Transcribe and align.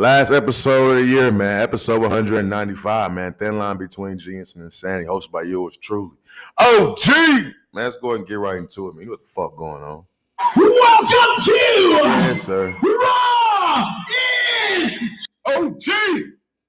Last 0.00 0.30
episode 0.30 0.92
of 0.92 0.96
the 0.96 1.04
year, 1.04 1.30
man. 1.30 1.60
Episode 1.60 2.00
195, 2.00 3.12
man. 3.12 3.34
Thin 3.34 3.58
line 3.58 3.76
between 3.76 4.16
genius 4.18 4.54
and 4.54 4.64
insanity, 4.64 5.04
hosted 5.04 5.30
by 5.30 5.42
yours 5.42 5.76
truly. 5.76 6.16
Oh! 6.56 6.96
Man, 7.06 7.54
let's 7.74 7.96
go 7.96 8.08
ahead 8.08 8.20
and 8.20 8.26
get 8.26 8.36
right 8.36 8.56
into 8.56 8.88
it, 8.88 8.94
man. 8.94 9.10
What 9.10 9.20
the 9.20 9.28
fuck 9.28 9.54
going 9.58 9.82
on? 9.82 10.06
Welcome 10.56 11.06
to 11.44 11.52
Yes, 11.52 12.40
sir. 12.40 12.74
Raw 12.82 13.94
is 14.72 15.28
OG! 15.46 15.92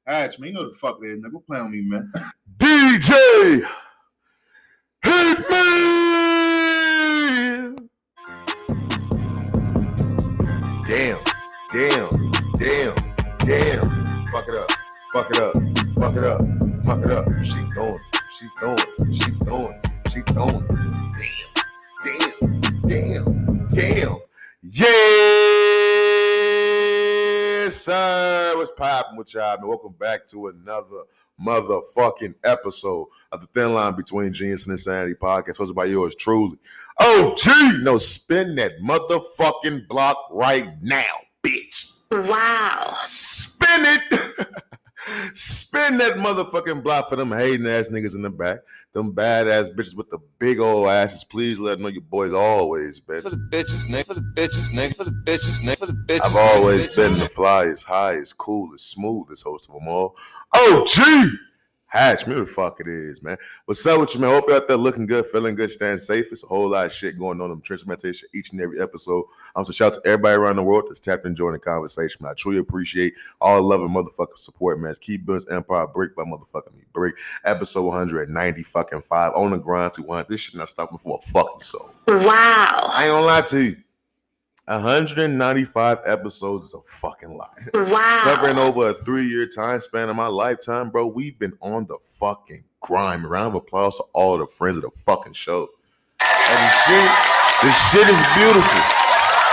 Hatch, 0.05 0.37
man, 0.37 0.49
you 0.49 0.53
know 0.55 0.69
the 0.69 0.75
fuck 0.75 0.99
it 1.01 1.11
is, 1.11 1.23
nigga. 1.23 1.41
Playing 1.47 1.63
with 1.63 1.71
me, 1.71 1.87
man. 1.87 2.11
DJ 2.57 3.65
Hitman! 5.05 5.77
Damn, 10.85 11.19
damn, 11.71 12.09
damn, 12.57 13.00
damn. 13.51 14.25
Fuck 14.27 14.47
it 14.47 14.55
up, 14.55 14.71
fuck 15.11 15.29
it 15.29 15.41
up, 15.41 15.53
fuck 15.99 16.15
it 16.15 16.23
up, 16.23 16.41
fuck 16.85 17.03
it 17.03 17.11
up. 17.11 17.27
She 17.43 17.59
throwing, 17.73 17.99
she 18.31 18.47
throwing, 18.57 18.77
she 19.11 19.31
throwing, 19.43 19.81
she 20.09 20.21
throwing. 20.21 20.65
Damn, 22.05 22.61
damn, 22.61 22.61
damn, 22.81 23.67
damn. 23.67 24.17
Yes, 24.61 24.95
sir. 27.75 28.53
What's 28.55 28.71
poppin' 28.71 29.17
with 29.17 29.33
y'all? 29.33 29.57
Man, 29.57 29.67
welcome 29.67 29.95
back 29.99 30.27
to 30.27 30.47
another 30.47 31.03
motherfucking 31.45 32.35
episode 32.45 33.09
of 33.33 33.41
the 33.41 33.47
Thin 33.47 33.73
Line 33.73 33.97
Between 33.97 34.31
Genius 34.31 34.65
and 34.65 34.71
Insanity 34.71 35.15
podcast, 35.15 35.57
hosted 35.57 35.75
by 35.75 35.83
yours 35.85 36.15
truly. 36.15 36.57
Oh, 37.01 37.35
gee, 37.37 37.83
no, 37.83 37.97
spin 37.97 38.55
that 38.55 38.79
motherfucking 38.81 39.89
block 39.89 40.29
right 40.31 40.69
now, 40.81 41.03
bitch. 41.43 41.97
Wow. 42.11 42.93
Spin 43.05 43.85
it. 43.85 44.47
Spin 45.33 45.97
that 45.97 46.17
motherfucking 46.17 46.83
block 46.83 47.09
for 47.09 47.15
them 47.15 47.31
hating 47.31 47.65
ass 47.67 47.89
niggas 47.89 48.15
in 48.15 48.21
the 48.21 48.29
back. 48.29 48.59
Them 48.93 49.13
badass 49.13 49.73
bitches 49.73 49.95
with 49.95 50.09
the 50.09 50.19
big 50.37 50.59
old 50.59 50.87
asses. 50.89 51.23
Please 51.23 51.57
let 51.57 51.73
them 51.75 51.83
know 51.83 51.87
your 51.89 52.01
boys 52.01 52.33
always, 52.33 52.99
baby. 52.99 53.21
For 53.21 53.29
the 53.29 53.37
bitches, 53.37 53.85
nigga. 53.87 54.05
For 54.07 54.13
the 54.15 54.21
bitches, 54.21 54.69
nigga. 54.71 54.95
For 54.95 55.03
the 55.05 55.11
bitches, 55.11 55.61
nigga. 55.61 55.77
For 55.77 55.85
the 55.87 55.93
bitches. 55.93 56.21
I've 56.25 56.35
always 56.35 56.87
Bitches, 56.87 56.95
been 56.97 57.17
the 57.19 57.25
nigga. 57.25 57.33
flyest, 57.33 57.85
highest, 57.85 58.37
coolest, 58.37 58.89
smoothest 58.91 59.43
host 59.43 59.69
of 59.69 59.75
them 59.75 59.87
all. 59.87 60.15
Oh, 60.53 60.83
gee! 60.87 61.31
Hatch, 61.91 62.25
me 62.25 62.35
the 62.35 62.45
fuck 62.45 62.79
it 62.79 62.87
is, 62.87 63.21
man. 63.21 63.35
What's 63.65 63.85
up 63.85 63.99
with 63.99 64.15
you, 64.15 64.21
man? 64.21 64.31
Hope 64.31 64.45
you're 64.47 64.55
out 64.55 64.69
there 64.69 64.77
looking 64.77 65.05
good, 65.05 65.25
feeling 65.25 65.55
good, 65.55 65.69
staying 65.69 65.97
safe. 65.97 66.31
It's 66.31 66.41
a 66.41 66.47
whole 66.47 66.69
lot 66.69 66.85
of 66.85 66.93
shit 66.93 67.19
going 67.19 67.41
on 67.41 67.51
in 67.51 67.59
trench 67.59 67.85
meditation 67.85 68.29
each 68.33 68.53
and 68.53 68.61
every 68.61 68.79
episode. 68.79 69.25
I'm 69.57 69.65
so 69.65 69.73
shout 69.73 69.97
out 69.97 70.01
to 70.01 70.09
everybody 70.09 70.35
around 70.35 70.55
the 70.55 70.63
world 70.63 70.85
that's 70.87 71.01
tapped 71.01 71.25
in 71.25 71.33
enjoying 71.33 71.51
the 71.51 71.59
conversation. 71.59 72.23
Man. 72.23 72.31
I 72.31 72.33
truly 72.35 72.59
appreciate 72.59 73.15
all 73.41 73.57
the 73.57 73.63
love 73.63 73.81
and 73.81 73.93
motherfucking 73.93 74.37
support, 74.37 74.79
man. 74.79 74.87
Let's 74.87 74.99
keep 74.99 75.25
building 75.25 75.51
empire 75.51 75.85
brick 75.85 76.15
by 76.15 76.23
motherfucking 76.23 76.73
me 76.77 76.83
Break 76.93 77.15
Episode 77.43 77.83
190 77.83 78.63
fucking 78.63 79.01
five 79.01 79.33
on 79.35 79.51
the 79.51 79.57
grind 79.57 79.91
to 79.93 80.03
one. 80.03 80.25
This 80.29 80.39
shit 80.39 80.55
not 80.55 80.69
stopping 80.69 80.97
for 80.97 81.19
a 81.21 81.31
fucking 81.31 81.59
soul. 81.59 81.91
Wow. 82.07 82.89
I 82.93 83.03
ain't 83.03 83.11
gonna 83.11 83.25
lie 83.25 83.41
to 83.41 83.63
you. 83.65 83.75
195 84.71 85.99
episodes 86.05 86.67
is 86.67 86.73
a 86.73 86.81
fucking 86.81 87.35
lot. 87.35 87.59
Wow. 87.73 88.21
Covering 88.23 88.57
over 88.57 88.89
a 88.89 89.03
three 89.03 89.27
year 89.27 89.45
time 89.45 89.81
span 89.81 90.07
of 90.07 90.15
my 90.15 90.27
lifetime, 90.27 90.89
bro. 90.89 91.07
We've 91.07 91.37
been 91.37 91.57
on 91.61 91.85
the 91.87 91.97
fucking 92.01 92.63
grind. 92.79 93.29
Round 93.29 93.49
of 93.49 93.55
applause 93.55 93.97
to 93.97 94.03
all 94.13 94.37
the 94.37 94.47
friends 94.47 94.77
of 94.77 94.83
the 94.83 94.91
fucking 94.95 95.33
show. 95.33 95.69
And 96.21 96.57
the 96.57 96.71
shit, 96.85 97.11
the 97.63 97.71
shit 97.71 98.07
is 98.07 98.21
beautiful. 98.35 99.00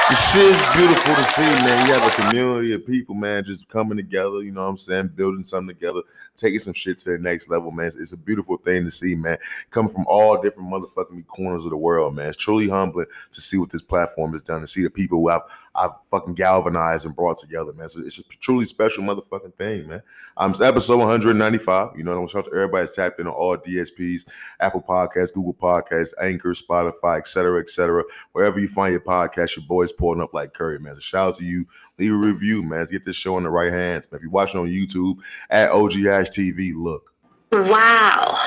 Shit 0.09 0.47
is 0.47 0.63
beautiful 0.75 1.15
to 1.17 1.23
see, 1.23 1.43
man. 1.43 1.87
You 1.87 1.93
have 1.93 2.07
a 2.07 2.23
community 2.23 2.73
of 2.73 2.87
people, 2.87 3.15
man, 3.15 3.45
just 3.45 3.69
coming 3.69 3.99
together, 3.99 4.43
you 4.43 4.53
know 4.53 4.63
what 4.63 4.71
I'm 4.71 4.77
saying, 4.79 5.09
building 5.15 5.45
something 5.45 5.75
together, 5.75 6.01
taking 6.35 6.61
some 6.61 6.73
shit 6.73 6.97
to 6.99 7.11
the 7.11 7.19
next 7.19 7.51
level, 7.51 7.71
man. 7.73 7.89
It's, 7.89 7.97
it's 7.97 8.13
a 8.13 8.17
beautiful 8.17 8.57
thing 8.57 8.85
to 8.85 8.91
see, 8.91 9.15
man. 9.15 9.37
Coming 9.69 9.93
from 9.93 10.07
all 10.09 10.41
different 10.41 10.73
motherfucking 10.73 11.27
corners 11.27 11.65
of 11.65 11.73
the 11.73 11.77
world, 11.77 12.15
man. 12.15 12.29
It's 12.29 12.39
truly 12.39 12.71
humbling 12.71 13.05
to 13.33 13.41
see 13.43 13.59
what 13.59 13.69
this 13.69 13.83
platform 13.83 14.33
has 14.33 14.41
done, 14.41 14.63
to 14.63 14.67
see 14.67 14.83
the 14.83 14.89
people 14.89 15.19
who 15.19 15.29
I've 15.29 15.43
I've 15.79 15.93
fucking 16.11 16.35
galvanized 16.35 17.07
and 17.07 17.15
brought 17.15 17.39
together, 17.39 17.73
man. 17.73 17.89
So 17.89 18.01
it's 18.01 18.19
a 18.19 18.23
truly 18.41 18.65
special 18.65 19.05
motherfucking 19.05 19.55
thing, 19.55 19.89
man. 19.89 20.03
Um, 20.37 20.51
it's 20.51 20.61
episode 20.61 20.99
195. 20.99 21.97
You 21.97 22.05
know, 22.05 22.11
what 22.11 22.17
I 22.17 22.19
want 22.19 22.31
to 22.31 22.37
shout 22.37 22.47
out 22.47 22.51
to 22.51 22.57
everybody 22.57 22.89
tapped 22.93 23.21
in 23.21 23.27
on 23.27 23.33
all 23.33 23.57
DSPs, 23.57 24.27
Apple 24.61 24.83
Podcasts, 24.83 25.33
Google 25.33 25.55
Podcasts, 25.55 26.15
Anchor, 26.21 26.51
Spotify, 26.51 27.19
et 27.19 27.29
cetera, 27.29 27.61
et 27.61 27.69
cetera. 27.69 28.03
Wherever 28.33 28.59
you 28.59 28.69
find 28.69 28.93
your 28.93 29.01
podcast, 29.01 29.57
your 29.57 29.67
boys 29.67 29.93
pulling 29.99 30.23
up 30.23 30.33
like 30.33 30.55
curry, 30.55 30.79
man. 30.79 30.95
So 30.95 31.01
shout 31.01 31.29
out 31.29 31.37
to 31.39 31.45
you. 31.45 31.67
Leave 31.99 32.13
a 32.13 32.17
review, 32.17 32.63
man. 32.63 32.79
Let's 32.79 32.91
get 32.91 33.05
this 33.05 33.17
show 33.17 33.37
in 33.37 33.43
the 33.45 33.51
right 33.51 33.73
hands, 33.73 34.11
man. 34.11 34.19
If 34.19 34.23
you're 34.23 34.31
watching 34.31 34.61
on 34.61 34.69
YouTube 34.69 35.19
at 35.51 35.71
OG 35.71 35.93
Hatch 36.05 36.31
TV, 36.31 36.73
look. 36.75 37.13
Wow. 37.53 38.47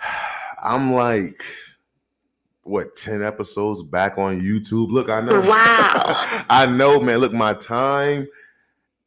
I'm 0.64 0.92
like, 0.92 1.42
what, 2.62 2.94
10 2.94 3.22
episodes 3.22 3.82
back 3.82 4.16
on 4.16 4.40
YouTube? 4.40 4.90
Look, 4.90 5.10
I 5.10 5.20
know. 5.20 5.40
Wow. 5.40 6.44
I 6.48 6.66
know, 6.66 7.00
man. 7.00 7.18
Look, 7.18 7.32
my 7.32 7.52
time 7.52 8.26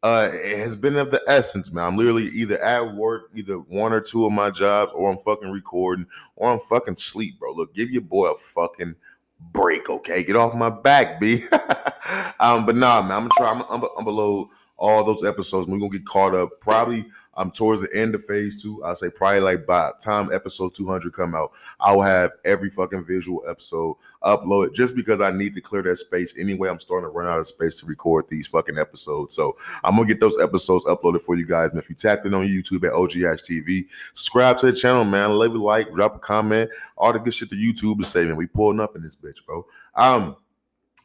uh 0.03 0.29
has 0.29 0.75
been 0.75 0.95
of 0.95 1.09
the 1.09 1.21
essence, 1.27 1.71
man. 1.71 1.85
I'm 1.85 1.97
literally 1.97 2.27
either 2.27 2.59
at 2.59 2.93
work, 2.95 3.31
either 3.33 3.55
one 3.55 3.93
or 3.93 3.99
two 3.99 4.27
of 4.27 4.31
my 4.31 4.51
jobs, 4.51 4.91
or 4.93 5.11
I'm 5.11 5.17
fucking 5.17 5.51
recording, 5.51 6.05
or 6.35 6.51
I'm 6.51 6.59
fucking 6.69 6.97
sleep, 6.97 7.39
bro. 7.39 7.53
Look, 7.53 7.73
give 7.73 7.89
your 7.89 8.03
boy 8.03 8.27
a 8.27 8.37
fucking 8.37 8.95
break, 9.39 9.89
okay? 9.89 10.23
Get 10.23 10.35
off 10.35 10.53
my 10.53 10.69
back, 10.69 11.19
B. 11.19 11.43
um, 12.39 12.65
but 12.65 12.75
nah, 12.75 13.01
man, 13.01 13.11
I'm 13.11 13.27
gonna 13.27 13.29
try. 13.37 13.51
I'm, 13.51 13.63
I'm, 13.69 13.89
I'm 13.97 14.05
below 14.05 14.49
all 14.77 15.03
those 15.03 15.23
episodes. 15.25 15.67
We're 15.67 15.79
gonna 15.79 15.89
get 15.91 16.05
caught 16.05 16.35
up 16.35 16.49
probably 16.61 17.05
um 17.37 17.51
towards 17.51 17.81
the 17.81 17.95
end 17.95 18.15
of 18.15 18.25
phase 18.25 18.61
two. 18.61 18.83
I'll 18.83 18.95
say 18.95 19.09
probably 19.09 19.39
like 19.39 19.65
by 19.65 19.87
the 19.87 20.03
time 20.03 20.31
episode 20.33 20.73
200 20.73 21.13
come 21.13 21.35
out, 21.35 21.51
I 21.79 21.95
will 21.95 22.01
have 22.01 22.31
every 22.43 22.69
fucking 22.69 23.05
visual 23.05 23.43
episode 23.47 23.95
uploaded 24.23 24.73
just 24.73 24.95
because 24.95 25.21
I 25.21 25.31
need 25.31 25.53
to 25.55 25.61
clear 25.61 25.83
that 25.83 25.95
space 25.95 26.33
anyway. 26.37 26.69
I'm 26.69 26.79
starting 26.79 27.07
to 27.07 27.13
run 27.13 27.27
out 27.27 27.39
of 27.39 27.47
space 27.47 27.79
to 27.79 27.85
record 27.85 28.25
these 28.29 28.47
fucking 28.47 28.77
episodes. 28.77 29.35
So 29.35 29.55
I'm 29.83 29.95
gonna 29.95 30.07
get 30.07 30.19
those 30.19 30.39
episodes 30.41 30.85
uploaded 30.85 31.21
for 31.21 31.35
you 31.35 31.45
guys. 31.45 31.71
And 31.71 31.79
if 31.79 31.89
you 31.89 31.95
tap 31.95 32.25
in 32.25 32.33
on 32.33 32.47
YouTube 32.47 32.85
at 32.85 32.93
OGH 32.93 33.43
TV, 33.43 33.87
subscribe 34.13 34.57
to 34.59 34.65
the 34.65 34.73
channel, 34.73 35.05
man. 35.05 35.37
Leave 35.37 35.53
a 35.53 35.57
like, 35.57 35.93
drop 35.93 36.15
a 36.15 36.19
comment, 36.19 36.69
all 36.97 37.13
the 37.13 37.19
good 37.19 37.33
shit 37.33 37.49
that 37.49 37.55
YouTube 37.55 38.01
is 38.01 38.07
saving. 38.07 38.35
We 38.35 38.47
pulling 38.47 38.79
up 38.79 38.95
in 38.95 39.03
this 39.03 39.15
bitch, 39.15 39.45
bro. 39.45 39.65
Um, 39.95 40.35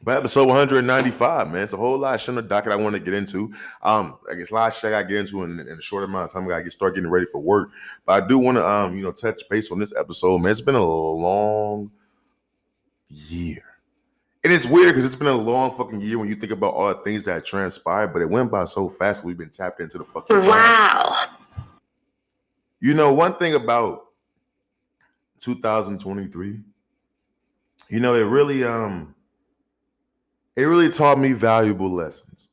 but 0.03 0.17
episode 0.17 0.47
195, 0.47 1.49
man. 1.49 1.63
It's 1.63 1.71
a 1.71 1.77
whole 1.77 1.97
lot 1.97 2.15
of 2.15 2.21
shit 2.21 2.29
on 2.29 2.35
the 2.35 2.41
docket 2.41 2.73
I 2.73 2.75
want 2.75 2.95
to 2.95 3.01
get 3.01 3.13
into. 3.13 3.53
Um, 3.81 4.17
I 4.29 4.35
guess 4.35 4.51
a 4.51 4.53
lot 4.53 4.67
of 4.67 4.77
shit 4.77 4.89
I 4.89 4.91
got 4.91 5.01
to 5.03 5.07
get 5.07 5.17
into 5.17 5.43
in, 5.43 5.59
in 5.61 5.77
a 5.79 5.81
short 5.81 6.03
amount 6.03 6.25
of 6.25 6.33
time. 6.33 6.43
I 6.43 6.49
got 6.49 6.57
to 6.57 6.63
get 6.63 6.73
start 6.73 6.95
getting 6.95 7.09
ready 7.09 7.25
for 7.25 7.41
work. 7.41 7.69
But 8.05 8.23
I 8.23 8.27
do 8.27 8.37
want 8.37 8.57
to, 8.57 8.69
um, 8.69 8.97
you 8.97 9.03
know, 9.03 9.13
touch 9.13 9.41
base 9.49 9.71
on 9.71 9.79
this 9.79 9.93
episode, 9.95 10.39
man. 10.39 10.51
It's 10.51 10.59
been 10.59 10.75
a 10.75 10.83
long 10.83 11.89
year. 13.07 13.63
And 14.43 14.51
it's 14.51 14.65
weird 14.65 14.89
because 14.89 15.05
it's 15.05 15.15
been 15.15 15.27
a 15.27 15.33
long 15.33 15.75
fucking 15.77 16.01
year 16.01 16.19
when 16.19 16.27
you 16.27 16.35
think 16.35 16.51
about 16.51 16.73
all 16.73 16.89
the 16.89 16.95
things 16.95 17.23
that 17.23 17.45
transpired, 17.45 18.11
but 18.11 18.21
it 18.21 18.29
went 18.29 18.51
by 18.51 18.65
so 18.65 18.89
fast. 18.89 19.23
We've 19.23 19.37
been 19.37 19.49
tapped 19.49 19.79
into 19.79 19.97
the 19.97 20.03
fucking. 20.03 20.35
Wow. 20.35 21.27
You 22.81 22.93
know, 22.93 23.13
one 23.13 23.37
thing 23.37 23.53
about 23.53 24.07
2023, 25.39 26.59
you 27.87 27.99
know, 28.01 28.15
it 28.15 28.23
really 28.23 28.65
um 28.65 29.12
it 30.55 30.63
really 30.63 30.89
taught 30.89 31.19
me 31.19 31.33
valuable 31.33 31.91
lessons. 31.91 32.49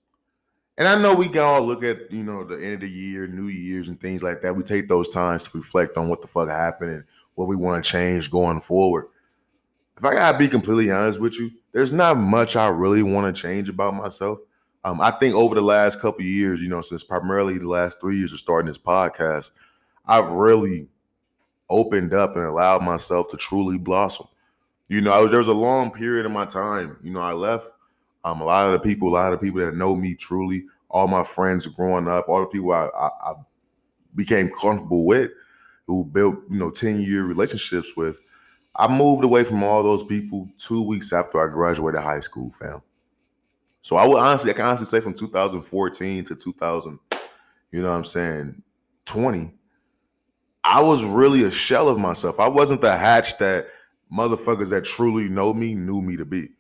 And 0.79 0.89
I 0.89 1.01
know 1.01 1.15
we 1.15 1.29
can 1.29 1.43
all 1.43 1.63
look 1.63 1.83
at, 1.83 2.11
you 2.11 2.23
know, 2.23 2.43
the 2.43 2.57
end 2.57 2.75
of 2.75 2.81
the 2.81 2.89
year, 2.89 3.27
New 3.27 3.49
Year's 3.49 3.89
and 3.89 4.01
things 4.01 4.23
like 4.23 4.41
that. 4.41 4.57
We 4.57 4.63
take 4.63 4.89
those 4.89 5.11
times 5.11 5.45
to 5.45 5.59
reflect 5.59 5.99
on 5.99 6.09
what 6.09 6.23
the 6.23 6.29
fuck 6.29 6.49
happened 6.49 6.93
and 6.93 7.05
what 7.35 7.49
we 7.49 7.57
want 7.57 7.85
to 7.85 7.91
change 7.91 8.31
going 8.31 8.63
forward. 8.63 9.09
If 9.99 10.05
I 10.07 10.15
gotta 10.15 10.39
be 10.39 10.49
completely 10.49 10.91
honest 10.91 11.21
with 11.21 11.39
you, 11.39 11.51
there's 11.73 11.93
not 11.93 12.17
much 12.17 12.57
I 12.57 12.69
really 12.69 13.03
want 13.03 13.35
to 13.35 13.43
change 13.43 13.69
about 13.69 13.95
myself. 13.95 14.39
Um, 14.83 15.03
I 15.03 15.11
think 15.11 15.35
over 15.35 15.55
the 15.55 15.61
last 15.61 16.01
couple 16.01 16.23
years, 16.23 16.63
you 16.63 16.71
know, 16.71 16.81
since 16.81 17.05
primarily 17.05 17.59
the 17.59 17.69
last 17.69 18.01
three 18.01 18.17
years 18.17 18.33
of 18.33 18.39
starting 18.39 18.67
this 18.67 18.79
podcast, 18.79 19.51
I've 20.07 20.31
really 20.31 20.89
opened 21.69 22.15
up 22.15 22.37
and 22.37 22.47
allowed 22.47 22.83
myself 22.83 23.29
to 23.29 23.37
truly 23.37 23.77
blossom. 23.77 24.27
You 24.89 25.03
know, 25.03 25.13
I 25.13 25.21
was 25.21 25.31
there 25.31 25.39
was 25.39 25.49
a 25.49 25.53
long 25.53 25.91
period 25.91 26.25
of 26.25 26.33
my 26.33 26.47
time. 26.47 26.97
You 27.03 27.13
know, 27.13 27.21
I 27.21 27.33
left 27.33 27.67
um, 28.25 28.41
a 28.41 28.45
lot 28.45 28.67
of 28.67 28.73
the 28.73 28.81
people, 28.81 29.09
a 29.09 29.11
lot 29.11 29.33
of 29.33 29.41
the 29.41 29.47
people 29.47 29.61
that 29.61 29.75
know 29.75 29.97
me 29.97 30.15
truly, 30.15 30.65
all 30.89 31.09
my 31.09 31.25
friends 31.25 31.67
growing 31.67 32.09
up, 32.09 32.29
all 32.29 32.41
the 32.41 32.47
people 32.47 32.73
I, 32.73 32.87
I, 32.87 33.09
I 33.23 33.35
became 34.15 34.51
comfortable 34.51 35.07
with, 35.07 35.31
who 35.87 36.05
built 36.05 36.37
you 36.51 36.59
know 36.59 36.71
ten 36.71 37.01
year 37.01 37.25
relationships 37.25 37.97
with. 37.97 38.21
I 38.77 38.87
moved 38.87 39.25
away 39.25 39.45
from 39.45 39.65
all 39.65 39.83
those 39.83 40.05
people 40.05 40.49
two 40.59 40.87
weeks 40.87 41.13
after 41.13 41.41
I 41.43 41.53
graduated 41.53 42.01
high 42.01 42.21
school, 42.21 42.53
fam. 42.53 42.83
So 43.83 43.97
I 43.97 44.07
would 44.07 44.19
honestly, 44.19 44.51
I 44.51 44.55
can 44.55 44.67
honestly 44.67 44.87
say 44.87 45.01
from 45.01 45.15
2014 45.15 46.25
to 46.25 46.37
2000, 46.37 46.99
you 47.73 47.83
know 47.83 47.91
what 47.91 47.97
I'm 47.97 48.05
saying, 48.05 48.63
20, 49.07 49.53
I 50.63 50.83
was 50.83 51.03
really 51.03 51.45
a 51.45 51.51
shell 51.51 51.89
of 51.89 51.99
myself. 51.99 52.39
I 52.39 52.49
wasn't 52.49 52.83
the 52.83 52.97
hatch 52.97 53.39
that 53.39 53.69
motherfuckers 54.13 54.71
that 54.71 54.85
truly 54.85 55.29
know 55.29 55.55
me 55.55 55.75
knew 55.75 56.03
me 56.03 56.17
to 56.17 56.25
be. 56.25 56.51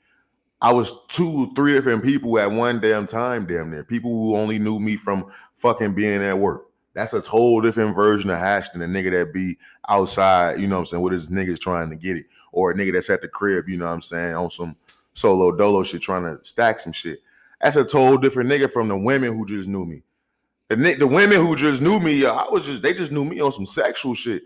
I 0.62 0.72
was 0.72 1.06
two, 1.06 1.52
three 1.54 1.72
different 1.72 2.04
people 2.04 2.38
at 2.38 2.50
one 2.50 2.80
damn 2.80 3.06
time, 3.06 3.46
damn 3.46 3.70
near. 3.70 3.82
People 3.82 4.10
who 4.10 4.36
only 4.36 4.58
knew 4.58 4.78
me 4.78 4.96
from 4.96 5.30
fucking 5.54 5.94
being 5.94 6.22
at 6.22 6.38
work. 6.38 6.66
That's 6.92 7.12
a 7.14 7.22
total 7.22 7.60
different 7.60 7.94
version 7.94 8.30
of 8.30 8.38
Hatch 8.38 8.72
than 8.72 8.82
a 8.82 8.86
nigga 8.86 9.10
that 9.12 9.32
be 9.32 9.56
outside, 9.88 10.60
you 10.60 10.66
know 10.66 10.76
what 10.76 10.80
I'm 10.80 10.86
saying, 10.86 11.02
with 11.02 11.12
his 11.12 11.28
niggas 11.28 11.60
trying 11.60 11.88
to 11.90 11.96
get 11.96 12.16
it. 12.16 12.26
Or 12.52 12.72
a 12.72 12.74
nigga 12.74 12.92
that's 12.92 13.10
at 13.10 13.22
the 13.22 13.28
crib, 13.28 13.68
you 13.68 13.76
know 13.76 13.86
what 13.86 13.92
I'm 13.92 14.02
saying, 14.02 14.34
on 14.34 14.50
some 14.50 14.76
solo 15.12 15.52
dolo 15.52 15.82
shit, 15.82 16.02
trying 16.02 16.24
to 16.24 16.44
stack 16.44 16.80
some 16.80 16.92
shit. 16.92 17.20
That's 17.60 17.76
a 17.76 17.84
total 17.84 18.18
different 18.18 18.50
nigga 18.50 18.70
from 18.70 18.88
the 18.88 18.98
women 18.98 19.36
who 19.36 19.46
just 19.46 19.68
knew 19.68 19.86
me. 19.86 20.02
The, 20.68 20.76
the 20.76 21.06
women 21.06 21.44
who 21.44 21.56
just 21.56 21.80
knew 21.80 22.00
me, 22.00 22.26
I 22.26 22.46
was 22.50 22.66
just, 22.66 22.82
they 22.82 22.92
just 22.92 23.12
knew 23.12 23.24
me 23.24 23.40
on 23.40 23.52
some 23.52 23.66
sexual 23.66 24.14
shit. 24.14 24.42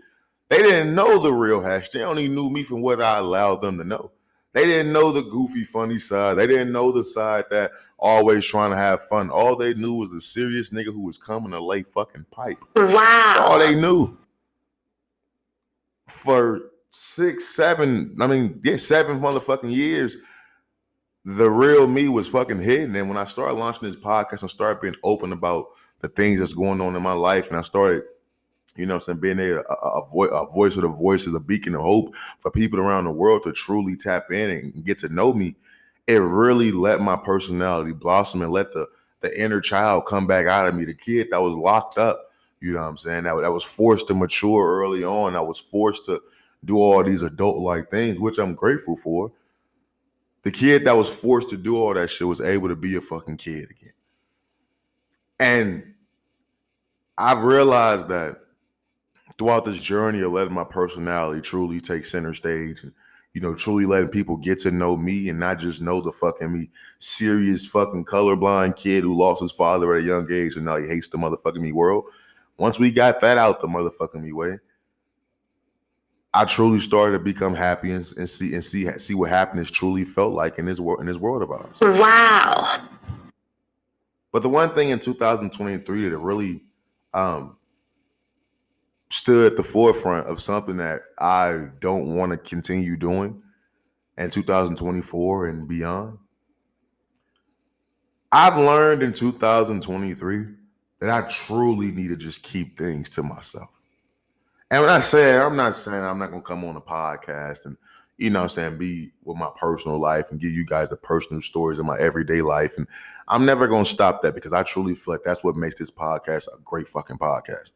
They 0.49 0.57
didn't 0.57 0.93
know 0.93 1.19
the 1.19 1.33
real 1.33 1.61
Hatch. 1.61 1.91
They 1.91 2.03
only 2.03 2.27
knew 2.27 2.49
me 2.49 2.63
from 2.63 2.81
what 2.81 3.01
I 3.01 3.17
allowed 3.17 3.61
them 3.61 3.77
to 3.79 3.83
know. 3.83 4.11
They 4.55 4.65
didn't 4.65 4.93
know 4.93 5.11
the 5.11 5.23
goofy, 5.23 5.65
funny 5.65 5.99
side. 5.99 6.35
They 6.35 6.47
didn't 6.47 6.71
know 6.71 6.89
the 6.89 7.03
side 7.03 7.43
that 7.51 7.71
always 7.99 8.45
trying 8.45 8.71
to 8.71 8.77
have 8.77 9.05
fun. 9.09 9.29
All 9.29 9.57
they 9.57 9.73
knew 9.73 9.95
was 9.95 10.11
the 10.11 10.21
serious 10.21 10.69
nigga 10.69 10.93
who 10.93 11.01
was 11.01 11.17
coming 11.17 11.51
to 11.51 11.59
lay 11.59 11.83
fucking 11.83 12.25
pipe. 12.31 12.57
That's 12.73 13.39
all 13.41 13.59
they 13.59 13.75
knew. 13.75 14.17
For 16.07 16.71
six, 16.89 17.53
seven, 17.53 18.15
I 18.21 18.27
mean, 18.27 18.61
yeah, 18.63 18.77
seven 18.77 19.19
motherfucking 19.19 19.75
years, 19.75 20.15
the 21.25 21.49
real 21.49 21.85
me 21.85 22.07
was 22.07 22.29
fucking 22.29 22.61
hidden. 22.61 22.95
And 22.95 23.09
when 23.09 23.17
I 23.17 23.25
started 23.25 23.55
launching 23.55 23.89
this 23.89 23.97
podcast 23.97 24.39
and 24.39 24.49
started 24.49 24.79
being 24.79 24.95
open 25.03 25.33
about 25.33 25.65
the 25.99 26.07
things 26.07 26.39
that's 26.39 26.53
going 26.53 26.79
on 26.79 26.95
in 26.95 27.01
my 27.01 27.11
life, 27.11 27.49
and 27.49 27.57
I 27.57 27.61
started, 27.61 28.03
you 28.75 28.85
know 28.85 28.95
what 28.95 29.07
I'm 29.07 29.19
saying, 29.19 29.19
being 29.19 29.39
a, 29.39 29.59
a, 29.59 29.61
a, 29.61 30.09
vo- 30.09 30.23
a 30.23 30.51
voice 30.51 30.75
the 30.75 30.87
voices, 30.87 31.33
a 31.33 31.39
beacon 31.39 31.75
of 31.75 31.81
hope 31.81 32.13
for 32.39 32.51
people 32.51 32.79
around 32.79 33.05
the 33.05 33.11
world 33.11 33.43
to 33.43 33.53
truly 33.53 33.95
tap 33.95 34.31
in 34.31 34.49
and 34.49 34.85
get 34.85 34.97
to 34.99 35.09
know 35.09 35.33
me, 35.33 35.55
it 36.07 36.17
really 36.17 36.71
let 36.71 37.01
my 37.01 37.15
personality 37.15 37.93
blossom 37.93 38.41
and 38.41 38.51
let 38.51 38.73
the 38.73 38.87
the 39.21 39.41
inner 39.41 39.59
child 39.59 40.05
come 40.05 40.27
back 40.27 40.45
out 40.45 40.67
of 40.67 40.75
me, 40.75 40.85
the 40.85 40.93
kid 40.93 41.29
that 41.31 41.41
was 41.41 41.55
locked 41.55 41.97
up, 41.97 42.31
you 42.61 42.73
know 42.73 42.81
what 42.81 42.89
I'm 42.89 42.97
saying, 42.97 43.23
that, 43.23 43.33
that 43.41 43.51
was 43.51 43.63
forced 43.63 44.07
to 44.09 44.13
mature 44.13 44.79
early 44.79 45.03
on, 45.03 45.35
I 45.35 45.41
was 45.41 45.57
forced 45.57 46.05
to 46.05 46.21
do 46.63 46.77
all 46.77 47.03
these 47.03 47.23
adult 47.23 47.57
like 47.57 47.89
things, 47.89 48.19
which 48.19 48.37
I'm 48.37 48.53
grateful 48.53 48.95
for. 48.95 49.31
The 50.43 50.51
kid 50.51 50.85
that 50.85 50.95
was 50.95 51.09
forced 51.09 51.49
to 51.49 51.57
do 51.57 51.77
all 51.77 51.93
that 51.95 52.09
shit 52.09 52.27
was 52.27 52.41
able 52.41 52.67
to 52.67 52.75
be 52.75 52.95
a 52.97 53.01
fucking 53.01 53.37
kid 53.37 53.69
again. 53.71 53.93
And 55.39 55.95
I've 57.17 57.43
realized 57.43 58.09
that 58.09 58.37
throughout 59.37 59.65
this 59.65 59.81
journey 59.81 60.21
of 60.21 60.31
letting 60.31 60.53
my 60.53 60.63
personality 60.63 61.41
truly 61.41 61.79
take 61.79 62.05
center 62.05 62.33
stage 62.33 62.83
and 62.83 62.93
you 63.35 63.41
know, 63.41 63.53
truly 63.53 63.85
letting 63.85 64.07
people 64.07 64.37
get 64.37 64.59
to 64.59 64.71
know 64.71 64.95
me 64.95 65.27
and 65.27 65.37
not 65.37 65.59
just 65.59 65.81
know 65.81 65.99
the 65.99 66.11
fucking 66.11 66.53
me 66.53 66.69
serious 66.99 67.65
fucking 67.65 68.05
colorblind 68.05 68.77
kid 68.77 69.03
who 69.03 69.13
lost 69.13 69.41
his 69.41 69.51
father 69.51 69.93
at 69.93 70.03
a 70.03 70.05
young 70.05 70.31
age 70.31 70.55
and 70.55 70.63
now 70.63 70.77
he 70.77 70.87
hates 70.87 71.09
the 71.09 71.17
motherfucking 71.17 71.59
me 71.59 71.73
world. 71.73 72.05
Once 72.57 72.79
we 72.79 72.89
got 72.89 73.19
that 73.19 73.37
out 73.37 73.59
the 73.59 73.67
motherfucking 73.67 74.23
me 74.23 74.31
way, 74.31 74.57
I 76.33 76.45
truly 76.45 76.79
started 76.79 77.17
to 77.17 77.23
become 77.23 77.53
happy 77.53 77.91
and, 77.91 78.05
and 78.17 78.29
see 78.29 78.53
and 78.53 78.63
see 78.63 78.89
see 78.97 79.13
what 79.13 79.29
happiness 79.29 79.69
truly 79.69 80.05
felt 80.05 80.33
like 80.33 80.57
in 80.57 80.65
this 80.65 80.79
world 80.79 81.01
in 81.01 81.05
this 81.05 81.17
world 81.17 81.41
of 81.41 81.51
ours. 81.51 81.77
Wow. 81.81 82.87
But 84.31 84.43
the 84.43 84.49
one 84.49 84.69
thing 84.69 84.89
in 84.89 84.99
2023 84.99 86.09
that 86.09 86.17
really 86.17 86.61
um, 87.13 87.57
stood 89.15 89.49
at 89.49 89.55
the 89.55 89.63
forefront 89.63 90.27
of 90.27 90.41
something 90.41 90.75
that 90.75 91.03
I 91.19 91.67
don't 91.79 92.15
want 92.15 92.33
to 92.33 92.37
continue 92.37 92.97
doing 92.97 93.41
in 94.17 94.29
2024 94.29 95.47
and 95.47 95.67
beyond, 95.67 96.17
I've 98.31 98.57
learned 98.57 99.03
in 99.03 99.13
2023 99.13 100.45
that 100.99 101.09
I 101.09 101.25
truly 101.27 101.91
need 101.91 102.09
to 102.09 102.17
just 102.17 102.43
keep 102.43 102.77
things 102.77 103.09
to 103.11 103.23
myself. 103.23 103.69
And 104.69 104.81
when 104.81 104.89
I 104.89 104.99
say 104.99 105.37
I'm 105.37 105.55
not 105.55 105.75
saying 105.75 106.03
I'm 106.03 106.19
not 106.19 106.31
gonna 106.31 106.41
come 106.41 106.65
on 106.65 106.75
a 106.75 106.81
podcast 106.81 107.65
and 107.65 107.77
you 108.17 108.29
know 108.29 108.39
what 108.39 108.43
I'm 108.43 108.49
saying 108.49 108.77
be 108.77 109.11
with 109.23 109.37
my 109.37 109.49
personal 109.55 109.97
life 109.97 110.31
and 110.31 110.41
give 110.41 110.51
you 110.51 110.65
guys 110.65 110.89
the 110.89 110.97
personal 110.97 111.41
stories 111.41 111.79
of 111.79 111.85
my 111.85 111.97
everyday 111.99 112.41
life. 112.41 112.77
And 112.77 112.87
I'm 113.29 113.45
never 113.45 113.67
gonna 113.67 113.85
stop 113.85 114.21
that 114.23 114.35
because 114.35 114.51
I 114.51 114.63
truly 114.63 114.95
feel 114.95 115.13
like 115.13 115.23
that's 115.23 115.43
what 115.43 115.55
makes 115.55 115.75
this 115.75 115.91
podcast 115.91 116.47
a 116.47 116.59
great 116.65 116.89
fucking 116.89 117.17
podcast. 117.17 117.71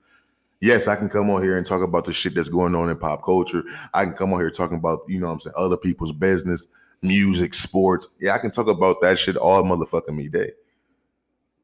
Yes, 0.62 0.88
I 0.88 0.96
can 0.96 1.08
come 1.08 1.30
on 1.30 1.42
here 1.42 1.58
and 1.58 1.66
talk 1.66 1.82
about 1.82 2.06
the 2.06 2.12
shit 2.12 2.36
that's 2.36 2.50
going 2.50 2.76
on 2.76 2.90
in 2.90 2.98
pop 2.98 3.24
culture. 3.24 3.64
I 3.94 4.04
can 4.04 4.14
come 4.14 4.34
on 4.34 4.40
here 4.40 4.52
talking 4.52 4.78
about, 4.78 5.02
you 5.08 5.20
know 5.20 5.28
what 5.28 5.34
I'm 5.34 5.40
saying, 5.40 5.54
other 5.56 5.78
people's 5.78 6.12
business, 6.12 6.68
music, 7.02 7.54
sports. 7.54 8.08
Yeah, 8.20 8.36
I 8.36 8.40
can 8.40 8.52
talk 8.52 8.68
about 8.68 9.00
that 9.02 9.18
shit 9.18 9.38
all 9.38 9.64
motherfucking 9.64 10.16
me 10.16 10.28
day. 10.28 10.52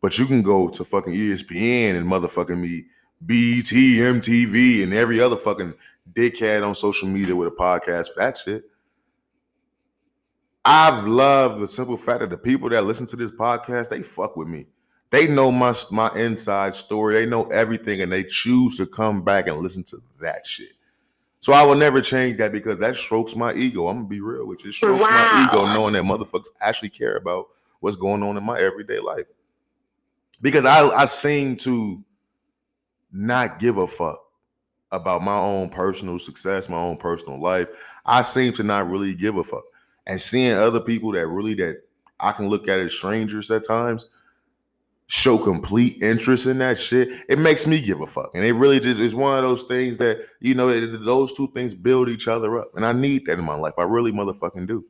But 0.02 0.18
you 0.18 0.26
can 0.26 0.42
go 0.42 0.70
to 0.70 0.86
fucking 0.86 1.14
ESPN 1.14 1.96
and 1.98 2.08
motherfucking 2.08 2.60
me 2.60 2.86
BET, 3.22 3.66
MTV, 3.66 4.84
and 4.84 4.94
every 4.94 5.20
other 5.20 5.36
fucking 5.36 5.74
dickhead 6.14 6.66
on 6.66 6.76
social 6.76 7.08
media 7.08 7.36
with 7.36 7.48
a 7.48 7.52
podcast 7.52 8.14
for 8.14 8.20
that 8.20 8.38
shit. 8.38 8.64
I've 10.64 11.06
loved 11.06 11.60
the 11.60 11.68
simple 11.68 11.98
fact 11.98 12.22
that 12.22 12.30
the 12.30 12.38
people 12.38 12.70
that 12.70 12.86
listen 12.86 13.06
to 13.08 13.16
this 13.16 13.32
podcast, 13.32 13.90
they 13.90 14.04
fuck 14.04 14.36
with 14.38 14.48
me. 14.48 14.68
They 15.12 15.28
know 15.28 15.52
my 15.52 15.74
my 15.92 16.12
inside 16.16 16.74
story. 16.74 17.16
They 17.16 17.26
know 17.26 17.44
everything, 17.46 18.02
and 18.02 18.12
they 18.12 18.24
choose 18.24 18.78
to 18.78 18.86
come 18.86 19.22
back 19.22 19.48
and 19.48 19.58
listen 19.60 19.84
to 19.86 19.98
that 20.22 20.46
shit. 20.46 20.72
So 21.40 21.54
I 21.54 21.64
will 21.64 21.76
never 21.76 22.02
change 22.02 22.38
that 22.38 22.52
because 22.52 22.80
that 22.80 22.96
strokes 22.96 23.36
my 23.36 23.54
ego. 23.54 23.88
I'm 23.88 23.98
gonna 23.98 24.08
be 24.08 24.20
real 24.20 24.48
with 24.48 24.64
you. 24.64 24.72
It 24.72 24.74
strokes 24.74 25.00
my 25.00 25.48
ego 25.48 25.66
knowing 25.74 25.94
that 25.94 26.04
motherfuckers 26.04 26.48
actually 26.60 26.90
care 26.90 27.18
about 27.18 27.50
what's 27.82 27.96
going 27.96 28.24
on 28.24 28.36
in 28.36 28.44
my 28.44 28.60
everyday 28.60 29.00
life. 29.00 29.26
Because 30.42 30.66
I 30.66 30.88
I 30.88 31.06
seem 31.06 31.56
to 31.58 32.04
not 33.12 33.60
give 33.60 33.78
a 33.78 33.88
fuck 33.88 34.22
about 34.92 35.22
my 35.22 35.38
own 35.38 35.70
personal 35.70 36.18
success, 36.18 36.68
my 36.68 36.78
own 36.78 36.98
personal 36.98 37.40
life. 37.40 37.68
I 38.06 38.22
seem 38.24 38.54
to 38.54 38.64
not 38.64 38.90
really 38.90 39.14
give 39.14 39.38
a 39.38 39.44
fuck. 39.44 39.66
And 40.08 40.20
seeing 40.20 40.54
other 40.54 40.80
people 40.80 41.12
that 41.12 41.28
really 41.28 41.54
that 41.56 41.84
I 42.20 42.32
can 42.32 42.48
look 42.48 42.68
at 42.68 42.80
as 42.80 42.94
strangers 42.94 43.52
at 43.52 43.66
times 43.66 44.08
show 45.08 45.38
complete 45.38 46.02
interest 46.02 46.48
in 46.48 46.58
that 46.58 46.78
shit, 46.78 47.10
it 47.30 47.38
makes 47.38 47.68
me 47.68 47.80
give 47.80 48.02
a 48.02 48.08
fuck. 48.08 48.32
And 48.34 48.44
it 48.44 48.54
really 48.54 48.80
just 48.80 49.00
is 49.00 49.14
one 49.14 49.38
of 49.38 49.44
those 49.44 49.64
things 49.64 49.98
that, 50.00 50.26
you 50.40 50.56
know, 50.56 50.70
it, 50.70 51.04
those 51.04 51.34
two 51.34 51.48
things 51.52 51.74
build 51.74 52.10
each 52.10 52.28
other 52.28 52.60
up. 52.60 52.72
And 52.76 52.86
I 52.86 52.92
need 52.92 53.26
that 53.26 53.38
in 53.38 53.46
my 53.46 53.56
life. 53.56 53.74
I 53.78 53.84
really 53.84 54.12
motherfucking 54.12 54.68
do. 54.68 54.84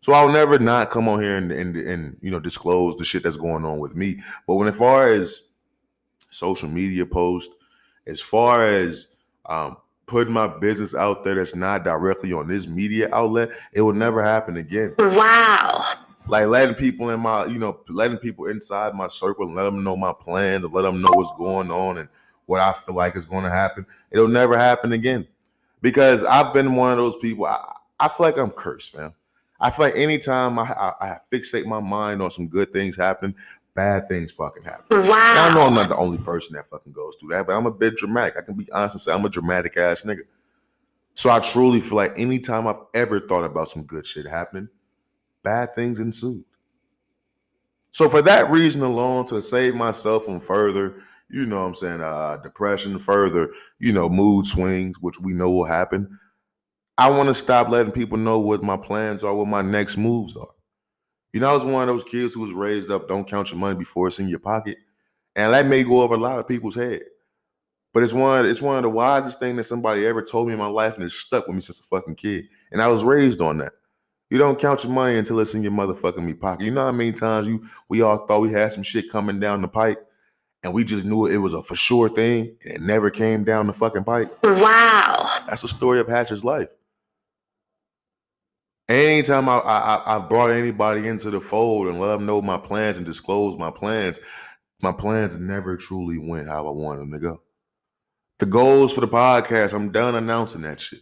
So 0.00 0.12
I'll 0.12 0.28
never 0.28 0.58
not 0.58 0.90
come 0.90 1.08
on 1.08 1.20
here 1.20 1.36
and, 1.36 1.50
and, 1.52 1.76
and 1.76 2.16
you 2.20 2.30
know, 2.30 2.40
disclose 2.40 2.96
the 2.96 3.04
shit 3.04 3.22
that's 3.22 3.36
going 3.36 3.64
on 3.64 3.78
with 3.78 3.94
me. 3.94 4.20
But 4.46 4.54
when 4.56 4.68
as 4.68 4.76
far 4.76 5.08
as 5.08 5.42
social 6.30 6.68
media 6.68 7.06
posts, 7.06 7.54
as 8.06 8.20
far 8.20 8.64
as 8.64 9.16
um, 9.46 9.76
putting 10.06 10.32
my 10.32 10.46
business 10.46 10.94
out 10.94 11.24
there 11.24 11.36
that's 11.36 11.56
not 11.56 11.84
directly 11.84 12.32
on 12.32 12.46
this 12.48 12.66
media 12.66 13.08
outlet, 13.12 13.50
it 13.72 13.82
will 13.82 13.92
never 13.92 14.22
happen 14.22 14.56
again. 14.56 14.94
Wow. 14.98 16.05
Like 16.28 16.46
letting 16.46 16.74
people 16.74 17.10
in 17.10 17.20
my, 17.20 17.46
you 17.46 17.58
know, 17.58 17.80
letting 17.88 18.18
people 18.18 18.46
inside 18.46 18.94
my 18.94 19.06
circle 19.06 19.46
and 19.46 19.54
let 19.54 19.64
them 19.64 19.84
know 19.84 19.96
my 19.96 20.12
plans 20.12 20.64
and 20.64 20.72
let 20.72 20.82
them 20.82 21.00
know 21.00 21.10
what's 21.12 21.36
going 21.36 21.70
on 21.70 21.98
and 21.98 22.08
what 22.46 22.60
I 22.60 22.72
feel 22.72 22.94
like 22.94 23.16
is 23.16 23.26
going 23.26 23.44
to 23.44 23.50
happen. 23.50 23.86
It'll 24.10 24.28
never 24.28 24.56
happen 24.56 24.92
again 24.92 25.26
because 25.82 26.24
I've 26.24 26.52
been 26.52 26.74
one 26.74 26.92
of 26.92 26.98
those 26.98 27.16
people. 27.16 27.46
I, 27.46 27.74
I 28.00 28.08
feel 28.08 28.26
like 28.26 28.38
I'm 28.38 28.50
cursed, 28.50 28.96
man. 28.96 29.12
I 29.60 29.70
feel 29.70 29.86
like 29.86 29.96
anytime 29.96 30.58
I, 30.58 30.64
I, 30.64 30.92
I 31.00 31.16
fixate 31.32 31.64
my 31.64 31.80
mind 31.80 32.20
on 32.20 32.30
some 32.30 32.48
good 32.48 32.72
things 32.72 32.96
happening, 32.96 33.34
bad 33.74 34.08
things 34.08 34.32
fucking 34.32 34.64
happen. 34.64 34.84
Now, 34.90 35.48
I 35.48 35.54
know 35.54 35.62
I'm 35.62 35.74
not 35.74 35.88
the 35.88 35.96
only 35.96 36.18
person 36.18 36.56
that 36.56 36.68
fucking 36.68 36.92
goes 36.92 37.16
through 37.18 37.30
that, 37.30 37.46
but 37.46 37.56
I'm 37.56 37.66
a 37.66 37.70
bit 37.70 37.96
dramatic. 37.96 38.36
I 38.36 38.42
can 38.42 38.54
be 38.54 38.70
honest 38.72 38.96
and 38.96 39.00
say 39.00 39.12
I'm 39.12 39.24
a 39.24 39.28
dramatic 39.28 39.76
ass 39.76 40.02
nigga. 40.02 40.22
So 41.14 41.30
I 41.30 41.40
truly 41.40 41.80
feel 41.80 41.96
like 41.96 42.18
anytime 42.18 42.66
I've 42.66 42.80
ever 42.92 43.20
thought 43.20 43.44
about 43.44 43.68
some 43.68 43.84
good 43.84 44.04
shit 44.04 44.26
happening, 44.26 44.68
bad 45.46 45.76
things 45.76 46.00
ensued. 46.00 46.44
So 47.92 48.08
for 48.08 48.20
that 48.22 48.50
reason 48.50 48.82
alone, 48.82 49.26
to 49.26 49.40
save 49.40 49.76
myself 49.76 50.24
from 50.24 50.40
further, 50.40 50.96
you 51.30 51.46
know 51.46 51.60
what 51.60 51.68
I'm 51.68 51.74
saying, 51.74 52.00
uh, 52.00 52.38
depression, 52.42 52.98
further, 52.98 53.52
you 53.78 53.92
know, 53.92 54.08
mood 54.08 54.44
swings, 54.44 55.00
which 55.00 55.20
we 55.20 55.32
know 55.32 55.48
will 55.50 55.64
happen, 55.64 56.18
I 56.98 57.08
want 57.10 57.28
to 57.28 57.34
stop 57.34 57.68
letting 57.68 57.92
people 57.92 58.18
know 58.18 58.40
what 58.40 58.64
my 58.64 58.76
plans 58.76 59.22
are, 59.22 59.34
what 59.34 59.46
my 59.46 59.62
next 59.62 59.96
moves 59.96 60.36
are. 60.36 60.48
You 61.32 61.38
know, 61.38 61.50
I 61.50 61.54
was 61.54 61.64
one 61.64 61.88
of 61.88 61.94
those 61.94 62.10
kids 62.10 62.34
who 62.34 62.40
was 62.40 62.52
raised 62.52 62.90
up, 62.90 63.06
don't 63.06 63.28
count 63.28 63.52
your 63.52 63.60
money 63.60 63.78
before 63.78 64.08
it's 64.08 64.18
in 64.18 64.28
your 64.28 64.40
pocket. 64.40 64.78
And 65.36 65.52
that 65.52 65.66
may 65.66 65.84
go 65.84 66.02
over 66.02 66.14
a 66.14 66.18
lot 66.18 66.40
of 66.40 66.48
people's 66.48 66.74
head. 66.74 67.02
But 67.94 68.02
it's 68.02 68.12
one, 68.12 68.46
it's 68.46 68.60
one 68.60 68.78
of 68.78 68.82
the 68.82 68.90
wisest 68.90 69.38
things 69.38 69.56
that 69.56 69.62
somebody 69.62 70.06
ever 70.06 70.22
told 70.22 70.48
me 70.48 70.54
in 70.54 70.58
my 70.58 70.66
life, 70.66 70.96
and 70.96 71.04
it's 71.04 71.14
stuck 71.14 71.46
with 71.46 71.54
me 71.54 71.60
since 71.60 71.78
a 71.78 71.84
fucking 71.84 72.16
kid. 72.16 72.46
And 72.72 72.82
I 72.82 72.88
was 72.88 73.04
raised 73.04 73.40
on 73.40 73.58
that. 73.58 73.72
You 74.30 74.38
don't 74.38 74.58
count 74.58 74.82
your 74.82 74.92
money 74.92 75.16
until 75.16 75.38
it's 75.40 75.54
in 75.54 75.62
your 75.62 75.72
motherfucking 75.72 76.24
me 76.24 76.34
pocket. 76.34 76.64
You 76.64 76.72
know 76.72 76.82
how 76.82 76.92
many 76.92 77.12
times 77.12 77.46
you 77.46 77.64
we 77.88 78.02
all 78.02 78.26
thought 78.26 78.40
we 78.40 78.52
had 78.52 78.72
some 78.72 78.82
shit 78.82 79.10
coming 79.10 79.38
down 79.38 79.62
the 79.62 79.68
pipe, 79.68 80.04
and 80.64 80.72
we 80.72 80.82
just 80.84 81.04
knew 81.06 81.26
it 81.26 81.36
was 81.36 81.54
a 81.54 81.62
for 81.62 81.76
sure 81.76 82.08
thing, 82.08 82.56
and 82.64 82.74
it 82.74 82.80
never 82.80 83.08
came 83.10 83.44
down 83.44 83.66
the 83.66 83.72
fucking 83.72 84.04
pipe. 84.04 84.36
Wow. 84.42 85.42
That's 85.46 85.62
the 85.62 85.68
story 85.68 86.00
of 86.00 86.08
Hatcher's 86.08 86.44
life. 86.44 86.68
Anytime 88.88 89.48
I, 89.48 89.58
I 89.58 90.16
I- 90.16 90.18
brought 90.20 90.50
anybody 90.50 91.08
into 91.08 91.30
the 91.30 91.40
fold 91.40 91.88
and 91.88 92.00
let 92.00 92.08
them 92.08 92.26
know 92.26 92.40
my 92.40 92.58
plans 92.58 92.96
and 92.96 93.06
disclose 93.06 93.58
my 93.58 93.70
plans, 93.70 94.20
my 94.82 94.92
plans 94.92 95.38
never 95.38 95.76
truly 95.76 96.18
went 96.18 96.48
how 96.48 96.66
I 96.66 96.70
wanted 96.70 97.00
them 97.00 97.12
to 97.12 97.18
go. 97.18 97.42
The 98.38 98.46
goals 98.46 98.92
for 98.92 99.00
the 99.00 99.08
podcast, 99.08 99.72
I'm 99.72 99.90
done 99.90 100.14
announcing 100.14 100.62
that 100.62 100.78
shit. 100.78 101.00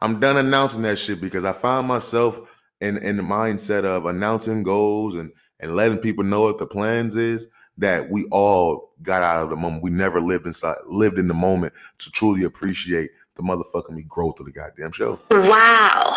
I'm 0.00 0.20
done 0.20 0.36
announcing 0.36 0.82
that 0.82 0.98
shit 0.98 1.20
because 1.20 1.44
I 1.44 1.52
found 1.52 1.88
myself 1.88 2.54
in 2.80 2.98
in 2.98 3.16
the 3.16 3.22
mindset 3.22 3.84
of 3.84 4.06
announcing 4.06 4.62
goals 4.62 5.14
and 5.14 5.32
and 5.60 5.74
letting 5.74 5.98
people 5.98 6.24
know 6.24 6.42
what 6.42 6.58
the 6.58 6.66
plans 6.66 7.16
is 7.16 7.48
that 7.78 8.10
we 8.10 8.26
all 8.30 8.92
got 9.02 9.22
out 9.22 9.42
of 9.42 9.50
the 9.50 9.56
moment. 9.56 9.82
We 9.82 9.90
never 9.90 10.20
lived 10.20 10.46
inside 10.46 10.76
lived 10.86 11.18
in 11.18 11.28
the 11.28 11.34
moment 11.34 11.72
to 11.98 12.10
truly 12.10 12.44
appreciate 12.44 13.10
the 13.36 13.42
motherfucking 13.42 14.06
growth 14.08 14.40
of 14.40 14.46
the 14.46 14.52
goddamn 14.52 14.92
show 14.92 15.20
Wow. 15.30 16.14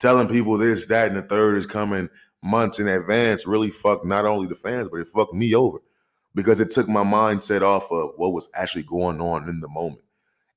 telling 0.00 0.28
people 0.28 0.58
this, 0.58 0.86
that, 0.86 1.08
and 1.08 1.16
the 1.16 1.22
third 1.22 1.56
is 1.56 1.66
coming 1.66 2.08
months 2.42 2.80
in 2.80 2.88
advance 2.88 3.46
really 3.46 3.70
fucked 3.70 4.04
not 4.04 4.26
only 4.26 4.48
the 4.48 4.56
fans, 4.56 4.88
but 4.88 5.00
it 5.00 5.08
fucked 5.08 5.34
me 5.34 5.54
over 5.54 5.78
because 6.34 6.58
it 6.60 6.70
took 6.70 6.88
my 6.88 7.04
mindset 7.04 7.62
off 7.62 7.90
of 7.92 8.12
what 8.16 8.32
was 8.32 8.48
actually 8.54 8.82
going 8.82 9.20
on 9.20 9.48
in 9.48 9.60
the 9.60 9.68
moment. 9.68 10.02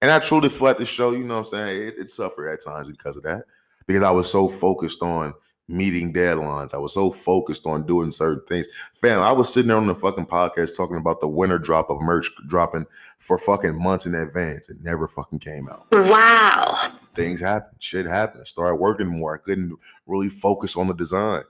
And 0.01 0.11
I 0.11 0.19
truly 0.19 0.49
feel 0.49 0.67
like 0.67 0.77
the 0.77 0.85
show, 0.85 1.11
you 1.11 1.23
know 1.23 1.35
what 1.35 1.39
I'm 1.39 1.45
saying? 1.45 1.81
It, 1.87 1.95
it 1.97 2.09
suffered 2.09 2.47
at 2.49 2.63
times 2.63 2.87
because 2.87 3.17
of 3.17 3.23
that, 3.23 3.45
because 3.87 4.03
I 4.03 4.11
was 4.11 4.29
so 4.29 4.47
focused 4.47 5.01
on 5.01 5.33
meeting 5.67 6.13
deadlines. 6.13 6.73
I 6.73 6.77
was 6.77 6.93
so 6.93 7.09
focused 7.11 7.65
on 7.65 7.87
doing 7.87 8.11
certain 8.11 8.45
things. 8.47 8.67
Fam, 9.01 9.19
I 9.19 9.31
was 9.31 9.51
sitting 9.51 9.69
there 9.69 9.77
on 9.77 9.87
the 9.87 9.95
fucking 9.95 10.27
podcast 10.27 10.77
talking 10.77 10.97
about 10.97 11.21
the 11.21 11.27
winter 11.27 11.57
drop 11.57 11.89
of 11.89 12.01
merch 12.01 12.29
dropping 12.47 12.85
for 13.17 13.37
fucking 13.39 13.81
months 13.81 14.05
in 14.05 14.13
advance. 14.13 14.69
It 14.69 14.77
never 14.83 15.07
fucking 15.07 15.39
came 15.39 15.67
out 15.69 15.87
Wow. 15.91 16.91
things 17.15 17.39
happened. 17.39 17.81
Shit 17.81 18.05
happened. 18.05 18.41
I 18.41 18.43
started 18.43 18.75
working 18.75 19.07
more. 19.07 19.33
I 19.33 19.39
couldn't 19.39 19.75
really 20.05 20.29
focus 20.29 20.75
on 20.77 20.87
the 20.87 20.93
design. 20.93 21.41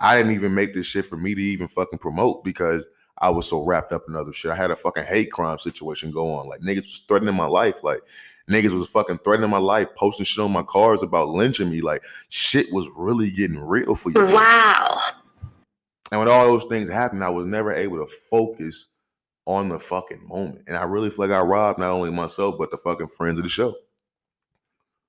I 0.00 0.16
didn't 0.16 0.32
even 0.32 0.54
make 0.54 0.74
this 0.74 0.86
shit 0.86 1.06
for 1.06 1.16
me 1.16 1.32
to 1.34 1.40
even 1.40 1.68
fucking 1.68 2.00
promote 2.00 2.42
because 2.42 2.84
I 3.22 3.30
was 3.30 3.48
so 3.48 3.62
wrapped 3.62 3.92
up 3.92 4.04
in 4.08 4.16
other 4.16 4.32
shit. 4.32 4.50
I 4.50 4.56
had 4.56 4.72
a 4.72 4.76
fucking 4.76 5.04
hate 5.04 5.30
crime 5.30 5.58
situation 5.58 6.10
go 6.10 6.34
on. 6.34 6.48
Like 6.48 6.60
niggas 6.60 6.78
was 6.78 7.04
threatening 7.06 7.36
my 7.36 7.46
life. 7.46 7.76
Like 7.82 8.02
niggas 8.50 8.76
was 8.76 8.88
fucking 8.88 9.18
threatening 9.18 9.48
my 9.48 9.58
life, 9.58 9.88
posting 9.96 10.26
shit 10.26 10.44
on 10.44 10.52
my 10.52 10.64
cars 10.64 11.02
about 11.02 11.28
lynching 11.28 11.70
me. 11.70 11.80
Like 11.80 12.02
shit 12.28 12.66
was 12.72 12.88
really 12.96 13.30
getting 13.30 13.58
real 13.58 13.94
for 13.94 14.10
you. 14.10 14.20
Wow. 14.20 14.98
And 16.10 16.20
when 16.20 16.28
all 16.28 16.46
those 16.46 16.64
things 16.64 16.90
happened, 16.90 17.24
I 17.24 17.30
was 17.30 17.46
never 17.46 17.72
able 17.72 18.04
to 18.04 18.12
focus 18.12 18.88
on 19.46 19.68
the 19.68 19.78
fucking 19.78 20.26
moment. 20.26 20.64
And 20.66 20.76
I 20.76 20.84
really 20.84 21.08
feel 21.08 21.26
like 21.26 21.30
I 21.30 21.40
robbed 21.40 21.78
not 21.78 21.90
only 21.90 22.10
myself, 22.10 22.56
but 22.58 22.70
the 22.70 22.76
fucking 22.76 23.08
friends 23.08 23.38
of 23.38 23.44
the 23.44 23.48
show. 23.48 23.74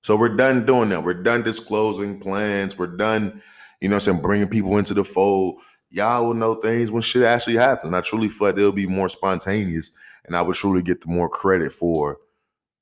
So 0.03 0.15
we're 0.15 0.35
done 0.35 0.65
doing 0.65 0.89
that. 0.89 1.03
We're 1.03 1.13
done 1.15 1.43
disclosing 1.43 2.19
plans. 2.19 2.77
We're 2.77 2.87
done, 2.87 3.41
you 3.81 3.89
know 3.89 3.95
what 3.95 4.07
I'm 4.07 4.13
saying, 4.13 4.21
bringing 4.21 4.47
people 4.47 4.77
into 4.77 4.93
the 4.93 5.03
fold. 5.03 5.61
Y'all 5.93 6.25
will 6.25 6.33
know 6.33 6.55
things 6.55 6.89
when 6.89 7.03
shit 7.03 7.21
actually 7.21 7.55
happens. 7.55 7.93
I 7.93 8.01
truly 8.01 8.27
feel 8.27 8.47
like 8.47 8.55
they'll 8.55 8.71
be 8.71 8.87
more 8.87 9.07
spontaneous 9.07 9.91
and 10.25 10.35
I 10.35 10.41
would 10.41 10.55
truly 10.55 10.81
get 10.81 11.01
the 11.01 11.07
more 11.07 11.29
credit 11.29 11.71
for 11.71 12.17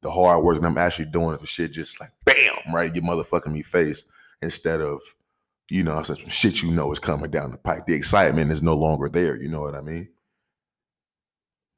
the 0.01 0.09
hard 0.09 0.45
work 0.45 0.61
that 0.61 0.65
I'm 0.65 0.77
actually 0.77 1.07
doing 1.07 1.37
for 1.37 1.45
shit 1.45 1.73
just 1.73 1.99
like 1.99 2.11
bam, 2.23 2.73
right? 2.73 2.91
Get 2.91 3.03
motherfucking 3.03 3.51
me 3.51 3.63
face 3.63 4.05
instead 4.41 4.79
of, 4.79 5.01
you 5.69 5.83
know, 5.83 6.01
some 6.03 6.15
shit 6.15 6.63
you 6.63 6.71
know 6.71 6.89
is 6.93 6.99
coming 6.99 7.29
down 7.29 7.51
the 7.51 7.57
pipe. 7.57 7.85
The 7.85 7.93
excitement 7.93 8.49
is 8.49 8.63
no 8.63 8.75
longer 8.75 9.09
there. 9.09 9.35
You 9.35 9.49
know 9.49 9.59
what 9.59 9.75
I 9.75 9.81
mean? 9.81 10.07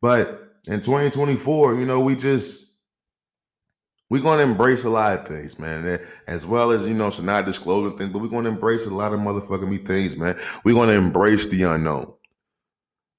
But 0.03 0.57
in 0.67 0.81
2024, 0.81 1.73
you 1.79 1.85
know, 1.87 1.99
we 1.99 2.15
just 2.15 2.72
we're 4.13 4.21
gonna 4.21 4.43
embrace 4.43 4.83
a 4.83 4.89
lot 4.91 5.17
of 5.17 5.27
things, 5.27 5.57
man. 5.57 5.99
As 6.27 6.45
well 6.45 6.69
as 6.69 6.87
you 6.87 6.93
know, 6.93 7.09
so 7.09 7.23
not 7.23 7.47
disclosing 7.47 7.97
things, 7.97 8.11
but 8.11 8.21
we're 8.21 8.27
gonna 8.27 8.49
embrace 8.49 8.85
a 8.85 8.93
lot 8.93 9.11
of 9.11 9.19
motherfucking 9.19 9.67
me 9.67 9.77
things, 9.79 10.15
man. 10.15 10.37
We're 10.63 10.75
gonna 10.75 10.91
embrace 10.91 11.47
the 11.47 11.63
unknown. 11.63 12.13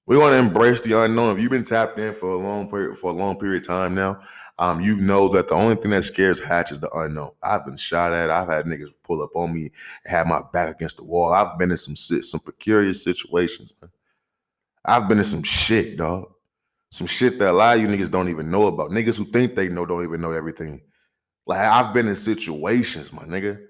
We 0.05 0.17
want 0.17 0.31
to 0.31 0.37
embrace 0.37 0.79
the 0.79 0.97
unknown. 1.01 1.35
If 1.35 1.41
you've 1.41 1.51
been 1.51 1.63
tapped 1.63 1.99
in 1.99 2.13
for 2.13 2.29
a 2.29 2.37
long 2.37 2.69
period 2.69 2.97
for 2.97 3.11
a 3.11 3.13
long 3.13 3.37
period 3.37 3.63
of 3.63 3.67
time 3.67 3.93
now, 3.93 4.21
um, 4.57 4.79
you 4.79 4.95
know 5.01 5.27
that 5.29 5.49
the 5.49 5.55
only 5.55 5.75
thing 5.75 5.91
that 5.91 6.03
scares 6.03 6.39
Hatch 6.39 6.71
is 6.71 6.79
the 6.79 6.89
unknown. 6.91 7.31
I've 7.43 7.65
been 7.65 7.75
shot 7.75 8.13
at. 8.13 8.29
I've 8.29 8.47
had 8.47 8.63
niggas 8.63 8.93
pull 9.03 9.21
up 9.21 9.35
on 9.35 9.53
me, 9.53 9.73
have 10.05 10.27
my 10.27 10.43
back 10.53 10.75
against 10.75 10.95
the 10.95 11.03
wall. 11.03 11.33
I've 11.33 11.59
been 11.59 11.71
in 11.71 11.77
some 11.77 11.97
some 11.97 12.39
precarious 12.39 13.03
situations, 13.03 13.73
man. 13.81 13.91
I've 14.85 15.09
been 15.09 15.17
in 15.17 15.25
some 15.25 15.43
shit, 15.43 15.97
dog. 15.97 16.34
Some 16.95 17.07
shit 17.07 17.39
that 17.39 17.49
a 17.49 17.51
lot 17.51 17.75
of 17.75 17.81
you 17.81 17.89
niggas 17.89 18.09
don't 18.09 18.29
even 18.29 18.49
know 18.49 18.67
about. 18.67 18.89
Niggas 18.89 19.17
who 19.17 19.25
think 19.25 19.53
they 19.53 19.67
know 19.67 19.85
don't 19.85 20.05
even 20.05 20.21
know 20.21 20.31
everything. 20.31 20.79
Like 21.45 21.59
I've 21.59 21.93
been 21.93 22.07
in 22.07 22.15
situations, 22.15 23.11
my 23.11 23.23
nigga. 23.23 23.61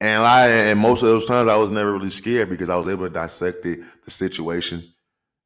And 0.00 0.22
I 0.24 0.48
and 0.48 0.80
most 0.80 1.02
of 1.02 1.08
those 1.08 1.26
times 1.26 1.46
I 1.46 1.56
was 1.56 1.68
never 1.68 1.92
really 1.92 2.08
scared 2.08 2.48
because 2.48 2.70
I 2.70 2.76
was 2.76 2.88
able 2.88 3.04
to 3.06 3.12
dissect 3.12 3.62
the, 3.62 3.84
the 4.02 4.10
situation. 4.10 4.82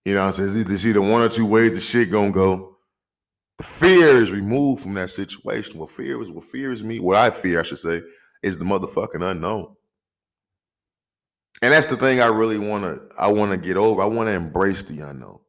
You 0.04 0.14
know 0.14 0.24
I'm 0.24 0.30
saying? 0.30 0.62
There's 0.62 0.86
either 0.86 1.00
one 1.00 1.22
or 1.22 1.28
two 1.28 1.44
ways 1.44 1.74
the 1.74 1.80
shit 1.80 2.12
gonna 2.12 2.30
go. 2.30 2.76
The 3.58 3.64
fear 3.64 4.10
is 4.10 4.30
removed 4.30 4.80
from 4.80 4.94
that 4.94 5.10
situation. 5.10 5.76
What 5.76 5.90
fear 5.90 6.22
is 6.22 6.30
what 6.30 6.44
fears 6.44 6.84
me, 6.84 7.00
what 7.00 7.16
I 7.16 7.30
fear, 7.30 7.58
I 7.58 7.64
should 7.64 7.78
say, 7.78 8.00
is 8.44 8.56
the 8.56 8.64
motherfucking 8.64 9.28
unknown. 9.28 9.74
And 11.62 11.72
that's 11.72 11.86
the 11.86 11.96
thing 11.96 12.20
I 12.20 12.28
really 12.28 12.58
wanna 12.58 13.00
I 13.18 13.26
wanna 13.26 13.56
get 13.56 13.76
over. 13.76 14.00
I 14.00 14.06
wanna 14.06 14.30
embrace 14.30 14.84
the 14.84 15.00
unknown. 15.00 15.40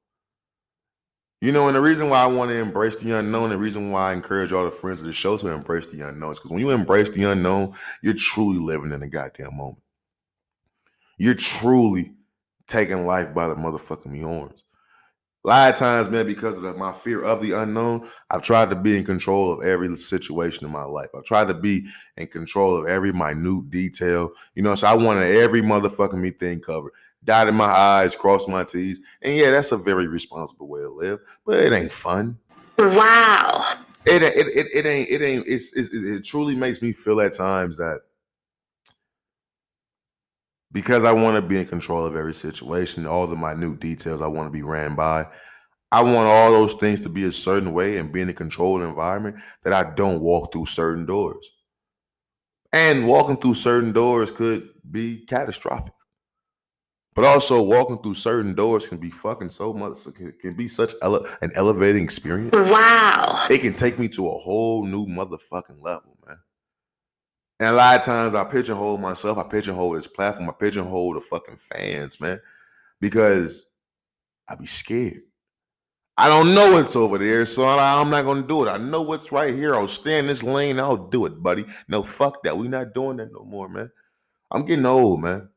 You 1.43 1.51
know, 1.51 1.67
and 1.67 1.75
the 1.75 1.81
reason 1.81 2.09
why 2.09 2.23
I 2.23 2.25
want 2.25 2.51
to 2.51 2.55
embrace 2.55 2.95
the 3.01 3.19
unknown, 3.19 3.49
the 3.49 3.57
reason 3.57 3.91
why 3.91 4.11
I 4.11 4.13
encourage 4.13 4.53
all 4.53 4.63
the 4.63 4.71
friends 4.71 5.01
of 5.01 5.07
the 5.07 5.11
show 5.11 5.35
to 5.35 5.51
embrace 5.51 5.87
the 5.87 5.99
unknown 6.07 6.31
is 6.31 6.39
because 6.39 6.51
when 6.51 6.61
you 6.61 6.69
embrace 6.69 7.09
the 7.09 7.23
unknown, 7.23 7.73
you're 8.01 8.13
truly 8.13 8.59
living 8.59 8.93
in 8.93 9.01
the 9.01 9.07
goddamn 9.07 9.57
moment. 9.57 9.83
You're 11.17 11.33
truly 11.33 12.13
taking 12.65 13.05
life 13.05 13.33
by 13.33 13.49
the 13.49 13.55
motherfucking 13.55 14.23
horns. 14.23 14.63
A 15.43 15.49
lot 15.49 15.73
of 15.73 15.77
times, 15.77 16.09
man, 16.09 16.25
because 16.25 16.55
of 16.55 16.63
the- 16.63 16.75
my 16.75 16.93
fear 16.93 17.21
of 17.21 17.41
the 17.41 17.51
unknown, 17.51 18.09
I've 18.29 18.41
tried 18.41 18.69
to 18.69 18.77
be 18.77 18.97
in 18.97 19.03
control 19.03 19.51
of 19.51 19.65
every 19.65 19.93
situation 19.97 20.65
in 20.65 20.71
my 20.71 20.85
life. 20.85 21.09
I've 21.13 21.25
tried 21.25 21.49
to 21.49 21.53
be 21.53 21.85
in 22.15 22.27
control 22.27 22.77
of 22.77 22.87
every 22.87 23.11
minute 23.11 23.69
detail. 23.69 24.31
You 24.55 24.63
know, 24.63 24.75
so 24.75 24.87
I 24.87 24.93
wanted 24.93 25.35
every 25.35 25.61
motherfucking 25.61 26.13
me 26.13 26.31
thing 26.31 26.61
covered. 26.61 26.93
Dotted 27.23 27.53
my 27.53 27.65
I's, 27.65 28.15
crossed 28.15 28.49
my 28.49 28.63
T's. 28.63 28.99
And 29.21 29.35
yeah, 29.35 29.51
that's 29.51 29.71
a 29.71 29.77
very 29.77 30.07
responsible 30.07 30.67
way 30.67 30.81
to 30.81 30.89
live, 30.89 31.19
but 31.45 31.59
it 31.59 31.71
ain't 31.71 31.91
fun. 31.91 32.37
Wow. 32.77 33.63
It, 34.05 34.21
it, 34.21 34.47
it, 34.47 34.67
it 34.73 34.85
ain't, 34.85 35.09
it 35.09 35.21
ain't, 35.21 35.47
it's, 35.47 35.73
it's, 35.73 35.93
it 35.93 36.25
truly 36.25 36.55
makes 36.55 36.81
me 36.81 36.91
feel 36.91 37.21
at 37.21 37.33
times 37.33 37.77
that 37.77 38.01
because 40.73 41.03
I 41.05 41.13
want 41.13 41.35
to 41.35 41.41
be 41.47 41.57
in 41.57 41.65
control 41.67 42.05
of 42.05 42.15
every 42.15 42.33
situation, 42.33 43.05
all 43.05 43.27
the 43.27 43.35
minute 43.35 43.79
details 43.79 44.21
I 44.21 44.27
want 44.27 44.47
to 44.47 44.51
be 44.51 44.63
ran 44.63 44.95
by. 44.95 45.27
I 45.91 46.01
want 46.01 46.27
all 46.27 46.51
those 46.51 46.73
things 46.73 47.01
to 47.01 47.09
be 47.09 47.25
a 47.25 47.31
certain 47.31 47.71
way 47.71 47.97
and 47.97 48.11
be 48.11 48.21
in 48.21 48.29
a 48.29 48.33
controlled 48.33 48.81
environment 48.81 49.37
that 49.63 49.73
I 49.73 49.93
don't 49.93 50.21
walk 50.21 50.51
through 50.51 50.65
certain 50.65 51.05
doors. 51.05 51.47
And 52.73 53.07
walking 53.07 53.37
through 53.37 53.53
certain 53.53 53.91
doors 53.91 54.31
could 54.31 54.69
be 54.89 55.23
catastrophic. 55.27 55.93
But 57.15 57.25
also 57.25 57.61
walking 57.61 57.99
through 58.01 58.15
certain 58.15 58.55
doors 58.55 58.87
can 58.87 58.97
be 58.97 59.11
fucking 59.11 59.49
so 59.49 59.71
much 59.73 60.03
can, 60.15 60.33
can 60.41 60.55
be 60.55 60.67
such 60.67 60.93
ele- 61.03 61.25
an 61.41 61.51
elevating 61.55 62.03
experience. 62.03 62.53
Wow. 62.53 63.45
It 63.49 63.59
can 63.59 63.73
take 63.73 63.99
me 63.99 64.07
to 64.09 64.29
a 64.29 64.37
whole 64.37 64.85
new 64.85 65.05
motherfucking 65.05 65.81
level, 65.81 66.17
man. 66.25 66.37
And 67.59 67.69
a 67.69 67.73
lot 67.73 67.99
of 67.99 68.03
times 68.03 68.33
I 68.33 68.43
pigeonhole 68.43 68.97
myself, 68.97 69.37
I 69.37 69.43
pigeonhole 69.43 69.91
this 69.91 70.07
platform, 70.07 70.49
I 70.49 70.53
pigeonhole 70.53 71.13
the 71.13 71.21
fucking 71.21 71.57
fans, 71.57 72.19
man, 72.19 72.41
because 72.99 73.67
I 74.49 74.55
be 74.55 74.65
scared. 74.65 75.21
I 76.17 76.27
don't 76.27 76.53
know 76.53 76.73
what's 76.73 76.95
over 76.95 77.17
there, 77.17 77.45
so 77.45 77.63
I- 77.65 77.99
I'm 77.99 78.09
not 78.09 78.25
gonna 78.25 78.41
do 78.43 78.65
it. 78.65 78.69
I 78.69 78.77
know 78.77 79.01
what's 79.03 79.31
right 79.31 79.53
here. 79.53 79.75
I'll 79.75 79.87
stay 79.87 80.19
in 80.19 80.27
this 80.27 80.43
lane. 80.43 80.79
I'll 80.79 80.97
do 81.07 81.25
it, 81.25 81.41
buddy. 81.41 81.65
No, 81.87 82.03
fuck 82.03 82.43
that. 82.43 82.57
we 82.57 82.67
not 82.67 82.93
doing 82.93 83.17
that 83.17 83.31
no 83.31 83.43
more, 83.43 83.69
man. 83.69 83.91
I'm 84.51 84.65
getting 84.65 84.85
old, 84.85 85.21
man. 85.21 85.49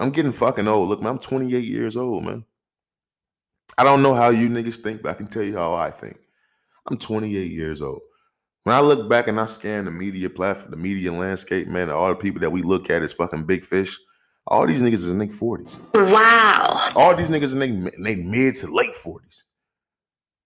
I'm 0.00 0.10
getting 0.10 0.32
fucking 0.32 0.66
old. 0.66 0.88
Look, 0.88 1.02
man, 1.02 1.12
I'm 1.12 1.18
28 1.18 1.62
years 1.62 1.96
old, 1.96 2.24
man. 2.24 2.44
I 3.76 3.84
don't 3.84 4.02
know 4.02 4.14
how 4.14 4.30
you 4.30 4.48
niggas 4.48 4.78
think, 4.78 5.02
but 5.02 5.10
I 5.10 5.14
can 5.14 5.26
tell 5.26 5.42
you 5.42 5.56
how 5.56 5.74
I 5.74 5.90
think. 5.90 6.18
I'm 6.90 6.96
28 6.96 7.50
years 7.50 7.82
old. 7.82 8.00
When 8.64 8.74
I 8.74 8.80
look 8.80 9.08
back 9.08 9.28
and 9.28 9.38
I 9.38 9.46
scan 9.46 9.84
the 9.84 9.90
media 9.90 10.28
platform, 10.28 10.70
the 10.70 10.76
media 10.76 11.12
landscape, 11.12 11.68
man, 11.68 11.90
all 11.90 12.08
the 12.08 12.16
people 12.16 12.40
that 12.40 12.50
we 12.50 12.62
look 12.62 12.90
at 12.90 13.02
as 13.02 13.12
fucking 13.12 13.44
big 13.44 13.64
fish, 13.64 13.98
all 14.46 14.66
these 14.66 14.82
niggas 14.82 14.94
is 14.94 15.10
in 15.10 15.18
their 15.18 15.28
40s. 15.28 15.78
Wow. 15.94 16.90
All 16.96 17.14
these 17.14 17.28
niggas 17.28 17.52
in 17.52 17.84
their 18.02 18.16
mid 18.16 18.54
to 18.56 18.74
late 18.74 18.94
40s. 19.02 19.44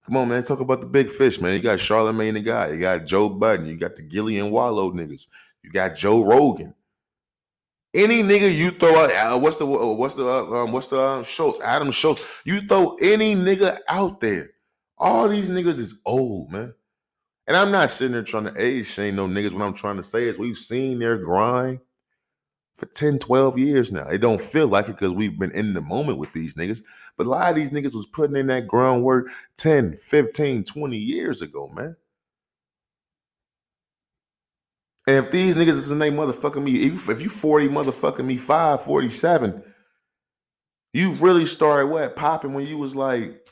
Come 0.04 0.16
on, 0.16 0.28
man. 0.28 0.42
Talk 0.42 0.60
about 0.60 0.80
the 0.80 0.86
big 0.86 1.10
fish, 1.10 1.40
man. 1.40 1.54
You 1.54 1.60
got 1.60 1.78
Charlamagne 1.78 2.34
tha 2.34 2.40
God. 2.40 2.72
You 2.72 2.80
got 2.80 3.06
Joe 3.06 3.28
Budden. 3.28 3.66
You 3.66 3.76
got 3.76 3.96
the 3.96 4.02
Gillie 4.02 4.38
and 4.38 4.50
Wallo 4.50 4.92
niggas. 4.92 5.28
You 5.62 5.70
got 5.70 5.94
Joe 5.94 6.24
Rogan. 6.24 6.74
Any 7.94 8.24
nigga 8.24 8.52
you 8.52 8.72
throw 8.72 8.96
out, 8.96 9.12
uh, 9.12 9.38
what's 9.38 9.56
the 9.56 9.66
uh, 9.66 9.92
what's 9.94 10.14
the 10.14 10.26
uh, 10.26 10.64
um, 10.64 10.72
what's 10.72 10.88
the 10.88 10.98
uh, 10.98 11.22
Schulz? 11.22 11.60
Adam 11.60 11.92
Schulz. 11.92 12.24
You 12.44 12.60
throw 12.62 12.96
any 13.00 13.36
nigga 13.36 13.78
out 13.88 14.20
there. 14.20 14.50
All 14.98 15.28
these 15.28 15.48
niggas 15.48 15.78
is 15.78 16.00
old, 16.04 16.50
man. 16.50 16.74
And 17.46 17.56
I'm 17.56 17.70
not 17.70 17.90
sitting 17.90 18.12
there 18.12 18.24
trying 18.24 18.44
to 18.44 18.54
age 18.60 18.88
shame 18.88 19.16
no 19.16 19.28
niggas. 19.28 19.52
What 19.52 19.62
I'm 19.62 19.74
trying 19.74 19.96
to 19.96 20.02
say 20.02 20.24
is 20.24 20.38
we've 20.38 20.58
seen 20.58 20.98
their 20.98 21.18
grind 21.18 21.78
for 22.76 22.86
10, 22.86 23.18
12 23.18 23.58
years 23.58 23.92
now. 23.92 24.08
It 24.08 24.18
don't 24.18 24.40
feel 24.40 24.66
like 24.66 24.88
it 24.88 24.98
because 24.98 25.12
we've 25.12 25.38
been 25.38 25.52
in 25.52 25.74
the 25.74 25.80
moment 25.80 26.18
with 26.18 26.32
these 26.32 26.54
niggas. 26.54 26.82
But 27.16 27.26
a 27.26 27.30
lot 27.30 27.50
of 27.50 27.56
these 27.56 27.70
niggas 27.70 27.94
was 27.94 28.06
putting 28.06 28.36
in 28.36 28.46
that 28.48 28.66
groundwork 28.66 29.28
10, 29.56 29.98
15, 29.98 30.64
20 30.64 30.96
years 30.96 31.42
ago, 31.42 31.70
man. 31.74 31.94
And 35.06 35.16
if 35.16 35.30
these 35.30 35.56
niggas 35.56 35.68
is 35.68 35.90
in 35.90 35.98
they 35.98 36.10
motherfucking 36.10 36.62
me, 36.62 36.86
if, 36.86 37.08
if 37.08 37.20
you 37.20 37.28
40 37.28 37.68
motherfucking 37.68 38.24
me 38.24 38.36
5, 38.38 38.84
47, 38.84 39.62
you 40.94 41.12
really 41.14 41.44
started 41.44 41.88
what 41.88 42.16
popping 42.16 42.54
when 42.54 42.66
you 42.66 42.78
was 42.78 42.94
like 42.94 43.46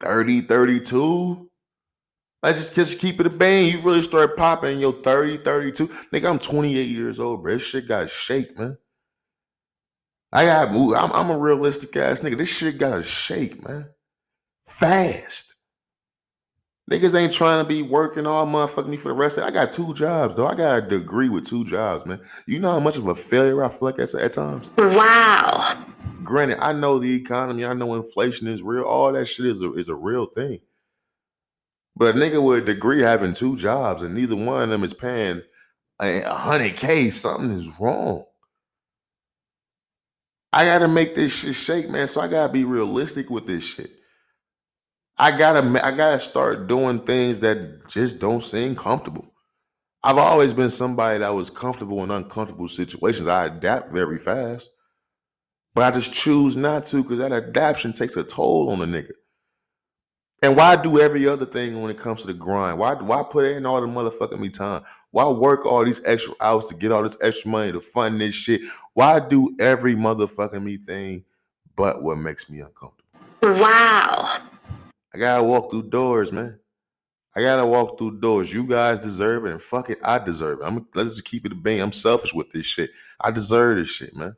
30, 0.00 0.42
32. 0.42 1.48
I 2.42 2.52
just, 2.52 2.74
just 2.74 2.98
keep 2.98 3.20
it 3.20 3.26
a 3.26 3.30
bang. 3.30 3.72
You 3.72 3.80
really 3.82 4.02
started 4.02 4.36
popping 4.36 4.74
in 4.74 4.78
your 4.78 4.92
30, 4.92 5.38
32. 5.38 5.88
Nigga, 6.12 6.30
I'm 6.30 6.38
28 6.38 6.82
years 6.82 7.18
old, 7.18 7.42
bro. 7.42 7.54
This 7.54 7.62
shit 7.62 7.88
got 7.88 8.10
shake, 8.10 8.58
man. 8.58 8.78
I 10.32 10.44
got. 10.44 10.68
I'm, 10.68 11.12
I'm 11.12 11.30
a 11.30 11.38
realistic 11.38 11.96
ass 11.96 12.20
nigga. 12.20 12.38
This 12.38 12.48
shit 12.48 12.78
got 12.78 12.96
to 12.96 13.02
shake, 13.02 13.66
man. 13.66 13.88
Fast. 14.66 15.55
Niggas 16.90 17.18
ain't 17.20 17.32
trying 17.32 17.64
to 17.64 17.68
be 17.68 17.82
working 17.82 18.26
all 18.26 18.46
motherfucking 18.46 18.86
me 18.86 18.96
for 18.96 19.08
the 19.08 19.14
rest 19.14 19.38
of 19.38 19.44
it. 19.44 19.46
I 19.48 19.50
got 19.50 19.72
two 19.72 19.92
jobs, 19.94 20.36
though. 20.36 20.46
I 20.46 20.54
got 20.54 20.78
a 20.78 20.82
degree 20.82 21.28
with 21.28 21.44
two 21.44 21.64
jobs, 21.64 22.06
man. 22.06 22.20
You 22.46 22.60
know 22.60 22.70
how 22.70 22.78
much 22.78 22.96
of 22.96 23.08
a 23.08 23.14
failure 23.14 23.64
I 23.64 23.68
feel 23.68 23.78
like 23.82 23.96
that's 23.96 24.14
at 24.14 24.32
times? 24.32 24.70
Wow. 24.78 25.84
Granted, 26.22 26.64
I 26.64 26.72
know 26.72 27.00
the 27.00 27.12
economy, 27.12 27.64
I 27.64 27.74
know 27.74 27.94
inflation 27.94 28.46
is 28.46 28.62
real. 28.62 28.84
All 28.84 29.12
that 29.12 29.26
shit 29.26 29.46
is 29.46 29.62
a, 29.62 29.72
is 29.72 29.88
a 29.88 29.96
real 29.96 30.26
thing. 30.26 30.60
But 31.96 32.14
a 32.14 32.18
nigga 32.18 32.44
with 32.44 32.58
a 32.58 32.74
degree 32.74 33.00
having 33.00 33.32
two 33.32 33.56
jobs 33.56 34.02
and 34.02 34.14
neither 34.14 34.36
one 34.36 34.62
of 34.62 34.68
them 34.68 34.84
is 34.84 34.94
paying 34.94 35.42
a 35.98 36.22
hundred 36.34 36.76
K, 36.76 37.10
something 37.10 37.50
is 37.50 37.68
wrong. 37.80 38.24
I 40.52 40.66
gotta 40.66 40.88
make 40.88 41.14
this 41.14 41.34
shit 41.34 41.54
shake, 41.54 41.88
man. 41.88 42.06
So 42.06 42.20
I 42.20 42.28
gotta 42.28 42.52
be 42.52 42.64
realistic 42.64 43.30
with 43.30 43.46
this 43.46 43.64
shit. 43.64 43.90
I 45.18 45.36
gotta 45.36 45.84
I 45.84 45.96
gotta 45.96 46.20
start 46.20 46.66
doing 46.66 47.00
things 47.00 47.40
that 47.40 47.88
just 47.88 48.18
don't 48.18 48.42
seem 48.42 48.76
comfortable. 48.76 49.32
I've 50.02 50.18
always 50.18 50.52
been 50.52 50.70
somebody 50.70 51.18
that 51.18 51.34
was 51.34 51.50
comfortable 51.50 52.04
in 52.04 52.10
uncomfortable 52.10 52.68
situations. 52.68 53.26
I 53.26 53.46
adapt 53.46 53.92
very 53.92 54.18
fast. 54.18 54.70
But 55.74 55.84
I 55.84 55.90
just 55.90 56.12
choose 56.12 56.56
not 56.56 56.86
to 56.86 57.02
because 57.02 57.18
that 57.18 57.32
adaptation 57.32 57.92
takes 57.92 58.16
a 58.16 58.24
toll 58.24 58.70
on 58.70 58.80
a 58.80 58.86
nigga. 58.86 59.12
And 60.42 60.56
why 60.56 60.76
do 60.76 61.00
every 61.00 61.26
other 61.26 61.46
thing 61.46 61.80
when 61.80 61.90
it 61.90 61.98
comes 61.98 62.20
to 62.20 62.26
the 62.26 62.34
grind? 62.34 62.78
Why 62.78 62.94
why 62.94 63.22
put 63.22 63.46
in 63.46 63.66
all 63.66 63.80
the 63.80 63.86
motherfucking 63.86 64.38
me 64.38 64.50
time? 64.50 64.82
Why 65.10 65.26
work 65.28 65.64
all 65.64 65.84
these 65.84 66.02
extra 66.04 66.34
hours 66.40 66.66
to 66.68 66.74
get 66.74 66.92
all 66.92 67.02
this 67.02 67.16
extra 67.22 67.50
money 67.50 67.72
to 67.72 67.80
fund 67.80 68.20
this 68.20 68.34
shit? 68.34 68.60
Why 68.92 69.18
do 69.18 69.56
every 69.58 69.94
motherfucking 69.94 70.62
me 70.62 70.76
thing 70.76 71.24
but 71.74 72.02
what 72.02 72.18
makes 72.18 72.48
me 72.48 72.60
uncomfortable? 72.60 73.04
Wow. 73.42 74.38
I 75.16 75.18
gotta 75.18 75.44
walk 75.44 75.70
through 75.70 75.88
doors, 75.88 76.30
man. 76.30 76.60
I 77.34 77.40
gotta 77.40 77.64
walk 77.64 77.96
through 77.96 78.20
doors. 78.20 78.52
You 78.52 78.66
guys 78.66 79.00
deserve 79.00 79.46
it, 79.46 79.52
and 79.52 79.62
fuck 79.62 79.88
it, 79.88 79.98
I 80.04 80.18
deserve 80.18 80.60
it. 80.60 80.64
I'm 80.64 80.86
let's 80.94 81.12
just 81.12 81.24
keep 81.24 81.46
it 81.46 81.52
a 81.52 81.54
bang. 81.54 81.80
I'm 81.80 81.92
selfish 81.92 82.34
with 82.34 82.52
this 82.52 82.66
shit. 82.66 82.90
I 83.18 83.30
deserve 83.30 83.78
this 83.78 83.88
shit, 83.88 84.14
man. 84.14 84.36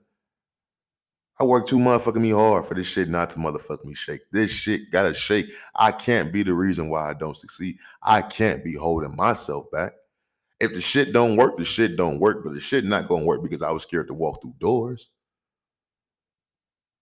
I 1.40 1.44
work 1.44 1.66
too 1.66 1.78
motherfucking 1.78 2.20
me 2.20 2.30
hard 2.30 2.64
for 2.64 2.74
this 2.74 2.86
shit 2.86 3.08
not 3.08 3.30
to 3.30 3.38
motherfucking 3.38 3.86
me 3.86 3.94
shake. 3.94 4.20
This 4.30 4.52
shit 4.52 4.92
gotta 4.92 5.12
shake. 5.14 5.46
I 5.74 5.90
can't 5.90 6.32
be 6.32 6.44
the 6.44 6.54
reason 6.54 6.90
why 6.90 7.10
I 7.10 7.14
don't 7.14 7.36
succeed. 7.36 7.78
I 8.04 8.22
can't 8.22 8.62
be 8.62 8.74
holding 8.74 9.16
myself 9.16 9.68
back. 9.72 9.94
If 10.60 10.74
the 10.74 10.80
shit 10.80 11.12
don't 11.12 11.36
work, 11.36 11.56
the 11.56 11.64
shit 11.64 11.96
don't 11.96 12.20
work, 12.20 12.44
but 12.44 12.54
the 12.54 12.60
shit 12.60 12.84
not 12.84 13.08
gonna 13.08 13.24
work 13.24 13.42
because 13.42 13.62
I 13.62 13.72
was 13.72 13.82
scared 13.82 14.06
to 14.08 14.14
walk 14.14 14.42
through 14.42 14.54
doors. 14.60 15.08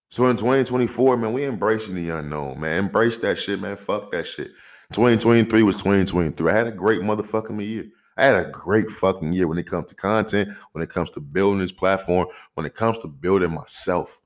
So 0.08 0.26
in 0.26 0.36
2024, 0.36 1.16
man, 1.16 1.32
we 1.32 1.44
embracing 1.44 1.94
the 1.94 2.10
unknown, 2.10 2.60
man. 2.60 2.84
Embrace 2.84 3.18
that 3.18 3.38
shit, 3.38 3.60
man. 3.60 3.76
Fuck 3.76 4.12
that 4.12 4.26
shit. 4.26 4.52
2023 4.92 5.62
was 5.62 5.76
2023. 5.76 6.50
I 6.50 6.54
had 6.54 6.68
a 6.68 6.72
great 6.72 7.00
motherfucking 7.00 7.60
year. 7.66 7.86
I 8.16 8.24
had 8.24 8.36
a 8.36 8.50
great 8.50 8.90
fucking 8.90 9.32
year 9.32 9.46
when 9.46 9.58
it 9.58 9.66
comes 9.66 9.86
to 9.86 9.94
content, 9.94 10.48
when 10.72 10.82
it 10.82 10.88
comes 10.88 11.10
to 11.10 11.20
building 11.20 11.58
this 11.58 11.72
platform, 11.72 12.28
when 12.54 12.64
it 12.64 12.74
comes 12.74 12.98
to 12.98 13.08
building 13.08 13.52
myself, 13.52 14.20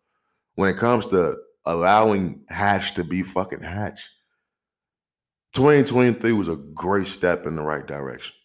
when 0.55 0.69
it 0.71 0.77
comes 0.77 1.09
to 1.09 1.37
allowing 1.65 2.45
Hatch 2.49 2.95
to 2.95 3.05
be 3.05 3.23
fucking 3.23 3.63
Hatch. 3.63 4.09
2023 5.55 6.33
was 6.33 6.49
a 6.49 6.57
great 6.57 7.07
step 7.07 7.47
in 7.47 7.57
the 7.57 7.63
right 7.63 7.87
direction. 7.87 8.37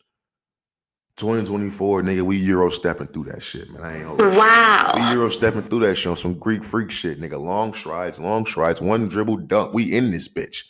2024, 1.18 2.02
nigga, 2.02 2.22
we 2.22 2.38
Euro 2.38 2.70
stepping 2.70 3.08
through 3.08 3.26
that 3.26 3.42
shit, 3.42 3.70
man. 3.70 3.84
I 3.84 3.96
ain't 3.98 4.06
holding 4.06 4.32
you. 4.32 4.38
Wow. 4.38 4.92
We 4.96 5.02
Euro 5.12 5.30
stepping 5.30 5.64
through 5.64 5.82
that 5.82 5.96
shit 5.96 6.08
on 6.08 6.18
some 6.18 6.38
Greek 6.38 6.64
freak 6.64 6.92
shit, 6.92 7.22
nigga. 7.22 7.40
Long 7.40 7.74
strides, 7.74 8.20
long 8.20 8.46
strides, 8.46 8.82
one 8.82 9.08
dribble 9.08 9.38
dunk. 9.38 9.74
We 9.74 9.96
in 9.96 10.12
this 10.12 10.28
bitch. 10.28 10.64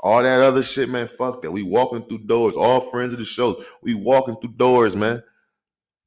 All 0.00 0.22
that 0.22 0.40
other 0.40 0.62
shit, 0.62 0.88
man. 0.88 1.08
Fuck 1.08 1.42
that. 1.42 1.52
We 1.52 1.62
walking 1.62 2.02
through 2.02 2.26
doors. 2.26 2.56
All 2.56 2.80
friends 2.80 3.12
of 3.12 3.18
the 3.18 3.24
shows. 3.24 3.64
We 3.82 3.94
walking 3.94 4.36
through 4.36 4.54
doors, 4.54 4.96
man. 4.96 5.22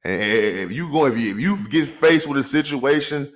And 0.03 0.21
if 0.21 0.71
you 0.71 0.91
go, 0.91 1.05
if 1.05 1.17
you, 1.17 1.31
if 1.31 1.39
you 1.39 1.69
get 1.69 1.87
faced 1.87 2.27
with 2.27 2.37
a 2.37 2.43
situation 2.43 3.31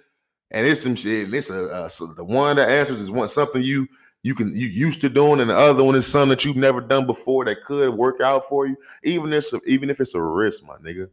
and 0.51 0.67
it's 0.67 0.81
some 0.81 0.95
shit, 0.95 1.25
and 1.25 1.33
it's 1.33 1.49
a, 1.49 1.67
uh 1.67 1.87
so 1.87 2.07
the 2.07 2.25
one 2.25 2.57
that 2.57 2.69
answers 2.69 2.99
is 2.99 3.11
one 3.11 3.27
something 3.27 3.61
you 3.61 3.87
you 4.27 4.35
can 4.35 4.49
you 4.55 4.67
used 4.67 5.01
to 5.01 5.09
doing, 5.09 5.41
and 5.41 5.49
the 5.49 5.57
other 5.57 5.83
one 5.85 5.95
is 5.95 6.07
something 6.07 6.29
that 6.31 6.45
you've 6.45 6.57
never 6.57 6.81
done 6.81 7.05
before 7.07 7.45
that 7.45 7.63
could 7.63 7.95
work 7.95 8.21
out 8.21 8.49
for 8.49 8.67
you. 8.67 8.75
Even 9.03 9.33
if 9.33 9.45
even 9.65 9.89
if 9.89 10.01
it's 10.01 10.15
a 10.15 10.21
risk, 10.21 10.63
my 10.65 10.75
nigga, 10.77 11.09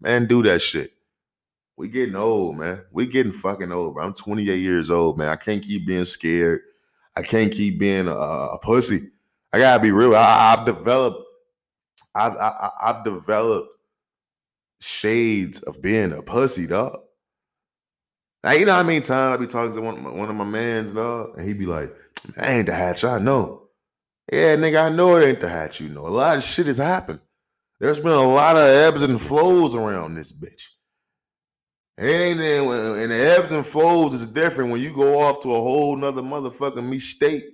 man, 0.00 0.26
do 0.26 0.42
that 0.44 0.60
shit. 0.62 0.92
We 1.76 1.88
getting 1.88 2.16
old, 2.16 2.56
man. 2.58 2.82
We 2.92 3.06
getting 3.06 3.32
fucking 3.32 3.72
old. 3.72 3.94
Bro. 3.94 4.04
I'm 4.04 4.14
28 4.14 4.56
years 4.58 4.90
old, 4.90 5.18
man. 5.18 5.28
I 5.28 5.36
can't 5.36 5.62
keep 5.62 5.86
being 5.86 6.04
scared. 6.06 6.60
I 7.16 7.22
can't 7.22 7.52
keep 7.52 7.78
being 7.78 8.08
a, 8.08 8.12
a 8.16 8.58
pussy. 8.60 9.10
I 9.52 9.58
gotta 9.60 9.82
be 9.82 9.92
real. 9.92 10.16
I, 10.16 10.56
I've 10.58 10.66
developed. 10.66 11.24
I've 12.14 12.36
I, 12.36 12.70
I've 12.82 13.04
developed 13.04 13.70
shades 14.80 15.60
of 15.62 15.82
being 15.82 16.12
a 16.12 16.22
pussy, 16.22 16.66
dog. 16.66 17.00
Now, 18.44 18.52
you 18.52 18.64
know 18.66 18.74
how 18.74 18.82
many 18.82 19.00
times 19.00 19.34
I 19.34 19.36
be 19.38 19.46
talking 19.46 19.72
to 19.74 19.80
one, 19.80 19.96
of 19.98 20.02
my- 20.02 20.10
one 20.10 20.30
of 20.30 20.36
my 20.36 20.44
mans, 20.44 20.94
dog, 20.94 21.36
and 21.38 21.46
he 21.46 21.52
be 21.54 21.66
like, 21.66 21.94
"That 22.34 22.48
ain't 22.48 22.66
the 22.66 22.74
hatch 22.74 23.04
I 23.04 23.18
know." 23.18 23.68
Yeah, 24.32 24.56
nigga, 24.56 24.86
I 24.86 24.88
know 24.88 25.16
it 25.16 25.24
ain't 25.24 25.40
the 25.40 25.48
hatch 25.48 25.80
you 25.80 25.88
know. 25.88 26.06
A 26.06 26.08
lot 26.08 26.36
of 26.36 26.42
shit 26.42 26.66
has 26.66 26.78
happened. 26.78 27.20
There's 27.78 27.98
been 27.98 28.08
a 28.08 28.22
lot 28.22 28.56
of 28.56 28.62
ebbs 28.62 29.02
and 29.02 29.20
flows 29.20 29.74
around 29.74 30.14
this 30.14 30.32
bitch. 30.32 30.62
And 31.98 32.08
ain't 32.08 32.40
and 32.40 33.10
the 33.10 33.36
ebbs 33.38 33.52
and 33.52 33.64
flows 33.64 34.14
is 34.14 34.26
different 34.26 34.70
when 34.70 34.80
you 34.80 34.94
go 34.94 35.20
off 35.20 35.42
to 35.42 35.50
a 35.50 35.60
whole 35.60 35.96
nother 35.96 36.22
motherfucking 36.22 36.86
me 36.86 36.98
state. 36.98 37.44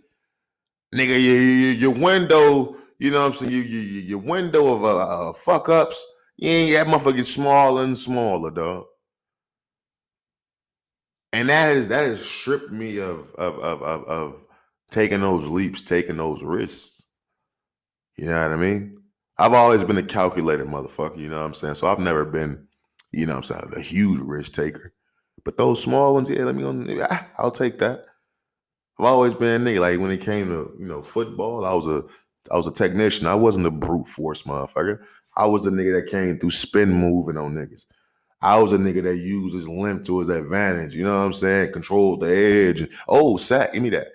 Nigga, 0.95 1.09
your, 1.09 1.43
your, 1.43 1.73
your 1.73 1.91
window, 1.91 2.77
you 2.99 3.11
know 3.11 3.21
what 3.21 3.27
I'm 3.27 3.33
saying? 3.33 3.53
Your, 3.53 3.65
your, 3.65 3.83
your 3.83 4.19
window 4.19 4.75
of 4.75 4.85
uh, 4.85 4.99
uh, 4.99 5.33
fuck 5.33 5.69
ups, 5.69 6.05
you 6.37 6.49
ain't 6.49 6.73
that 6.73 6.87
motherfucker 6.87 7.17
get 7.17 7.27
smaller 7.27 7.85
and 7.85 7.97
smaller, 7.97 8.51
dog. 8.51 8.85
And 11.33 11.49
that 11.49 11.77
is 11.77 11.89
that 11.89 12.05
has 12.07 12.25
stripped 12.25 12.71
me 12.71 12.99
of 12.99 13.35
of 13.37 13.59
of 13.59 13.83
of, 13.83 14.05
of 14.05 14.42
taking 14.93 15.21
those 15.21 15.49
leaps, 15.49 15.83
taking 15.83 16.19
those 16.19 16.43
risks. 16.43 17.07
You 18.17 18.27
know 18.27 18.41
what 18.41 18.53
I 18.53 18.57
mean? 18.57 18.99
I've 19.39 19.55
always 19.55 19.83
been 19.83 19.99
a 19.99 20.03
calculated 20.03 20.67
motherfucker, 20.67 21.19
you 21.19 21.29
know 21.29 21.39
what 21.39 21.47
I'm 21.47 21.55
saying? 21.55 21.75
So 21.75 21.87
I've 21.89 21.99
never 21.99 22.25
been, 22.25 22.69
you 23.11 23.27
know 23.27 23.33
what 23.33 23.51
I'm 23.51 23.61
saying, 23.61 23.73
a 23.75 23.81
huge 23.81 24.21
risk 24.21 24.53
taker. 24.53 24.93
But 25.45 25.57
those 25.57 25.83
small 25.83 26.15
ones, 26.15 26.31
yeah, 26.31 26.45
let 26.45 26.55
me 26.55 26.63
go. 26.63 27.07
I'll 27.39 27.51
take 27.51 27.79
that. 27.81 28.05
I've 28.99 29.07
always 29.07 29.35
been 29.35 29.67
a 29.67 29.71
nigga. 29.71 29.81
Like 29.81 29.99
when 29.99 30.13
it 30.13 30.21
came 30.21 30.47
to, 30.49 30.73
you 30.79 30.87
know, 30.87 31.03
football, 31.03 31.65
I 31.65 31.75
was 31.75 31.87
a 31.87 32.05
I 32.53 32.57
was 32.57 32.67
a 32.67 32.73
technician. 32.73 33.27
I 33.27 33.35
wasn't 33.35 33.67
a 33.67 33.71
brute 33.71 34.07
force 34.07 34.43
motherfucker. 34.43 35.03
I 35.37 35.47
was 35.47 35.65
a 35.67 35.71
nigga 35.71 36.01
that 36.01 36.11
came 36.11 36.39
through 36.39 36.51
spin 36.51 36.93
moving 36.93 37.39
on 37.39 37.55
niggas. 37.55 37.87
I 38.43 38.59
was 38.59 38.73
a 38.73 38.77
nigga 38.77 39.03
that 39.05 39.17
used 39.17 39.55
his 39.55 39.69
limp 39.69 40.05
to 40.07 40.21
his 40.21 40.29
advantage. 40.29 40.95
You 40.95 41.05
know 41.05 41.19
what 41.19 41.25
I'm 41.25 41.33
saying? 41.33 41.73
Controlled 41.73 42.21
the 42.21 42.29
edge. 42.29 42.89
Oh, 43.09 43.37
sack, 43.37 43.73
give 43.73 43.83
me 43.83 43.91
that. 43.91 44.09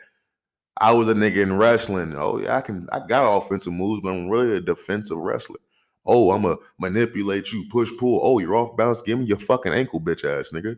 I 0.79 0.91
was 0.93 1.07
a 1.07 1.13
nigga 1.13 1.37
in 1.37 1.57
wrestling. 1.57 2.13
Oh, 2.15 2.39
yeah, 2.39 2.55
I 2.55 2.61
can 2.61 2.87
I 2.91 2.99
got 3.05 3.37
offensive 3.37 3.73
moves, 3.73 4.01
but 4.01 4.09
I'm 4.09 4.29
really 4.29 4.55
a 4.55 4.61
defensive 4.61 5.17
wrestler. 5.17 5.59
Oh, 6.05 6.31
I'm 6.31 6.45
a 6.45 6.57
manipulate 6.79 7.51
you, 7.51 7.65
push, 7.69 7.89
pull. 7.99 8.19
Oh, 8.23 8.39
you're 8.39 8.55
off 8.55 8.77
balance. 8.77 9.01
Give 9.01 9.19
me 9.19 9.25
your 9.25 9.39
fucking 9.39 9.73
ankle, 9.73 9.99
bitch 9.99 10.23
ass 10.23 10.51
nigga. 10.53 10.77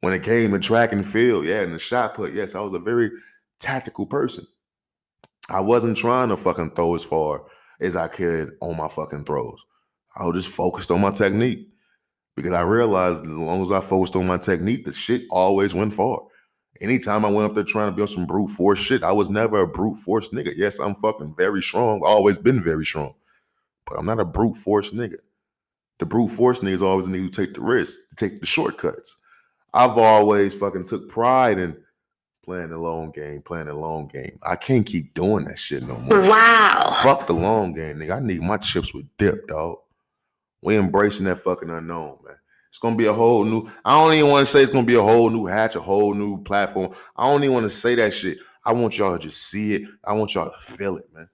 When 0.00 0.12
it 0.12 0.22
came 0.22 0.52
to 0.52 0.58
track 0.58 0.92
and 0.92 1.06
field, 1.06 1.46
yeah, 1.46 1.62
and 1.62 1.74
the 1.74 1.78
shot 1.78 2.14
put, 2.14 2.34
yes, 2.34 2.54
I 2.54 2.60
was 2.60 2.74
a 2.74 2.82
very 2.82 3.10
tactical 3.60 4.06
person. 4.06 4.46
I 5.48 5.60
wasn't 5.60 5.96
trying 5.96 6.30
to 6.30 6.36
fucking 6.36 6.72
throw 6.72 6.94
as 6.94 7.04
far 7.04 7.44
as 7.80 7.96
I 7.96 8.08
could 8.08 8.52
on 8.60 8.76
my 8.76 8.88
fucking 8.88 9.24
throws. 9.24 9.64
I 10.16 10.26
was 10.26 10.44
just 10.44 10.54
focused 10.54 10.90
on 10.90 11.00
my 11.00 11.10
technique 11.10 11.68
because 12.36 12.52
I 12.52 12.62
realized 12.62 13.24
as 13.24 13.30
long 13.30 13.62
as 13.62 13.70
I 13.70 13.80
focused 13.80 14.16
on 14.16 14.26
my 14.26 14.38
technique, 14.38 14.84
the 14.84 14.92
shit 14.92 15.22
always 15.30 15.74
went 15.74 15.94
far. 15.94 16.22
Anytime 16.80 17.24
I 17.24 17.30
went 17.30 17.48
up 17.48 17.54
there 17.54 17.64
trying 17.64 17.90
to 17.90 17.96
be 17.96 18.02
on 18.02 18.08
some 18.08 18.26
brute 18.26 18.50
force 18.50 18.78
shit, 18.78 19.02
I 19.04 19.12
was 19.12 19.30
never 19.30 19.60
a 19.60 19.66
brute 19.66 19.98
force 19.98 20.30
nigga. 20.30 20.54
Yes, 20.56 20.78
I'm 20.80 20.94
fucking 20.96 21.34
very 21.36 21.62
strong. 21.62 22.00
Always 22.04 22.36
been 22.38 22.62
very 22.62 22.84
strong. 22.84 23.14
but 23.86 23.98
I'm 23.98 24.06
not 24.06 24.20
a 24.20 24.24
brute 24.24 24.56
force 24.56 24.92
nigga. 24.92 25.18
The 25.98 26.06
brute 26.06 26.30
force 26.32 26.60
nigga 26.60 26.72
is 26.72 26.82
always 26.82 27.06
the 27.06 27.12
nigga 27.12 27.22
who 27.22 27.28
take 27.28 27.54
the 27.54 27.60
risk, 27.60 28.00
take 28.16 28.40
the 28.40 28.46
shortcuts. 28.46 29.16
I've 29.72 29.98
always 29.98 30.54
fucking 30.54 30.86
took 30.86 31.08
pride 31.08 31.58
in 31.58 31.76
playing 32.44 32.70
the 32.70 32.78
long 32.78 33.10
game, 33.10 33.42
playing 33.42 33.66
the 33.66 33.74
long 33.74 34.08
game. 34.08 34.38
I 34.42 34.56
can't 34.56 34.86
keep 34.86 35.14
doing 35.14 35.44
that 35.46 35.58
shit 35.58 35.82
no 35.82 35.96
more. 35.96 36.20
Wow. 36.20 36.98
Fuck 37.02 37.26
the 37.26 37.32
long 37.32 37.72
game, 37.72 37.96
nigga. 37.98 38.16
I 38.16 38.20
need 38.20 38.40
my 38.40 38.56
chips 38.56 38.92
with 38.92 39.06
dip, 39.16 39.46
dog. 39.48 39.78
We 40.62 40.76
embracing 40.76 41.26
that 41.26 41.40
fucking 41.40 41.70
unknown, 41.70 42.18
man. 42.24 42.36
It's 42.74 42.80
gonna 42.80 42.96
be 42.96 43.06
a 43.06 43.12
whole 43.12 43.44
new. 43.44 43.70
I 43.84 43.92
don't 43.92 44.14
even 44.14 44.32
want 44.32 44.44
to 44.44 44.50
say 44.50 44.60
it's 44.60 44.72
gonna 44.72 44.84
be 44.84 44.96
a 44.96 45.00
whole 45.00 45.30
new 45.30 45.46
hatch, 45.46 45.76
a 45.76 45.80
whole 45.80 46.12
new 46.12 46.42
platform. 46.42 46.92
I 47.14 47.30
don't 47.30 47.44
even 47.44 47.54
want 47.54 47.66
to 47.66 47.70
say 47.70 47.94
that 47.94 48.12
shit. 48.12 48.38
I 48.66 48.72
want 48.72 48.98
y'all 48.98 49.16
to 49.16 49.22
just 49.22 49.44
see 49.44 49.74
it. 49.74 49.82
I 50.02 50.12
want 50.12 50.34
y'all 50.34 50.50
to 50.50 50.72
feel 50.72 50.96
it, 50.96 51.08
man. 51.14 51.28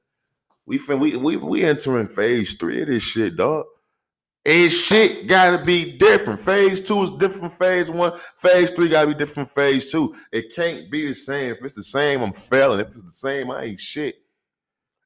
We 0.66 0.76
we 0.76 1.16
we 1.16 1.36
we 1.36 1.64
entering 1.64 2.08
phase 2.08 2.56
three 2.56 2.82
of 2.82 2.88
this 2.88 3.02
shit, 3.02 3.36
dog. 3.36 3.64
And 4.44 4.70
shit 4.70 5.28
gotta 5.28 5.64
be 5.64 5.96
different. 5.96 6.40
Phase 6.40 6.82
two 6.82 7.04
is 7.04 7.10
different 7.12 7.58
phase 7.58 7.90
one. 7.90 8.12
Phase 8.36 8.72
three 8.72 8.90
gotta 8.90 9.06
be 9.06 9.14
different 9.14 9.48
phase 9.48 9.90
two. 9.90 10.14
It 10.32 10.54
can't 10.54 10.90
be 10.90 11.06
the 11.06 11.14
same. 11.14 11.52
If 11.52 11.64
it's 11.64 11.76
the 11.76 11.82
same, 11.82 12.22
I'm 12.22 12.34
failing. 12.34 12.80
If 12.80 12.88
it's 12.88 13.02
the 13.02 13.08
same, 13.08 13.50
I 13.50 13.62
ain't 13.62 13.80
shit. 13.80 14.16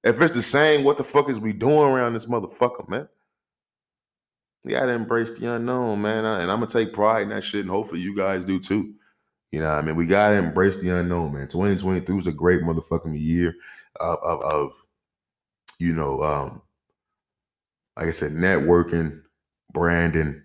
If 0.02 0.20
it's 0.20 0.34
the 0.34 0.42
same, 0.42 0.82
what 0.82 0.98
the 0.98 1.04
fuck 1.04 1.30
is 1.30 1.38
we 1.38 1.52
doing 1.52 1.92
around 1.92 2.14
this 2.14 2.26
motherfucker, 2.26 2.88
man? 2.88 3.08
You 4.64 4.70
gotta 4.70 4.92
embrace 4.92 5.32
the 5.32 5.54
unknown, 5.54 6.00
man. 6.02 6.24
And 6.24 6.50
I'm 6.50 6.60
gonna 6.60 6.66
take 6.66 6.92
pride 6.92 7.22
in 7.22 7.28
that 7.28 7.44
shit, 7.44 7.60
and 7.60 7.70
hopefully 7.70 8.00
you 8.00 8.16
guys 8.16 8.44
do 8.44 8.58
too. 8.58 8.94
You 9.50 9.60
know, 9.60 9.66
what 9.66 9.78
I 9.78 9.82
mean, 9.82 9.96
we 9.96 10.06
gotta 10.06 10.36
embrace 10.36 10.80
the 10.80 10.88
unknown, 10.88 11.34
man. 11.34 11.48
2023 11.48 12.14
was 12.14 12.26
a 12.26 12.32
great 12.32 12.62
motherfucking 12.62 13.20
year 13.20 13.54
of, 14.00 14.18
of, 14.22 14.42
of 14.42 14.72
you 15.78 15.92
know, 15.92 16.22
um, 16.22 16.62
like 17.96 18.08
I 18.08 18.10
said, 18.10 18.32
networking, 18.32 19.22
branding. 19.72 20.42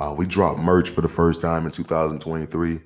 Uh, 0.00 0.14
we 0.16 0.26
dropped 0.26 0.60
merch 0.60 0.88
for 0.88 1.02
the 1.02 1.08
first 1.08 1.40
time 1.40 1.66
in 1.66 1.72
2023. 1.72 2.80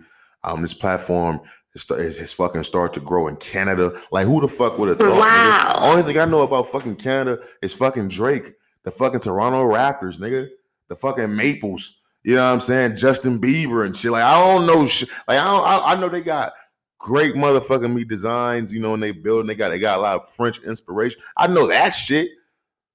Um, 0.45 0.63
this 0.63 0.75
platform 0.75 1.41
is, 1.75 1.89
is, 1.91 2.19
is 2.19 2.33
fucking 2.33 2.65
start 2.65 2.93
to 2.95 3.01
grow 3.01 3.29
in 3.29 3.37
Canada. 3.37 3.99
Like, 4.11 4.27
who 4.27 4.41
the 4.41 4.49
fuck 4.49 4.79
would 4.79 4.89
have 4.89 4.99
thought? 4.99 5.11
nigga? 5.11 5.21
Wow. 5.21 5.75
Only 5.79 6.03
thing 6.03 6.19
I 6.19 6.25
know 6.25 6.43
about 6.43 6.73
fucking 6.73 6.97
Canada 6.97 7.41
is 7.63 7.73
fucking 7.73 8.09
Drake, 8.09 8.55
the 8.83 8.91
fucking 8.91 9.21
Toronto 9.21 9.65
Raptors, 9.65 10.19
nigga, 10.19 10.49
the 10.89 10.97
fucking 10.97 11.35
Maples. 11.35 12.01
You 12.25 12.37
know 12.37 12.47
what 12.47 12.53
I'm 12.53 12.61
saying? 12.61 12.97
Justin 12.97 13.41
Bieber 13.41 13.85
and 13.85 13.97
shit. 13.97 14.13
Like, 14.13 14.25
I 14.25 14.39
don't 14.41 14.67
know 14.67 14.87
shit. 14.87 15.09
Like, 15.27 15.39
I 15.39 15.45
don't, 15.45 15.65
I, 15.65 15.93
I 15.93 16.01
know 16.01 16.09
they 16.09 16.21
got 16.21 16.53
great 16.99 17.35
motherfucking 17.35 17.93
me 17.93 18.05
designs, 18.05 18.73
you 18.73 18.81
know, 18.81 18.95
and 18.95 19.03
they 19.03 19.11
build. 19.11 19.41
and 19.41 19.49
They 19.49 19.55
got 19.55 19.71
they 19.71 19.79
got 19.79 19.99
a 19.99 20.03
lot 20.03 20.17
of 20.17 20.29
French 20.29 20.63
inspiration. 20.63 21.21
I 21.37 21.49
know 21.49 21.67
that 21.67 21.91
shit, 21.91 22.31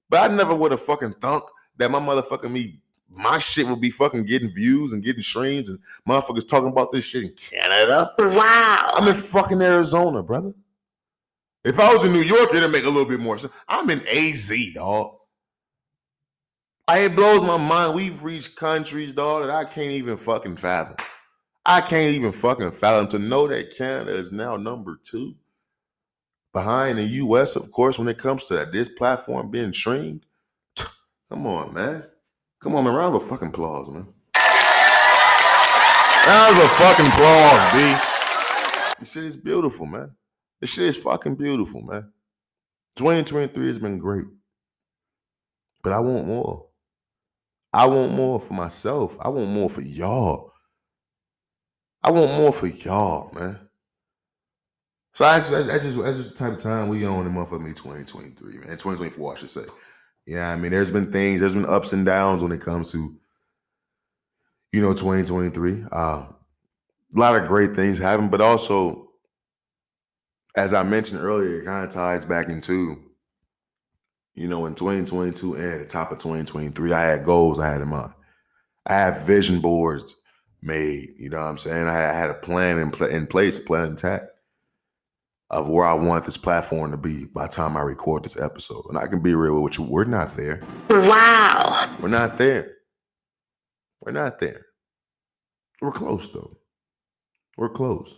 but 0.08 0.30
I 0.30 0.34
never 0.34 0.54
would 0.54 0.72
have 0.72 0.80
fucking 0.80 1.14
thunk 1.20 1.44
that 1.76 1.90
my 1.90 2.00
motherfucking 2.00 2.50
me, 2.50 2.80
my 3.10 3.38
shit 3.38 3.66
would 3.66 3.80
be 3.80 3.90
fucking 3.90 4.24
getting 4.24 4.52
views 4.52 4.92
and 4.92 5.04
getting 5.04 5.22
streams 5.22 5.68
and 5.68 5.78
motherfuckers 6.08 6.48
talking 6.48 6.70
about 6.70 6.90
this 6.90 7.04
shit 7.04 7.24
in 7.24 7.34
Canada. 7.34 8.12
Wow. 8.18 8.92
I'm 8.94 9.08
in 9.08 9.14
fucking 9.14 9.60
Arizona, 9.60 10.22
brother. 10.22 10.54
If 11.64 11.78
I 11.78 11.92
was 11.92 12.04
in 12.04 12.12
New 12.12 12.22
York, 12.22 12.54
it'd 12.54 12.70
make 12.70 12.84
a 12.84 12.88
little 12.88 13.04
bit 13.04 13.20
more 13.20 13.36
sense. 13.36 13.52
I'm 13.68 13.90
in 13.90 14.06
AZ, 14.08 14.50
dog. 14.74 15.17
I, 16.88 17.00
it 17.00 17.14
blows 17.14 17.46
my 17.46 17.58
mind. 17.58 17.94
We've 17.94 18.22
reached 18.22 18.56
countries, 18.56 19.12
dog, 19.12 19.42
that 19.42 19.50
I 19.50 19.64
can't 19.64 19.90
even 19.90 20.16
fucking 20.16 20.56
fathom. 20.56 20.96
I 21.66 21.82
can't 21.82 22.14
even 22.14 22.32
fucking 22.32 22.70
fathom 22.70 23.08
to 23.08 23.18
know 23.18 23.46
that 23.46 23.76
Canada 23.76 24.12
is 24.12 24.32
now 24.32 24.56
number 24.56 24.98
two 25.04 25.34
behind 26.54 26.96
the 26.96 27.04
US, 27.04 27.56
of 27.56 27.70
course, 27.72 27.98
when 27.98 28.08
it 28.08 28.16
comes 28.16 28.44
to 28.46 28.54
that. 28.54 28.72
This 28.72 28.88
platform 28.88 29.50
being 29.50 29.74
streamed. 29.74 30.24
Come 31.30 31.46
on, 31.46 31.74
man. 31.74 32.04
Come 32.62 32.74
on, 32.74 32.84
man. 32.84 32.94
Round 32.94 33.14
of 33.14 33.28
fucking 33.28 33.48
applause, 33.48 33.90
man. 33.90 34.06
Round 36.26 36.56
of 36.56 36.70
fucking 36.72 37.06
applause, 37.06 37.72
B. 37.74 38.00
This 38.98 39.12
shit 39.12 39.24
is 39.24 39.36
beautiful, 39.36 39.84
man. 39.84 40.12
This 40.58 40.70
shit 40.70 40.86
is 40.86 40.96
fucking 40.96 41.34
beautiful, 41.34 41.82
man. 41.82 42.10
2023 42.96 43.68
has 43.68 43.78
been 43.78 43.98
great. 43.98 44.24
But 45.82 45.92
I 45.92 46.00
want 46.00 46.26
more. 46.26 46.67
I 47.78 47.86
want 47.86 48.12
more 48.12 48.40
for 48.40 48.54
myself. 48.54 49.16
I 49.20 49.28
want 49.28 49.50
more 49.50 49.70
for 49.70 49.82
y'all. 49.82 50.52
I 52.02 52.10
want 52.10 52.32
more 52.32 52.52
for 52.52 52.66
y'all, 52.66 53.32
man. 53.32 53.56
So 55.14 55.22
that's, 55.22 55.46
that's, 55.46 55.68
that's 55.68 55.84
just 55.84 55.96
that's 55.96 56.16
just 56.16 56.30
the 56.30 56.36
type 56.36 56.54
of 56.54 56.58
time 56.60 56.88
we 56.88 57.06
on 57.06 57.24
in 57.24 57.32
motherfucking 57.32 57.62
me 57.62 57.70
2023, 57.70 58.54
man. 58.54 58.62
2024, 58.62 59.32
I 59.32 59.38
should 59.38 59.50
say. 59.50 59.62
Yeah, 60.26 60.50
I 60.50 60.56
mean, 60.56 60.72
there's 60.72 60.90
been 60.90 61.12
things, 61.12 61.40
there's 61.40 61.54
been 61.54 61.66
ups 61.66 61.92
and 61.92 62.04
downs 62.04 62.42
when 62.42 62.50
it 62.50 62.60
comes 62.60 62.90
to, 62.90 63.16
you 64.72 64.80
know, 64.80 64.92
2023. 64.92 65.84
Uh, 65.92 65.96
a 65.96 66.34
lot 67.14 67.36
of 67.36 67.46
great 67.46 67.76
things 67.76 67.96
happen, 67.96 68.28
but 68.28 68.40
also, 68.40 69.08
as 70.56 70.74
I 70.74 70.82
mentioned 70.82 71.20
earlier, 71.20 71.60
it 71.60 71.64
kind 71.64 71.86
of 71.86 71.94
ties 71.94 72.26
back 72.26 72.48
into, 72.48 73.07
you 74.38 74.46
know, 74.46 74.66
in 74.66 74.74
2022 74.76 75.54
and 75.54 75.64
at 75.64 75.78
the 75.80 75.84
top 75.84 76.12
of 76.12 76.18
2023, 76.18 76.92
I 76.92 77.00
had 77.00 77.24
goals 77.24 77.58
I 77.58 77.70
had 77.70 77.80
in 77.80 77.88
mind. 77.88 78.12
I 78.86 78.92
had 78.94 79.26
vision 79.26 79.60
boards 79.60 80.14
made. 80.62 81.14
You 81.18 81.28
know 81.28 81.38
what 81.38 81.46
I'm 81.46 81.58
saying? 81.58 81.88
I 81.88 81.98
had, 81.98 82.30
a 82.30 82.34
plan 82.34 82.78
in, 82.78 82.92
pla- 82.92 83.08
in 83.08 83.26
place, 83.26 83.58
a 83.58 83.62
plan 83.62 83.88
intact 83.88 84.26
of 85.50 85.68
where 85.68 85.84
I 85.84 85.94
want 85.94 86.24
this 86.24 86.36
platform 86.36 86.92
to 86.92 86.96
be 86.96 87.24
by 87.24 87.48
the 87.48 87.52
time 87.52 87.76
I 87.76 87.80
record 87.80 88.22
this 88.22 88.38
episode. 88.38 88.84
And 88.88 88.96
I 88.96 89.08
can 89.08 89.20
be 89.20 89.34
real 89.34 89.60
with 89.60 89.76
you, 89.76 89.84
we're 89.84 90.04
not 90.04 90.36
there. 90.36 90.62
Wow. 90.88 91.96
We're 92.00 92.08
not 92.08 92.38
there. 92.38 92.76
We're 94.02 94.12
not 94.12 94.38
there. 94.38 94.66
We're 95.82 95.90
close 95.90 96.30
though. 96.30 96.58
We're 97.56 97.70
close. 97.70 98.16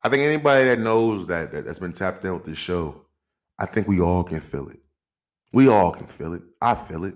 I 0.00 0.08
think 0.10 0.22
anybody 0.22 0.66
that 0.66 0.78
knows 0.78 1.26
that, 1.26 1.50
that 1.52 1.64
that's 1.64 1.80
been 1.80 1.92
tapped 1.92 2.24
in 2.24 2.34
with 2.34 2.44
this 2.44 2.58
show, 2.58 3.06
I 3.58 3.66
think 3.66 3.88
we 3.88 4.00
all 4.00 4.22
can 4.22 4.40
feel 4.40 4.68
it. 4.68 4.78
We 5.54 5.68
all 5.68 5.92
can 5.92 6.08
feel 6.08 6.34
it. 6.34 6.42
I 6.60 6.74
feel 6.74 7.04
it. 7.04 7.14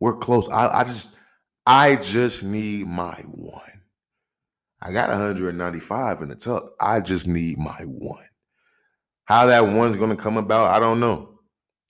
We're 0.00 0.16
close. 0.16 0.48
I, 0.48 0.80
I 0.80 0.84
just 0.84 1.16
I 1.64 1.94
just 1.94 2.42
need 2.42 2.88
my 2.88 3.14
one. 3.30 3.60
I 4.82 4.90
got 4.90 5.10
195 5.10 6.22
in 6.22 6.28
the 6.28 6.34
tuck. 6.34 6.72
I 6.80 6.98
just 6.98 7.28
need 7.28 7.58
my 7.58 7.80
one. 7.86 8.24
How 9.26 9.46
that 9.46 9.64
one's 9.68 9.94
gonna 9.94 10.16
come 10.16 10.38
about, 10.38 10.70
I 10.70 10.80
don't 10.80 10.98
know. 10.98 11.38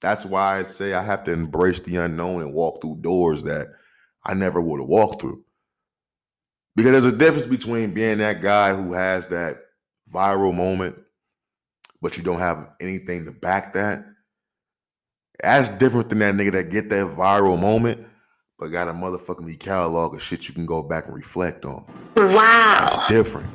That's 0.02 0.26
why 0.26 0.58
I'd 0.58 0.68
say 0.68 0.92
I 0.92 1.02
have 1.02 1.24
to 1.24 1.32
embrace 1.32 1.80
the 1.80 1.96
unknown 1.96 2.42
and 2.42 2.52
walk 2.52 2.82
through 2.82 3.00
doors 3.00 3.42
that 3.44 3.68
I 4.26 4.34
never 4.34 4.60
would 4.60 4.80
have 4.80 4.88
walked 4.88 5.22
through. 5.22 5.42
Because 6.76 6.92
there's 6.92 7.14
a 7.14 7.16
difference 7.16 7.46
between 7.46 7.94
being 7.94 8.18
that 8.18 8.42
guy 8.42 8.74
who 8.74 8.92
has 8.92 9.28
that 9.28 9.56
viral 10.12 10.54
moment, 10.54 10.98
but 12.02 12.18
you 12.18 12.22
don't 12.22 12.40
have 12.40 12.68
anything 12.78 13.24
to 13.24 13.32
back 13.32 13.72
that. 13.72 14.04
That's 15.40 15.68
different 15.70 16.08
than 16.08 16.18
that 16.20 16.34
nigga 16.34 16.52
that 16.52 16.70
get 16.70 16.88
that 16.90 17.06
viral 17.06 17.60
moment, 17.60 18.06
but 18.58 18.68
got 18.68 18.88
a 18.88 18.92
motherfucking 18.92 19.58
catalog 19.58 20.14
of 20.14 20.22
shit 20.22 20.48
you 20.48 20.54
can 20.54 20.66
go 20.66 20.82
back 20.82 21.06
and 21.06 21.14
reflect 21.14 21.64
on. 21.64 21.84
Wow. 22.16 22.88
That's 22.90 23.08
different. 23.08 23.50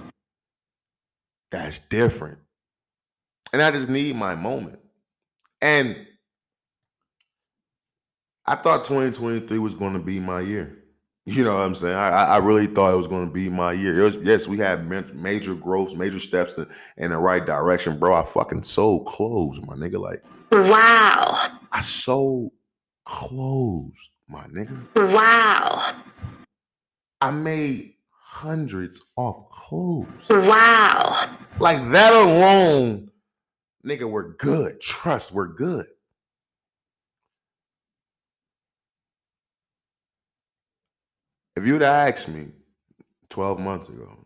That's 1.51 1.79
different. 1.79 2.39
And 3.53 3.61
I 3.61 3.71
just 3.71 3.89
need 3.89 4.15
my 4.15 4.35
moment. 4.35 4.79
And 5.61 6.07
I 8.45 8.55
thought 8.55 8.85
2023 8.85 9.59
was 9.59 9.75
going 9.75 9.93
to 9.93 9.99
be 9.99 10.19
my 10.19 10.41
year. 10.41 10.73
You 11.29 11.43
know 11.43 11.55
what 11.55 11.63
I'm 11.63 11.75
saying? 11.75 11.93
I, 11.93 12.07
I 12.07 12.37
really 12.37 12.67
thought 12.67 12.93
it 12.93 12.95
was 12.95 13.09
going 13.09 13.27
to 13.27 13.33
be 13.33 13.49
my 13.49 13.73
year. 13.73 13.99
It 13.99 14.03
was, 14.03 14.15
yes, 14.23 14.47
we 14.47 14.57
had 14.57 14.87
major 15.13 15.55
growth, 15.55 15.93
major 15.93 16.21
steps 16.21 16.57
in, 16.57 16.65
in 16.95 17.11
the 17.11 17.17
right 17.17 17.45
direction, 17.45 17.99
bro. 17.99 18.15
I 18.15 18.23
fucking 18.23 18.63
so 18.63 19.01
close, 19.01 19.59
my 19.67 19.75
nigga. 19.75 19.99
Like 19.99 20.23
Wow. 20.51 21.56
I 21.77 21.81
sold 21.81 22.53
clothes, 23.05 24.09
my 24.27 24.45
nigga. 24.45 24.83
Wow. 24.95 26.01
I 27.21 27.29
made 27.29 27.93
hundreds 28.09 29.05
off 29.15 29.51
clothes. 29.51 30.07
Wow. 30.27 31.35
Like 31.59 31.87
that 31.91 32.13
alone, 32.13 33.11
nigga, 33.85 34.09
we're 34.09 34.33
good. 34.33 34.81
Trust, 34.81 35.33
we're 35.33 35.53
good. 35.53 35.85
If 41.57 41.63
you'd 41.63 41.81
have 41.81 42.09
asked 42.09 42.27
me 42.27 42.47
12 43.29 43.59
months 43.59 43.89
ago, 43.89 44.17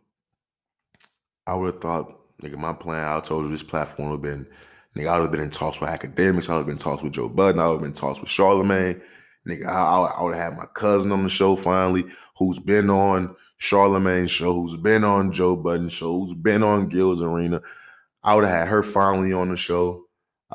I 1.45 1.57
would 1.57 1.73
have 1.73 1.81
thought, 1.81 2.17
nigga, 2.41 2.55
my 2.55 2.71
plan, 2.71 3.05
I 3.05 3.19
told 3.19 3.43
you 3.43 3.51
this 3.51 3.61
platform 3.61 4.11
would 4.11 4.25
have 4.25 4.37
been, 4.37 4.47
nigga, 4.95 5.07
I 5.07 5.17
would 5.17 5.23
have 5.23 5.31
been 5.31 5.41
in 5.41 5.49
talks 5.49 5.79
with 5.79 5.89
Akademiks, 5.89 6.49
I 6.49 6.53
would 6.53 6.61
have 6.61 6.67
been 6.67 6.77
talks 6.77 7.03
with 7.03 7.13
Joe 7.13 7.29
Budden, 7.29 7.59
I 7.59 7.67
would 7.67 7.73
have 7.73 7.81
been 7.81 7.93
talks 7.93 8.19
with 8.19 8.29
Charlamagne. 8.29 9.01
Nigga, 9.47 9.65
I, 9.67 9.71
I, 9.71 10.05
I 10.19 10.23
would 10.23 10.35
have 10.35 10.51
had 10.51 10.57
my 10.57 10.67
cousin 10.75 11.11
on 11.11 11.23
the 11.23 11.29
show 11.29 11.55
finally, 11.55 12.05
who's 12.37 12.59
been 12.59 12.89
on 12.89 13.35
Charlamagne's 13.59 14.31
show, 14.31 14.53
who's 14.53 14.77
been 14.77 15.03
on 15.03 15.31
Joe 15.31 15.55
Budden's 15.55 15.93
show, 15.93 16.19
who's 16.19 16.33
been 16.33 16.63
on 16.63 16.89
Gil's 16.89 17.21
Arena. 17.21 17.61
I 18.23 18.35
would 18.35 18.43
have 18.43 18.53
had 18.53 18.67
her 18.67 18.83
finally 18.83 19.33
on 19.33 19.49
the 19.49 19.57
show. 19.57 20.05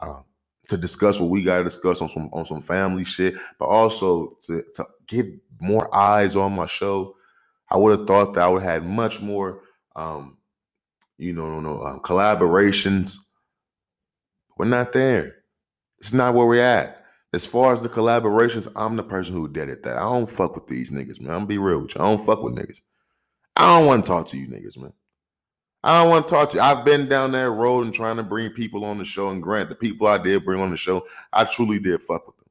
Uh, 0.01 0.21
to 0.69 0.77
discuss 0.77 1.21
what 1.21 1.31
we 1.31 1.43
got 1.43 1.59
to 1.59 1.65
discuss 1.65 2.01
on 2.01 2.09
some 2.09 2.29
on 2.33 2.45
some 2.45 2.61
family 2.61 3.05
shit, 3.05 3.35
but 3.59 3.67
also 3.67 4.37
to 4.43 4.65
to 4.75 4.85
get 5.07 5.27
more 5.61 5.95
eyes 5.95 6.37
on 6.37 6.55
my 6.55 6.67
show. 6.67 7.15
I 7.71 7.77
would 7.77 7.99
have 7.99 8.07
thought 8.07 8.35
that 8.35 8.45
I 8.45 8.49
would 8.49 8.63
have 8.63 8.83
had 8.83 8.89
much 8.89 9.21
more, 9.21 9.63
um, 9.97 10.39
you 11.19 11.33
know, 11.33 11.49
no, 11.49 11.61
no 11.61 11.83
um, 11.83 12.01
collaborations. 12.01 13.19
We're 14.57 14.67
not 14.67 14.93
there. 14.93 15.37
It's 15.99 16.13
not 16.13 16.35
where 16.35 16.47
we're 16.47 16.63
at. 16.63 17.05
As 17.33 17.45
far 17.45 17.75
as 17.75 17.83
the 17.83 17.89
collaborations, 17.89 18.71
I'm 18.77 18.97
the 18.97 19.03
person 19.03 19.35
who 19.35 19.49
did 19.49 19.69
it. 19.69 19.83
That 19.83 19.97
I 19.97 20.03
don't 20.03 20.31
fuck 20.31 20.55
with 20.55 20.67
these 20.67 20.91
niggas, 20.91 21.21
man. 21.21 21.31
I'm 21.33 21.37
gonna 21.39 21.47
be 21.47 21.59
real 21.59 21.81
with 21.81 21.95
you. 21.95 22.01
I 22.01 22.09
don't 22.09 22.25
fuck 22.25 22.43
with 22.43 22.55
niggas. 22.55 22.81
I 23.57 23.79
don't 23.79 23.87
want 23.87 24.05
to 24.05 24.11
talk 24.11 24.27
to 24.29 24.39
you 24.39 24.47
niggas, 24.49 24.79
man. 24.79 24.93
I 25.85 26.01
don't 26.03 26.11
want 26.11 26.27
to 26.27 26.31
talk 26.31 26.51
to 26.51 26.57
you. 26.57 26.63
I've 26.63 26.85
been 26.85 27.09
down 27.09 27.33
that 27.33 27.51
road 27.51 27.85
and 27.85 27.95
trying 27.95 28.17
to 28.17 28.23
bring 28.23 28.51
people 28.51 28.85
on 28.85 28.99
the 28.99 29.05
show. 29.05 29.29
And 29.29 29.43
grant 29.43 29.69
the 29.69 29.75
people 29.75 30.07
I 30.07 30.19
did 30.19 30.45
bring 30.45 30.61
on 30.61 30.71
the 30.71 30.77
show, 30.77 31.07
I 31.33 31.45
truly 31.45 31.79
did 31.79 32.03
fuck 32.03 32.27
with 32.27 32.37
them. 32.37 32.47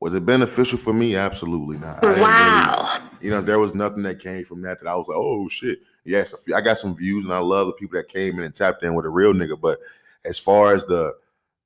Was 0.00 0.14
it 0.14 0.26
beneficial 0.26 0.78
for 0.78 0.92
me? 0.92 1.16
Absolutely 1.16 1.78
not. 1.78 2.02
Didn't 2.02 2.16
really- 2.16 2.22
Wow. 2.30 2.98
you 3.20 3.30
know, 3.30 3.40
there 3.40 3.58
was 3.58 3.74
nothing 3.74 4.02
that 4.02 4.20
came 4.20 4.44
from 4.44 4.60
that 4.62 4.80
that 4.80 4.88
I 4.88 4.94
was 4.94 5.06
like, 5.08 5.16
oh 5.18 5.48
shit. 5.48 5.80
Yes, 6.04 6.34
I 6.54 6.60
got 6.60 6.76
some 6.76 6.94
views 6.94 7.24
and 7.24 7.32
I 7.32 7.38
love 7.38 7.66
the 7.68 7.72
people 7.72 7.96
that 7.96 8.08
came 8.08 8.38
in 8.38 8.44
and 8.44 8.54
tapped 8.54 8.82
in 8.82 8.94
with 8.94 9.06
a 9.06 9.10
real 9.10 9.32
nigga. 9.32 9.58
But 9.58 9.78
as 10.24 10.38
far 10.38 10.74
as 10.74 10.86
the 10.86 11.14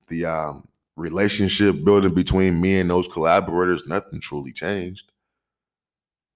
the 0.08 0.24
um 0.24 0.68
relationship 0.96 1.84
building 1.84 2.12
between 2.12 2.60
me 2.60 2.78
and 2.78 2.90
those 2.90 3.08
collaborators, 3.08 3.86
nothing 3.86 4.20
truly 4.20 4.52
changed. 4.52 5.12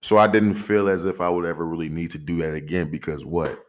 So 0.02 0.18
I 0.18 0.26
didn't 0.26 0.54
feel 0.54 0.88
as 0.88 1.04
if 1.04 1.20
I 1.20 1.28
would 1.28 1.44
ever 1.44 1.64
really 1.66 1.88
need 1.88 2.10
to 2.12 2.18
do 2.18 2.38
that 2.38 2.54
again 2.54 2.90
because 2.90 3.24
what? 3.24 3.64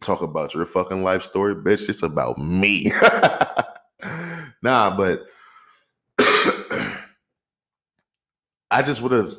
Talk 0.00 0.22
about 0.22 0.54
your 0.54 0.66
fucking 0.66 1.02
life 1.02 1.22
story, 1.22 1.54
bitch. 1.54 1.88
It's 1.88 2.02
about 2.02 2.38
me. 2.38 2.92
nah, 4.62 4.96
but 4.96 5.26
I 8.70 8.82
just 8.82 9.02
would 9.02 9.12
have 9.12 9.34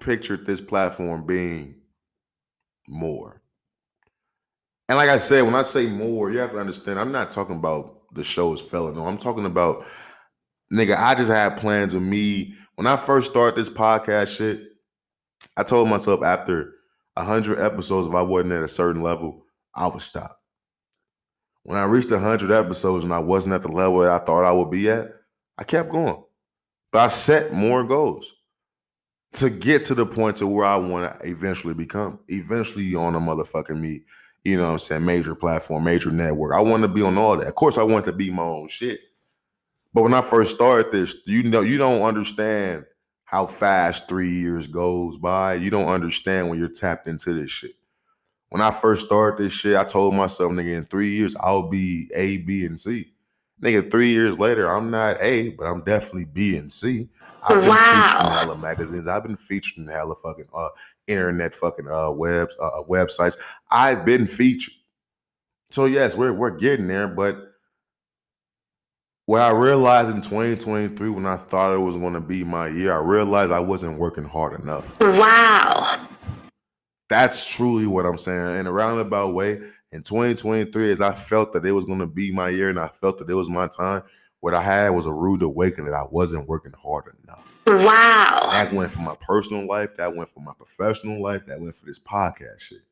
pictured 0.00 0.46
this 0.46 0.60
platform 0.60 1.26
being 1.26 1.76
more. 2.88 3.41
And 4.88 4.98
like 4.98 5.08
I 5.08 5.16
said, 5.16 5.42
when 5.42 5.54
I 5.54 5.62
say 5.62 5.86
more, 5.86 6.30
you 6.30 6.38
have 6.38 6.52
to 6.52 6.58
understand, 6.58 6.98
I'm 6.98 7.12
not 7.12 7.30
talking 7.30 7.56
about 7.56 8.02
the 8.14 8.24
show 8.24 8.54
show's 8.54 8.68
fellow. 8.68 8.92
No, 8.92 9.06
I'm 9.06 9.18
talking 9.18 9.46
about 9.46 9.84
nigga, 10.72 10.96
I 10.96 11.14
just 11.14 11.30
had 11.30 11.56
plans 11.58 11.94
of 11.94 12.02
me. 12.02 12.54
When 12.74 12.86
I 12.86 12.96
first 12.96 13.30
started 13.30 13.58
this 13.58 13.68
podcast 13.68 14.28
shit, 14.28 14.60
I 15.56 15.62
told 15.62 15.88
myself 15.88 16.22
after 16.22 16.74
a 17.16 17.24
hundred 17.24 17.60
episodes, 17.60 18.08
if 18.08 18.14
I 18.14 18.22
wasn't 18.22 18.52
at 18.52 18.62
a 18.62 18.68
certain 18.68 19.02
level, 19.02 19.44
I 19.74 19.86
would 19.86 20.02
stop. 20.02 20.40
When 21.64 21.78
I 21.78 21.84
reached 21.84 22.10
a 22.10 22.18
hundred 22.18 22.50
episodes 22.50 23.04
and 23.04 23.12
I 23.12 23.18
wasn't 23.18 23.54
at 23.54 23.62
the 23.62 23.68
level 23.68 24.00
that 24.00 24.10
I 24.10 24.24
thought 24.24 24.44
I 24.44 24.52
would 24.52 24.70
be 24.70 24.90
at, 24.90 25.12
I 25.58 25.64
kept 25.64 25.90
going. 25.90 26.22
But 26.90 27.00
I 27.00 27.06
set 27.08 27.52
more 27.52 27.84
goals 27.84 28.32
to 29.34 29.48
get 29.48 29.84
to 29.84 29.94
the 29.94 30.04
point 30.04 30.36
to 30.38 30.46
where 30.46 30.66
I 30.66 30.76
want 30.76 31.20
to 31.20 31.28
eventually 31.28 31.74
become. 31.74 32.18
Eventually 32.28 32.94
on 32.94 33.14
a 33.14 33.20
motherfucking 33.20 33.78
me, 33.80 34.02
you 34.44 34.56
know 34.56 34.72
I'm 34.72 34.78
saying, 34.78 35.04
major 35.04 35.34
platform, 35.34 35.84
major 35.84 36.10
network. 36.10 36.54
I 36.54 36.60
want 36.60 36.82
to 36.82 36.88
be 36.88 37.02
on 37.02 37.18
all 37.18 37.36
that. 37.36 37.46
Of 37.46 37.54
course, 37.54 37.78
I 37.78 37.82
want 37.82 38.04
to 38.06 38.12
be 38.12 38.30
my 38.30 38.42
own 38.42 38.68
shit. 38.68 39.00
But 39.94 40.02
when 40.02 40.14
I 40.14 40.22
first 40.22 40.54
started 40.54 40.90
this, 40.90 41.16
you 41.26 41.42
know, 41.42 41.60
you 41.60 41.78
don't 41.78 42.02
understand 42.02 42.86
how 43.24 43.46
fast 43.46 44.08
three 44.08 44.30
years 44.30 44.66
goes 44.66 45.16
by. 45.18 45.54
You 45.54 45.70
don't 45.70 45.88
understand 45.88 46.48
when 46.48 46.58
you're 46.58 46.68
tapped 46.68 47.08
into 47.08 47.34
this 47.34 47.50
shit. 47.50 47.72
When 48.50 48.60
I 48.60 48.70
first 48.70 49.06
started 49.06 49.42
this 49.42 49.52
shit, 49.52 49.76
I 49.76 49.84
told 49.84 50.14
myself, 50.14 50.52
nigga, 50.52 50.76
in 50.76 50.84
three 50.84 51.08
years, 51.08 51.34
I'll 51.40 51.68
be 51.68 52.10
A, 52.14 52.38
B, 52.38 52.66
and 52.66 52.78
C. 52.78 53.12
Nigga, 53.62 53.90
three 53.90 54.08
years 54.08 54.38
later, 54.38 54.68
I'm 54.68 54.90
not 54.90 55.16
A, 55.22 55.50
but 55.50 55.66
I'm 55.66 55.82
definitely 55.84 56.26
B 56.26 56.56
and 56.56 56.70
C. 56.70 57.08
I've 57.42 57.60
been 57.60 57.62
featured 57.62 57.70
Wow. 57.70 58.20
in 58.26 58.32
hella 58.32 58.58
magazines. 58.58 59.06
I've 59.08 59.22
been 59.24 59.36
featured 59.36 59.78
in 59.78 59.86
hella 59.88 60.14
fucking 60.22 60.46
uh 60.54 60.68
internet 61.06 61.54
fucking 61.54 61.88
uh 61.88 62.10
webs 62.12 62.56
uh 62.60 62.82
websites. 62.88 63.36
I've 63.70 64.04
been 64.04 64.26
featured. 64.26 64.74
So 65.70 65.86
yes, 65.86 66.14
we're 66.14 66.32
we're 66.32 66.50
getting 66.50 66.86
there, 66.88 67.08
but 67.08 67.48
what 69.26 69.40
I 69.40 69.50
realized 69.50 70.10
in 70.10 70.20
2023 70.20 71.08
when 71.10 71.26
I 71.26 71.36
thought 71.36 71.74
it 71.74 71.78
was 71.78 71.96
going 71.96 72.12
to 72.14 72.20
be 72.20 72.42
my 72.44 72.68
year, 72.68 72.92
I 72.92 72.98
realized 72.98 73.52
I 73.52 73.60
wasn't 73.60 73.98
working 73.98 74.24
hard 74.24 74.60
enough. 74.60 74.98
Wow. 75.00 76.08
That's 77.08 77.48
truly 77.48 77.86
what 77.86 78.04
I'm 78.04 78.18
saying. 78.18 78.58
In 78.58 78.66
a 78.66 78.72
roundabout 78.72 79.32
way, 79.34 79.60
in 79.92 80.02
2023, 80.02 80.90
as 80.92 81.00
I 81.00 81.12
felt 81.12 81.52
that 81.52 81.64
it 81.64 81.72
was 81.72 81.84
going 81.84 82.00
to 82.00 82.06
be 82.06 82.32
my 82.32 82.48
year 82.48 82.68
and 82.68 82.80
I 82.80 82.88
felt 82.88 83.18
that 83.18 83.30
it 83.30 83.34
was 83.34 83.48
my 83.48 83.68
time, 83.68 84.02
what 84.42 84.54
I 84.54 84.60
had 84.60 84.88
was 84.90 85.06
a 85.06 85.12
rude 85.12 85.40
awakening 85.42 85.86
that 85.86 85.96
I 85.96 86.04
wasn't 86.10 86.48
working 86.48 86.72
hard 86.72 87.04
enough. 87.22 87.44
Wow. 87.64 88.40
That 88.50 88.72
went 88.72 88.90
for 88.90 88.98
my 88.98 89.14
personal 89.20 89.68
life, 89.68 89.96
that 89.96 90.16
went 90.16 90.30
for 90.30 90.40
my 90.40 90.52
professional 90.52 91.22
life, 91.22 91.46
that 91.46 91.60
went 91.60 91.76
for 91.76 91.86
this 91.86 92.00
podcast 92.00 92.58
shit. 92.58 92.82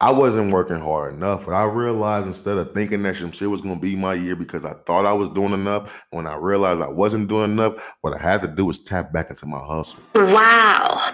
I 0.00 0.10
wasn't 0.10 0.52
working 0.52 0.80
hard 0.80 1.14
enough, 1.14 1.46
but 1.46 1.54
I 1.54 1.64
realized 1.66 2.26
instead 2.26 2.58
of 2.58 2.74
thinking 2.74 3.04
that 3.04 3.14
some 3.14 3.30
shit 3.30 3.48
was 3.48 3.60
gonna 3.60 3.78
be 3.78 3.94
my 3.94 4.14
year 4.14 4.34
because 4.34 4.64
I 4.64 4.72
thought 4.72 5.06
I 5.06 5.12
was 5.12 5.28
doing 5.28 5.52
enough, 5.52 5.94
when 6.10 6.26
I 6.26 6.34
realized 6.34 6.80
I 6.80 6.88
wasn't 6.88 7.28
doing 7.28 7.52
enough, 7.52 7.94
what 8.00 8.12
I 8.12 8.18
had 8.20 8.42
to 8.42 8.48
do 8.48 8.64
was 8.66 8.80
tap 8.80 9.12
back 9.12 9.30
into 9.30 9.46
my 9.46 9.60
hustle. 9.60 10.00
Wow. 10.16 11.12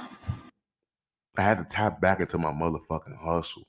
I 1.37 1.42
had 1.42 1.59
to 1.59 1.64
tap 1.64 2.00
back 2.00 2.20
into 2.20 2.38
my 2.38 2.53
motherfucking 2.53 3.22
hustle. 3.22 3.64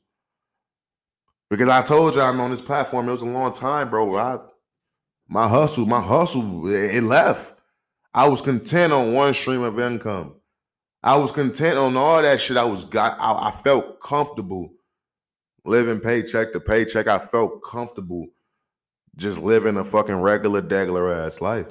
Because 1.50 1.68
I 1.68 1.82
told 1.82 2.16
you 2.16 2.22
I'm 2.22 2.40
on 2.40 2.52
this 2.52 2.62
platform, 2.62 3.10
it 3.10 3.12
was 3.12 3.22
a 3.22 3.26
long 3.26 3.52
time, 3.52 3.90
bro. 3.90 4.16
I 4.16 4.40
my 5.32 5.48
hustle, 5.48 5.86
my 5.86 6.02
hustle, 6.02 6.68
it 6.68 7.04
left. 7.04 7.54
I 8.14 8.28
was 8.28 8.42
content 8.42 8.92
on 8.92 9.14
one 9.14 9.34
stream 9.34 9.62
of 9.62 9.80
income. 9.80 10.36
I 11.02 11.16
was 11.16 11.32
content 11.32 11.78
on 11.78 11.96
all 11.96 12.22
that 12.22 12.42
shit. 12.42 12.58
I 12.58 12.66
was 12.66 12.84
got 12.84 13.18
I, 13.18 13.48
I 13.48 13.52
felt 13.52 14.02
comfortable 14.02 14.74
living 15.64 16.02
paycheck 16.02 16.52
to 16.52 16.60
paycheck. 16.60 17.08
I 17.08 17.18
felt 17.18 17.64
comfortable 17.64 18.28
just 19.16 19.38
living 19.38 19.78
a 19.78 19.86
fucking 19.86 20.20
regular 20.20 20.62
degular 20.62 21.26
ass 21.26 21.40
life. 21.40 21.68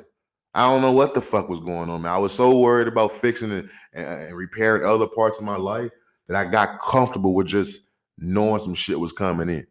I 0.54 0.62
don't 0.62 0.80
know 0.80 0.92
what 0.92 1.12
the 1.12 1.20
fuck 1.20 1.50
was 1.50 1.60
going 1.60 1.90
on, 1.90 2.02
man. 2.02 2.12
I 2.12 2.18
was 2.18 2.32
so 2.32 2.58
worried 2.58 2.88
about 2.88 3.12
fixing 3.12 3.52
it 3.52 3.66
and, 3.92 4.06
and 4.06 4.36
repairing 4.36 4.88
other 4.88 5.06
parts 5.06 5.38
of 5.38 5.44
my 5.44 5.56
life 5.56 5.90
that 6.28 6.36
I 6.36 6.50
got 6.50 6.80
comfortable 6.80 7.34
with 7.34 7.48
just 7.48 7.82
knowing 8.16 8.60
some 8.60 8.74
shit 8.74 8.98
was 8.98 9.12
coming 9.12 9.50
in. 9.50 9.66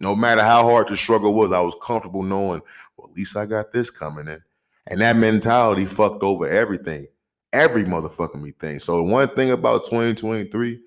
No 0.00 0.14
matter 0.14 0.42
how 0.42 0.68
hard 0.68 0.88
the 0.88 0.96
struggle 0.96 1.34
was, 1.34 1.52
I 1.52 1.60
was 1.60 1.76
comfortable 1.82 2.22
knowing, 2.22 2.60
well, 2.96 3.08
at 3.08 3.16
least 3.16 3.36
I 3.36 3.46
got 3.46 3.72
this 3.72 3.90
coming 3.90 4.28
in. 4.28 4.42
And 4.88 5.00
that 5.00 5.16
mentality 5.16 5.86
fucked 5.86 6.22
over 6.22 6.48
everything, 6.48 7.06
every 7.52 7.84
motherfucking 7.84 8.40
me 8.40 8.52
thing. 8.52 8.78
So 8.78 9.02
one 9.02 9.28
thing 9.28 9.50
about 9.50 9.86
2023, 9.86 10.80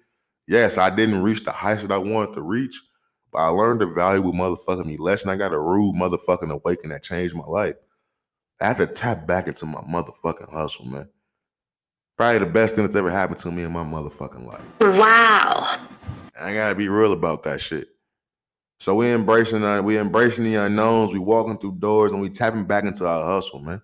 yes, 0.48 0.78
I 0.78 0.90
didn't 0.90 1.24
reach 1.24 1.44
the 1.44 1.52
heights 1.52 1.82
that 1.82 1.92
I 1.92 1.98
wanted 1.98 2.36
to 2.36 2.42
reach, 2.42 2.82
but 3.32 3.40
I 3.40 3.48
learned 3.48 3.82
a 3.82 3.88
valuable 3.88 4.34
motherfucking 4.34 4.86
me 4.86 4.98
lesson. 4.98 5.32
I 5.32 5.36
got 5.36 5.54
a 5.54 5.60
rude 5.60 5.96
motherfucking 5.96 6.52
awakening 6.52 6.92
that 6.92 7.04
changed 7.04 7.36
my 7.36 7.46
life. 7.46 7.76
I 8.62 8.68
had 8.68 8.78
to 8.78 8.88
tap 8.88 9.26
back 9.26 9.48
into 9.48 9.66
my 9.66 9.82
motherfucking 9.82 10.52
hustle, 10.52 10.86
man. 10.86 11.10
Probably 12.18 12.40
the 12.40 12.46
best 12.46 12.76
thing 12.76 12.84
that's 12.84 12.96
ever 12.96 13.10
happened 13.10 13.40
to 13.40 13.52
me 13.52 13.64
in 13.64 13.72
my 13.72 13.84
motherfucking 13.84 14.46
life. 14.46 14.62
Wow. 14.82 15.78
I 16.40 16.54
gotta 16.54 16.76
be 16.76 16.90
real 16.90 17.14
about 17.14 17.44
that 17.44 17.62
shit. 17.62 17.88
So 18.80 18.96
we 18.96 19.12
embracing 19.12 19.64
uh, 19.64 19.82
we 19.82 19.98
embracing 19.98 20.46
the 20.46 20.56
unknowns, 20.56 21.12
we 21.12 21.20
walking 21.20 21.58
through 21.58 21.74
doors, 21.80 22.14
and 22.14 22.22
we 22.22 22.30
tapping 22.30 22.66
back 22.66 22.86
into 22.86 23.06
our 23.06 23.24
hustle, 23.24 23.60
man. 23.60 23.82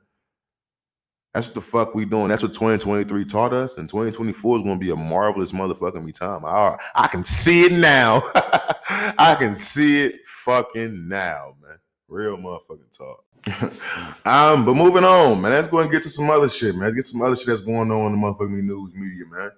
That's 1.34 1.48
what 1.48 1.56
the 1.56 1.62
fuck 1.62 1.96
we 1.96 2.06
doing. 2.06 2.30
That's 2.30 2.42
what 2.42 2.54
2023 2.54 3.26
taught 3.26 3.52
us, 3.52 3.78
and 3.78 3.90
2024 3.90 4.58
is 4.58 4.64
gonna 4.64 4.80
be 4.80 4.92
a 4.92 4.96
marvelous 4.96 5.52
motherfucking 5.52 6.04
me 6.04 6.14
time. 6.14 6.46
I 6.46 6.78
I 6.96 7.08
can 7.08 7.26
see 7.26 7.66
it 7.66 7.74
now. 7.74 8.22
I 9.18 9.36
can 9.38 9.54
see 9.54 10.06
it 10.06 10.22
fucking 10.28 11.10
now, 11.10 11.56
man. 11.62 11.78
Real 12.08 12.38
motherfucking 12.38 12.98
talk. 12.98 13.26
um, 14.26 14.64
but 14.64 14.76
moving 14.76 15.04
on, 15.04 15.42
man. 15.42 15.52
Let's 15.52 15.68
go 15.68 15.80
and 15.80 15.92
get 15.92 16.04
to 16.04 16.10
some 16.10 16.30
other 16.30 16.48
shit, 16.48 16.74
man. 16.74 16.86
Let's 16.86 16.96
get 16.96 17.06
some 17.06 17.22
other 17.22 17.36
shit 17.36 17.48
that's 17.48 17.62
going 17.62 17.92
on 17.92 18.14
in 18.14 18.22
the 18.22 18.28
motherfucking 18.28 18.64
news 18.64 18.94
media, 18.94 19.26
man. 19.30 19.52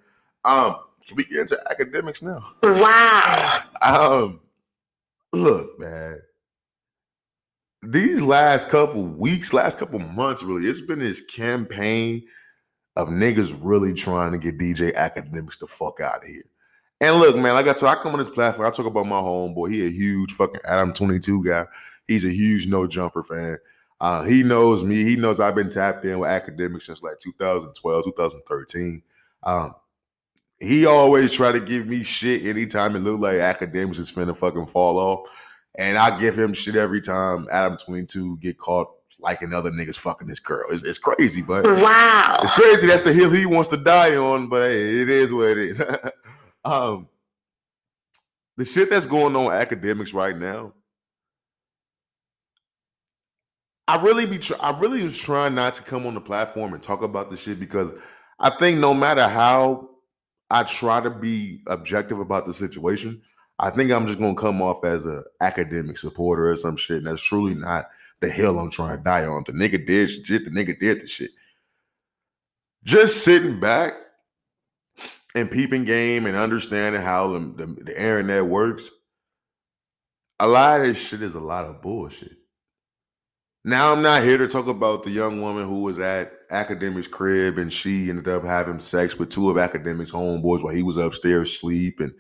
Um, 0.44 0.78
can 1.06 1.16
we 1.16 1.26
get 1.26 1.42
into 1.42 1.62
Akademiks 1.72 2.24
now? 2.24 2.54
Wow. 2.64 3.64
Um, 3.80 4.40
look, 5.34 5.80
man. 5.80 6.20
These 7.84 8.22
last 8.22 8.70
couple 8.70 9.04
weeks, 9.04 9.54
last 9.54 9.78
couple 9.78 10.00
months, 10.00 10.44
really, 10.44 10.68
it's 10.68 10.82
been 10.82 11.00
this 11.00 11.22
campaign 11.22 12.24
of 12.96 13.10
niggas 13.10 13.56
really 13.62 13.94
trying 13.94 14.32
to 14.32 14.38
get 14.38 14.58
DJ 14.58 14.94
Akademiks 14.96 15.60
the 15.60 15.68
fuck 15.68 16.02
out 16.02 16.24
of 16.24 16.30
here. 16.30 16.44
And 17.00 17.18
look, 17.18 17.36
man, 17.36 17.54
like 17.54 17.68
I 17.68 17.74
told, 17.74 17.92
I 17.92 18.02
come 18.02 18.14
on 18.14 18.20
this 18.20 18.30
platform, 18.30 18.68
I 18.68 18.72
talk 18.72 18.88
about 18.88 19.06
my 19.06 19.22
homeboy. 19.22 19.72
He 19.72 19.86
a 19.86 19.90
huge 19.90 20.34
fucking 20.34 20.62
Adam 20.66 20.94
22 20.94 21.44
guy. 21.44 21.66
He's 22.08 22.26
a 22.26 22.30
huge 22.30 22.66
no 22.66 22.88
jumper 22.88 23.22
fan. 23.22 23.58
Uh, 24.00 24.24
he 24.24 24.42
knows 24.42 24.84
me. 24.84 25.04
He 25.04 25.16
knows 25.16 25.40
I've 25.40 25.56
been 25.56 25.70
tapped 25.70 26.06
in 26.06 26.20
with 26.20 26.30
Akademiks 26.30 26.84
since 26.84 27.04
like 27.04 27.20
2012, 27.20 28.06
2013. 28.06 29.04
Um, 29.44 29.76
he 30.60 30.86
always 30.86 31.34
try 31.34 31.52
to 31.52 31.60
give 31.60 31.88
me 31.88 32.04
shit 32.04 32.46
anytime 32.46 32.96
it 32.96 33.00
look 33.00 33.20
like 33.20 33.36
Akademiks 33.36 34.00
is 34.00 34.12
finna 34.12 34.36
fucking 34.36 34.66
fall 34.68 34.98
off. 34.98 35.30
And 35.78 35.98
I 35.98 36.20
give 36.20 36.38
him 36.38 36.54
shit 36.54 36.76
every 36.76 37.02
time 37.02 37.48
Adam 37.52 37.78
22 37.78 38.38
get 38.38 38.58
caught 38.58 38.90
liking 39.20 39.54
other 39.54 39.70
niggas 39.72 39.98
fucking 39.98 40.28
this 40.28 40.40
girl. 40.40 40.66
It's, 40.72 40.84
it's 40.84 40.98
crazy, 40.98 41.42
but 41.44 41.66
Wow. 41.66 42.40
it's 42.42 42.54
crazy. 42.56 42.88
That's 42.88 43.04
the 43.04 43.14
hill 43.14 43.30
he 43.30 43.46
wants 43.46 43.70
to 43.70 43.78
die 43.78 44.16
on, 44.16 44.48
but 44.48 44.64
hey, 44.68 45.02
it 45.02 45.10
is 45.10 45.32
what 45.32 45.50
it 45.50 45.58
is. 45.60 45.82
um, 46.66 47.08
the 48.58 48.66
shit 48.66 48.90
that's 48.90 49.06
going 49.06 49.36
on 49.36 49.52
Akademiks 49.52 50.14
right 50.14 50.36
now. 50.38 50.74
I 53.88 54.02
really 54.02 54.26
be 54.26 54.38
tr- 54.40 54.56
I 54.60 54.78
really 54.80 55.04
was 55.04 55.18
trying 55.18 55.56
not 55.56 55.76
to 55.76 55.84
come 55.84 56.06
on 56.08 56.14
the 56.14 56.20
platform 56.22 56.74
and 56.74 56.84
talk 56.84 57.04
about 57.04 57.30
the 57.30 57.38
shit 57.38 57.60
because 57.60 57.92
I 58.40 58.50
think 58.60 58.80
no 58.80 58.94
matter 58.94 59.28
how 59.28 59.90
I 60.50 60.64
try 60.64 61.02
to 61.02 61.10
be 61.10 61.62
objective 61.68 62.20
about 62.20 62.46
the 62.46 62.54
situation, 62.54 63.22
I 63.60 63.70
think 63.72 63.92
I'm 63.92 64.06
just 64.06 64.20
gonna 64.20 64.36
come 64.36 64.62
off 64.62 64.86
as 64.86 65.06
a 65.06 65.24
Akademiks 65.42 66.00
supporter 66.00 66.50
or 66.50 66.56
some 66.56 66.78
shit, 66.78 66.98
and 66.98 67.08
that's 67.08 67.22
truly 67.22 67.56
not 67.56 67.90
the 68.20 68.30
hill 68.30 68.60
I'm 68.60 68.72
trying 68.72 68.98
to 68.98 69.04
die 69.04 69.26
on. 69.26 69.44
The 69.46 69.54
nigga 69.54 69.86
did 69.86 70.10
shit, 70.10 70.46
the 70.46 70.52
nigga 70.52 70.80
did 70.80 71.02
the 71.02 71.08
shit. 71.08 71.32
Just 72.84 73.24
sitting 73.24 73.60
back 73.60 73.94
and 75.36 75.52
peeping 75.52 75.86
game 75.86 76.26
and 76.26 76.38
understanding 76.38 77.02
how 77.02 77.34
the, 77.34 77.40
the, 77.40 77.84
the 77.84 78.00
internet 78.00 78.46
works, 78.46 78.90
a 80.40 80.48
lot 80.48 80.82
of 80.82 80.88
this 80.88 80.98
shit 80.98 81.22
is 81.22 81.36
a 81.36 81.40
lot 81.40 81.66
of 81.66 81.82
bullshit. 81.82 82.37
Now 83.68 83.92
I'm 83.92 84.02
not 84.02 84.24
here 84.24 84.38
to 84.38 84.48
talk 84.48 84.68
about 84.68 85.04
the 85.04 85.12
young 85.12 85.42
woman 85.42 85.68
who 85.68 85.82
was 85.82 86.00
at 86.00 86.48
Akademiks' 86.48 87.12
crib 87.12 87.58
and 87.58 87.72
she 87.72 88.10
ended 88.10 88.30
up 88.30 88.46
having 88.46 88.80
sex 88.80 89.18
with 89.18 89.28
two 89.28 89.50
of 89.50 89.58
Akademiks' 89.58 90.10
homeboys 90.10 90.64
while 90.64 90.74
he 90.74 90.84
was 90.84 90.96
upstairs 90.96 91.60
sleep 91.60 92.00
and 92.00 92.14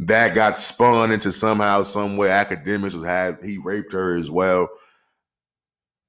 that 0.00 0.34
got 0.34 0.58
spun 0.58 1.10
into 1.10 1.32
somehow 1.32 1.84
some 1.84 2.18
way 2.18 2.28
Akademiks 2.28 2.94
was 2.94 3.02
had 3.02 3.38
he 3.42 3.56
raped 3.56 3.94
her 3.94 4.14
as 4.14 4.30
well. 4.30 4.68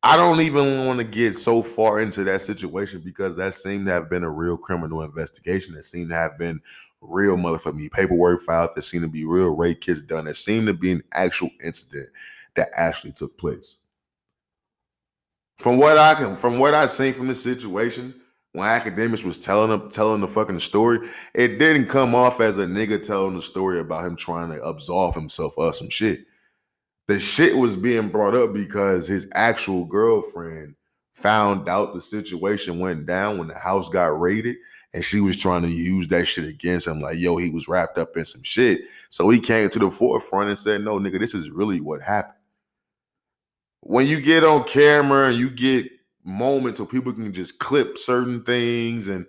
I 0.04 0.18
don't 0.18 0.42
even 0.42 0.86
want 0.86 1.00
to 1.00 1.06
get 1.06 1.38
so 1.38 1.64
far 1.64 2.02
into 2.02 2.26
that 2.26 2.42
situation 2.42 3.00
because 3.00 3.38
that 3.38 3.54
seemed 3.54 3.86
to 3.86 3.94
have 3.94 4.10
been 4.10 4.26
a 4.26 4.30
real 4.30 4.58
criminal 4.58 5.04
investigation. 5.04 5.74
That 5.76 5.86
seemed 5.86 6.10
to 6.10 6.16
have 6.16 6.38
been 6.38 6.60
real 7.00 7.38
motherfucking 7.38 7.92
paperwork 7.92 8.42
filed. 8.42 8.72
That 8.76 8.82
seemed 8.82 9.04
to 9.04 9.10
be 9.10 9.24
real 9.24 9.56
rape 9.56 9.80
kits 9.80 10.02
done. 10.02 10.26
There 10.26 10.34
seemed 10.34 10.68
to 10.68 10.74
be 10.74 10.92
an 10.92 11.04
actual 11.14 11.52
incident 11.64 12.10
that 12.56 12.72
actually 12.76 13.14
took 13.14 13.38
place. 13.38 13.78
From 15.60 15.78
what 15.78 15.98
I 15.98 16.16
can, 16.16 16.36
from 16.36 16.60
what 16.60 16.74
I 16.74 16.86
seen 16.86 17.14
from 17.14 17.28
the 17.28 17.36
situation, 17.36 18.14
when 18.52 18.68
Akademiks 18.68 19.24
was 19.24 19.40
telling 19.40 19.70
them 19.70 19.90
telling 19.90 20.22
the 20.22 20.28
fucking 20.28 20.60
story, 20.60 21.10
it 21.34 21.60
didn't 21.60 21.88
come 21.88 22.16
off 22.16 22.40
as 22.40 22.58
a 22.58 22.66
nigga 22.66 23.06
telling 23.06 23.36
the 23.36 23.42
story 23.42 23.80
about 23.80 24.06
him 24.06 24.16
trying 24.16 24.50
to 24.52 24.62
absolve 24.64 25.16
himself 25.16 25.58
of 25.58 25.76
some 25.76 25.90
shit. 25.90 26.26
The 27.08 27.20
shit 27.20 27.56
was 27.56 27.76
being 27.76 28.10
brought 28.10 28.36
up 28.36 28.54
because 28.54 29.08
his 29.08 29.30
actual 29.34 29.86
girlfriend 29.86 30.76
found 31.14 31.70
out 31.70 31.94
the 31.94 32.02
situation 32.02 32.80
went 32.80 33.06
down 33.06 33.38
when 33.38 33.48
the 33.48 33.58
house 33.58 33.90
got 33.90 34.20
raided, 34.20 34.58
and 34.94 35.04
she 35.04 35.20
was 35.20 35.38
trying 35.38 35.62
to 35.62 35.70
use 35.70 36.08
that 36.10 36.26
shit 36.26 36.46
against 36.46 36.88
him. 36.88 37.02
Like, 37.02 37.18
yo, 37.18 37.38
he 37.38 37.50
was 37.50 37.68
wrapped 37.68 37.98
up 37.98 38.16
in 38.18 38.26
some 38.26 38.44
shit. 38.44 38.82
So 39.10 39.30
he 39.30 39.40
came 39.40 39.70
to 39.70 39.80
the 39.80 39.92
forefront 39.92 40.50
and 40.50 40.58
said, 40.58 40.82
No, 40.82 40.98
nigga, 40.98 41.20
this 41.20 41.34
is 41.34 41.50
really 41.50 41.80
what 41.80 42.02
happened 42.02 42.35
when 43.88 44.08
you 44.08 44.20
get 44.20 44.44
on 44.44 44.64
camera 44.64 45.30
and 45.30 45.38
you 45.38 45.48
get 45.48 45.88
moments 46.24 46.80
where 46.80 46.88
people 46.88 47.14
can 47.14 47.32
just 47.32 47.60
clip 47.60 48.00
certain 48.00 48.44
things 48.44 49.10
and 49.10 49.28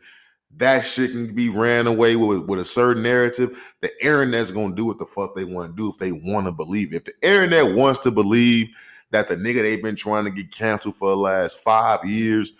that 0.57 0.81
shit 0.81 1.11
can 1.11 1.35
be 1.35 1.51
ran 1.51 1.87
away 1.87 2.17
with, 2.17 2.39
with 2.47 2.59
a 2.59 2.65
certain 2.65 3.03
narrative, 3.03 3.63
the 3.83 3.93
internet's 4.03 4.51
gonna 4.51 4.75
do 4.75 4.87
what 4.87 4.99
the 4.99 5.05
fuck 5.05 5.37
they 5.37 5.45
want 5.45 5.71
to 5.71 5.77
do 5.77 5.91
if 5.91 5.99
they 5.99 6.11
want 6.11 6.47
to 6.47 6.53
believe. 6.53 6.95
If 6.95 7.05
the 7.05 7.13
internet 7.21 7.77
wants 7.77 8.01
to 8.01 8.11
believe 8.11 8.69
that 9.11 9.29
the 9.29 9.37
nigga 9.37 9.61
they've 9.61 9.83
been 9.83 9.95
trying 9.95 10.25
to 10.25 10.31
get 10.31 10.51
canceled 10.51 10.97
for 10.97 11.11
the 11.11 11.17
last 11.17 11.59
five 11.59 12.03
years 12.07 12.55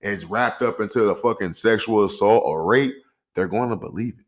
is 0.00 0.24
wrapped 0.24 0.62
up 0.62 0.80
into 0.80 1.10
a 1.10 1.14
fucking 1.14 1.52
sexual 1.52 2.04
assault 2.04 2.42
or 2.44 2.66
rape, 2.66 2.92
they're 3.36 3.46
going 3.46 3.70
to 3.70 3.76
believe 3.76 4.14
it. 4.18 4.24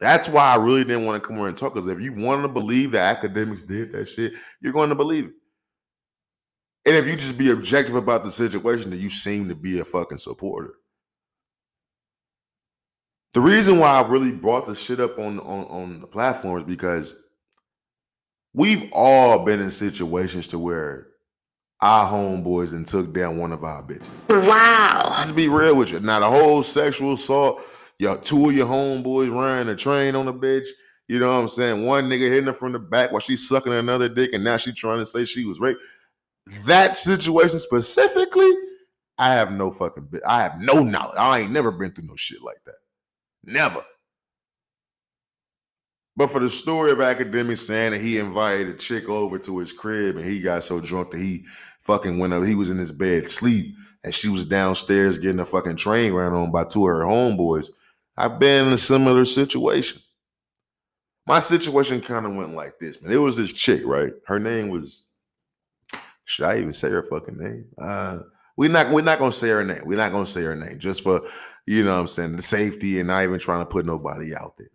That's 0.00 0.28
why 0.28 0.52
I 0.52 0.56
really 0.56 0.84
didn't 0.84 1.06
want 1.06 1.22
to 1.22 1.26
come 1.26 1.38
here 1.38 1.48
and 1.48 1.56
talk. 1.56 1.72
Because 1.72 1.88
if 1.88 2.00
you 2.00 2.12
want 2.12 2.42
to 2.42 2.48
believe 2.48 2.92
that 2.92 3.22
Akademiks 3.22 3.66
did 3.66 3.92
that 3.92 4.06
shit, 4.06 4.34
you're 4.60 4.74
going 4.74 4.90
to 4.90 4.94
believe 4.94 5.26
it. 5.26 5.32
And 6.84 6.96
if 6.96 7.06
you 7.06 7.16
just 7.16 7.38
be 7.38 7.50
objective 7.50 7.94
about 7.94 8.24
the 8.24 8.30
situation, 8.30 8.90
then 8.90 9.00
you 9.00 9.10
seem 9.10 9.48
to 9.48 9.54
be 9.54 9.78
a 9.78 9.84
fucking 9.84 10.18
supporter. 10.18 10.74
The 13.34 13.40
reason 13.40 13.78
why 13.78 13.98
I 13.98 14.06
really 14.06 14.32
brought 14.32 14.66
this 14.66 14.80
shit 14.80 15.00
up 15.00 15.18
on, 15.18 15.40
on, 15.40 15.64
on 15.66 16.00
the 16.00 16.06
platform 16.06 16.58
is 16.58 16.64
because 16.64 17.14
we've 18.52 18.90
all 18.92 19.44
been 19.44 19.60
in 19.60 19.70
situations 19.70 20.48
to 20.48 20.58
where 20.58 21.06
our 21.80 22.10
homeboys 22.10 22.72
and 22.72 22.86
took 22.86 23.12
down 23.12 23.38
one 23.38 23.52
of 23.52 23.64
our 23.64 23.82
bitches. 23.82 24.06
Wow. 24.28 25.02
Just 25.18 25.34
be 25.34 25.48
real 25.48 25.76
with 25.76 25.92
you. 25.92 26.00
Now 26.00 26.20
the 26.20 26.30
whole 26.30 26.62
sexual 26.62 27.14
assault, 27.14 27.62
your 27.98 28.18
two 28.18 28.50
of 28.50 28.54
your 28.54 28.66
homeboys 28.66 29.34
riding 29.34 29.72
a 29.72 29.76
train 29.76 30.14
on 30.14 30.28
a 30.28 30.32
bitch. 30.32 30.66
You 31.08 31.18
know 31.18 31.28
what 31.28 31.42
I'm 31.42 31.48
saying? 31.48 31.84
One 31.84 32.08
nigga 32.08 32.30
hitting 32.30 32.46
her 32.46 32.52
from 32.52 32.72
the 32.72 32.78
back 32.78 33.10
while 33.10 33.20
she's 33.20 33.48
sucking 33.48 33.72
another 33.72 34.08
dick, 34.08 34.30
and 34.32 34.44
now 34.44 34.56
she 34.56 34.72
trying 34.72 34.98
to 34.98 35.06
say 35.06 35.24
she 35.24 35.44
was 35.44 35.58
raped. 35.58 35.80
That 36.66 36.94
situation 36.94 37.58
specifically, 37.58 38.50
I 39.18 39.32
have 39.34 39.52
no 39.52 39.70
fucking 39.70 40.08
bit. 40.10 40.22
I 40.26 40.42
have 40.42 40.60
no 40.60 40.82
knowledge. 40.82 41.16
I 41.18 41.40
ain't 41.40 41.52
never 41.52 41.70
been 41.70 41.90
through 41.90 42.08
no 42.08 42.16
shit 42.16 42.42
like 42.42 42.62
that. 42.66 42.76
Never. 43.44 43.84
But 46.16 46.30
for 46.30 46.40
the 46.40 46.50
story 46.50 46.90
of 46.90 46.98
Akademiks 46.98 47.58
saying 47.58 47.92
that 47.92 48.00
he 48.00 48.18
invited 48.18 48.68
a 48.68 48.74
chick 48.74 49.08
over 49.08 49.38
to 49.38 49.58
his 49.58 49.72
crib 49.72 50.16
and 50.16 50.24
he 50.24 50.40
got 50.40 50.62
so 50.62 50.80
drunk 50.80 51.12
that 51.12 51.20
he 51.20 51.44
fucking 51.80 52.18
went 52.18 52.34
up, 52.34 52.44
he 52.44 52.54
was 52.54 52.70
in 52.70 52.78
his 52.78 52.92
bed 52.92 53.26
sleep 53.26 53.74
and 54.04 54.14
she 54.14 54.28
was 54.28 54.44
downstairs 54.44 55.18
getting 55.18 55.40
a 55.40 55.46
fucking 55.46 55.76
train 55.76 56.12
ran 56.12 56.32
on 56.32 56.50
by 56.50 56.64
two 56.64 56.86
of 56.86 56.88
her 56.88 57.04
homeboys. 57.04 57.70
I've 58.16 58.38
been 58.38 58.66
in 58.66 58.72
a 58.72 58.78
similar 58.78 59.24
situation. 59.24 60.02
My 61.26 61.38
situation 61.38 62.00
kind 62.00 62.26
of 62.26 62.34
went 62.34 62.54
like 62.54 62.78
this, 62.78 63.00
man. 63.00 63.12
It 63.12 63.16
was 63.16 63.36
this 63.36 63.52
chick, 63.52 63.82
right? 63.86 64.12
Her 64.26 64.38
name 64.38 64.68
was 64.68 65.04
should 66.24 66.46
I 66.46 66.58
even 66.58 66.72
say 66.72 66.90
her 66.90 67.02
fucking 67.04 67.38
name? 67.38 67.66
Uh 67.78 68.18
we're 68.56 68.70
not 68.70 68.90
we're 68.90 69.02
not 69.02 69.18
gonna 69.18 69.32
say 69.32 69.48
her 69.48 69.64
name. 69.64 69.82
We're 69.84 69.96
not 69.96 70.12
gonna 70.12 70.26
say 70.26 70.42
her 70.42 70.56
name 70.56 70.78
just 70.78 71.02
for 71.02 71.22
you 71.66 71.84
know 71.84 71.94
what 71.94 72.00
I'm 72.00 72.06
saying 72.06 72.36
the 72.36 72.42
safety 72.42 72.98
and 72.98 73.08
not 73.08 73.22
even 73.22 73.38
trying 73.38 73.60
to 73.60 73.66
put 73.66 73.86
nobody 73.86 74.34
out 74.34 74.56
there. 74.58 74.70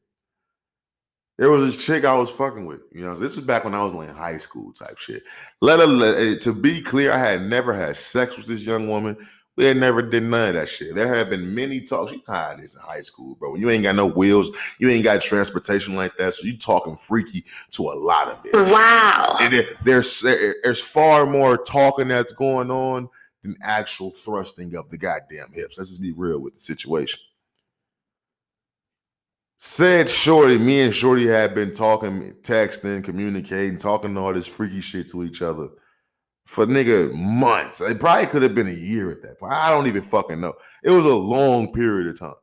There 1.38 1.51
was 1.51 1.67
this 1.67 1.86
chick 1.86 2.03
I 2.03 2.15
was 2.15 2.31
fucking 2.31 2.65
with. 2.65 2.81
You 2.91 3.05
know, 3.05 3.13
this 3.13 3.36
was 3.36 3.45
back 3.45 3.63
when 3.63 3.75
I 3.75 3.83
was 3.83 4.10
in 4.10 4.15
high 4.15 4.39
school 4.39 4.73
type 4.73 4.97
shit. 4.97 5.23
Let 5.62 5.79
her 5.79 6.36
to 6.36 6.53
be 6.53 6.81
clear, 6.81 7.12
I 7.13 7.19
had 7.19 7.43
never 7.43 7.73
had 7.73 7.95
sex 7.95 8.38
with 8.38 8.47
this 8.47 8.65
young 8.65 8.89
woman. 8.89 9.15
We 9.58 9.65
had 9.65 9.78
never 9.78 10.04
did 10.04 10.22
none 10.22 10.50
of 10.50 10.54
that 10.56 10.70
shit. 10.70 10.93
There 10.93 11.13
have 11.13 11.32
been 11.32 11.54
many 11.54 11.82
talks. 11.82 12.12
You 12.12 12.20
know 12.28 12.34
how 12.36 12.52
it 12.52 12.60
is 12.60 12.76
in 12.76 12.82
high 12.82 13.02
school, 13.02 13.36
bro. 13.36 13.52
When 13.52 13.60
you 13.60 13.72
ain't 13.72 13.82
got 13.82 13.96
no 13.96 14.06
wheels, 14.06 14.52
you 14.78 14.88
ain't 14.88 15.04
got 15.04 15.20
transportation 15.20 15.96
like 15.96 16.15
that. 16.17 16.36
So 16.36 16.46
you 16.46 16.58
talking 16.58 16.96
freaky 16.96 17.43
to 17.72 17.89
a 17.89 17.93
lot 17.96 18.28
of 18.28 18.38
it. 18.46 18.54
Wow. 18.54 19.36
And 19.41 19.54
there- 19.54 19.70
there's 19.84 20.22
there's 20.22 20.82
far 20.82 21.26
more 21.26 21.58
talking 21.58 22.08
that's 22.08 22.34
going 22.34 22.70
on 22.70 23.10
than 23.41 23.58
actual 23.63 24.12
thrusting 24.12 24.76
of 24.76 24.91
the 24.91 24.98
goddamn 24.98 25.52
hips. 25.52 25.78
Let's 25.80 25.89
just 25.89 26.02
be 26.02 26.12
real 26.12 26.39
with 26.39 26.54
the 26.54 26.62
situation. 26.62 27.20
Said 29.58 30.08
Shorty, 30.08 30.60
me 30.60 30.82
and 30.82 30.93
Shorty 30.93 31.26
had 31.26 31.56
been 31.56 31.74
talking, 31.74 32.32
texting, 32.43 33.04
communicating, 33.04 33.80
talking 33.80 34.15
all 34.15 34.32
this 34.32 34.46
freaky 34.46 34.82
shit 34.82 35.10
to 35.10 35.24
each 35.24 35.41
other 35.41 35.70
for 36.47 36.65
nigga 36.65 37.13
months. 37.13 37.81
It 37.81 37.99
probably 37.99 38.25
could 38.25 38.41
have 38.41 38.55
been 38.55 38.67
a 38.67 38.71
year 38.71 39.12
at 39.12 39.21
that 39.21 39.38
point. 39.38 39.53
I 39.53 39.69
don't 39.69 39.86
even 39.86 40.01
fucking 40.01 40.39
know. 40.39 40.53
It 40.81 40.91
was 40.91 41.05
a 41.05 41.15
long 41.15 41.73
period 41.73 42.07
of 42.07 42.17
time. 42.17 42.36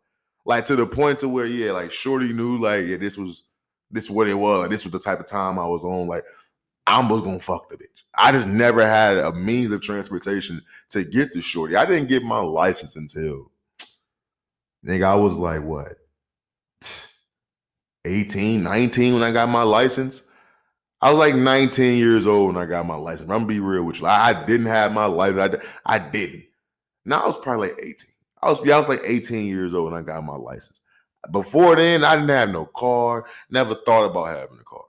Like 0.45 0.67
to 0.67 0.77
the 0.77 0.87
point 0.87 1.19
to 1.21 1.29
where, 1.29 1.47
yeah, 1.47 1.73
like 1.73 1.91
Shorty 1.91 2.33
knew, 2.35 2.59
like, 2.59 2.85
yeah, 2.85 2.99
this 2.99 3.17
was 3.17 3.45
this 3.91 4.11
what 4.11 4.29
it 4.29 4.35
was. 4.35 4.69
This 4.69 4.85
was 4.85 4.93
the 4.93 4.99
type 4.99 5.21
of 5.21 5.27
time 5.27 5.59
I 5.59 5.67
was 5.67 5.85
on. 5.85 6.07
Like, 6.07 6.25
I'm 6.87 7.09
just 7.09 7.25
gonna 7.25 7.39
fuck 7.39 7.71
the 7.71 7.79
bitch. 7.79 8.03
I 8.15 8.31
just 8.31 8.47
never 8.47 8.87
had 8.87 9.17
a 9.17 9.33
means 9.33 9.73
of 9.73 9.81
transportation 9.81 10.61
to 10.91 11.03
get 11.03 11.33
to 11.33 11.41
Shorty. 11.41 11.75
I 11.75 11.87
didn't 11.87 12.11
get 12.11 12.23
my 12.23 12.41
license 12.41 12.97
until 12.97 13.51
nigga, 14.85 15.05
I 15.05 15.15
was 15.15 15.35
like 15.35 15.63
what 15.63 15.97
18, 18.05 18.63
19 18.63 19.15
when 19.15 19.23
I 19.23 19.33
got 19.33 19.49
my 19.49 19.63
license. 19.63 20.29
I 21.05 21.11
was 21.11 21.19
like 21.19 21.35
19 21.35 21.99
years 21.99 22.27
old 22.27 22.55
when 22.55 22.57
I 22.57 22.65
got 22.65 22.87
my 22.87 22.95
license. 22.95 23.29
I'm 23.29 23.37
gonna 23.37 23.47
be 23.47 23.61
real 23.61 23.85
with 23.85 24.01
you. 24.01 24.07
I 24.07 24.43
didn't 24.47 24.69
have 24.69 24.95
my 24.95 25.05
license. 25.05 25.63
I, 25.85 25.97
I 25.97 25.99
didn't. 25.99 26.45
Now 27.05 27.21
I 27.21 27.27
was 27.27 27.37
probably 27.37 27.69
like 27.69 27.79
18. 27.79 27.95
I 28.41 28.49
was 28.49 28.61
yeah, 28.65 28.77
I 28.77 28.79
was 28.79 28.89
like 28.89 29.03
18 29.05 29.45
years 29.45 29.75
old 29.75 29.93
when 29.93 30.01
I 30.01 30.03
got 30.03 30.25
my 30.25 30.35
license. 30.35 30.81
Before 31.31 31.77
then, 31.77 32.05
I 32.05 32.17
didn't 32.17 32.31
have 32.31 32.49
no 32.53 32.65
car. 32.65 33.27
Never 33.51 33.75
thought 33.75 34.07
about 34.07 34.29
having 34.29 34.59
a 34.59 34.65
car. 34.65 34.85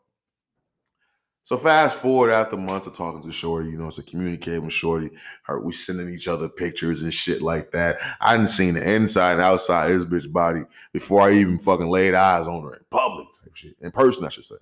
So 1.44 1.58
fast 1.58 1.98
forward 1.98 2.32
after 2.32 2.56
months 2.56 2.88
of 2.88 2.94
talking 2.94 3.22
to 3.22 3.32
Shorty, 3.34 3.70
you 3.72 3.78
know, 3.78 3.90
so 3.90 4.02
communicating 4.02 4.64
with 4.64 4.72
Shorty, 4.72 5.10
her 5.44 5.60
we 5.60 5.74
sending 5.74 6.14
each 6.14 6.30
other 6.30 6.48
pictures 6.48 7.02
and 7.02 7.14
shit 7.14 7.42
like 7.42 7.72
that. 7.72 7.98
I 8.22 8.38
didn't 8.38 8.48
seen 8.48 8.76
the 8.76 8.96
inside 8.96 9.34
and 9.34 9.42
outside 9.42 9.92
of 9.92 10.10
this 10.10 10.26
bitch 10.26 10.32
body 10.32 10.62
before 10.94 11.24
I 11.24 11.34
even 11.34 11.60
fucking 11.60 11.90
laid 11.90 12.14
eyes 12.14 12.48
on 12.48 12.64
her 12.64 12.76
in 12.76 12.86
public 12.90 13.28
type 13.38 13.54
shit. 13.54 13.76
In 13.82 13.92
person, 13.92 14.24
I 14.24 14.30
should 14.30 14.46
say. 14.46 14.56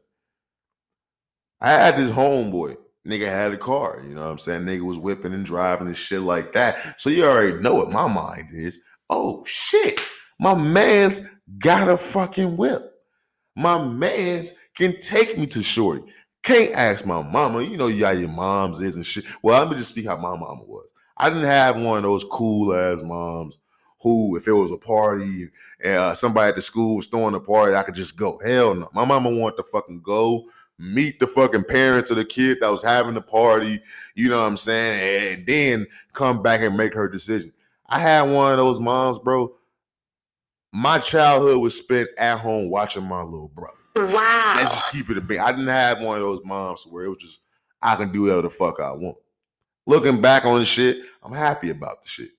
I 1.64 1.72
had 1.72 1.95
this 1.95 2.11
homeboy. 2.11 2.76
Nigga 3.07 3.28
had 3.28 3.53
a 3.53 3.57
car, 3.57 4.01
you 4.05 4.14
know 4.14 4.22
what 4.22 4.32
I'm 4.32 4.38
saying? 4.38 4.61
Nigga 4.61 4.82
was 4.82 4.97
whipping 4.97 5.34
and 5.34 5.45
driving 5.45 5.88
and 5.88 5.97
shit 5.97 6.22
like 6.22 6.53
that. 6.53 6.99
So 6.99 7.09
you 7.09 7.26
already 7.26 7.61
know 7.61 7.74
what 7.74 7.91
my 7.91 8.07
mind 8.07 8.49
is. 8.53 8.80
Oh 9.09 9.43
shit, 9.45 10.01
my 10.39 10.53
man's 10.55 11.24
got 11.59 11.89
a 11.89 11.97
fucking 11.97 12.55
whip. 12.55 12.93
My 13.55 13.84
man's 13.84 14.53
can 14.76 14.97
take 14.97 15.38
me 15.38 15.47
to 15.47 15.61
shorty. 15.61 16.03
Can't 16.43 16.74
ask 16.74 17.05
my 17.05 17.22
mama. 17.22 17.61
You 17.61 17.78
know 17.78 17.89
how 17.89 18.11
your 18.11 18.30
moms 18.30 18.82
is 18.82 18.95
and 18.95 19.05
shit. 19.05 19.26
Well, 19.41 19.61
let 19.61 19.72
me 19.72 19.78
just 19.78 19.91
speak 19.91 20.05
how 20.05 20.18
my 20.18 20.36
mama 20.36 20.64
was. 20.66 20.91
I 21.18 21.30
didn't 21.30 21.45
have 21.45 21.82
one 21.82 21.97
of 21.97 22.03
those 22.03 22.26
cool 22.26 22.74
ass 22.74 23.01
moms 23.01 23.57
who, 24.01 24.36
if 24.36 24.47
it 24.47 24.53
was 24.53 24.72
a 24.72 24.78
party 24.78 25.49
and 25.82 25.97
uh, 25.97 26.14
somebody 26.14 26.49
at 26.49 26.55
the 26.55 26.61
school 26.61 26.97
was 26.97 27.07
throwing 27.07 27.36
a 27.36 27.39
party, 27.39 27.76
I 27.76 27.84
could 27.84 27.95
just 27.95 28.18
go. 28.18 28.39
Hell 28.43 28.76
no. 28.76 28.89
My 28.93 29.05
mama 29.05 29.30
wanted 29.30 29.57
to 29.57 29.64
fucking 29.64 30.01
go 30.01 30.45
meet 30.84 31.19
the 31.19 31.27
fucking 31.27 31.63
parents 31.63 32.11
of 32.11 32.17
the 32.17 32.25
kid 32.25 32.59
that 32.61 32.69
was 32.69 32.84
having 32.84 33.13
the 33.13 33.21
party, 33.21 33.79
you 34.15 34.29
know 34.29 34.41
what 34.41 34.47
I'm 34.47 34.57
saying, 34.57 35.38
and 35.38 35.47
then 35.47 35.88
come 36.11 36.43
back 36.43 36.61
and 36.61 36.75
make 36.75 36.93
her 36.93 37.07
decision. 37.07 37.53
I 37.88 37.99
had 37.99 38.23
one 38.23 38.51
of 38.51 38.57
those 38.57 38.79
moms, 38.79 39.19
bro. 39.19 39.55
My 40.73 40.99
childhood 40.99 41.61
was 41.61 41.77
spent 41.77 42.09
at 42.17 42.39
home 42.39 42.69
watching 42.69 43.03
my 43.03 43.21
little 43.21 43.49
brother. 43.49 43.77
Wow. 43.95 44.55
Let's 44.57 44.71
just 44.71 44.91
keep 44.91 45.09
it 45.09 45.17
a 45.17 45.21
bit. 45.21 45.39
I 45.39 45.51
didn't 45.51 45.67
have 45.67 46.01
one 46.01 46.15
of 46.17 46.23
those 46.23 46.43
moms 46.43 46.86
where 46.86 47.05
it 47.05 47.09
was 47.09 47.19
just 47.19 47.41
I 47.81 47.95
can 47.95 48.11
do 48.11 48.23
whatever 48.23 48.43
the 48.43 48.49
fuck 48.49 48.79
I 48.79 48.91
want. 48.91 49.17
Looking 49.86 50.21
back 50.21 50.45
on 50.45 50.59
the 50.59 50.65
shit, 50.65 51.05
I'm 51.21 51.34
happy 51.34 51.69
about 51.69 52.01
the 52.01 52.09
shit. 52.09 52.31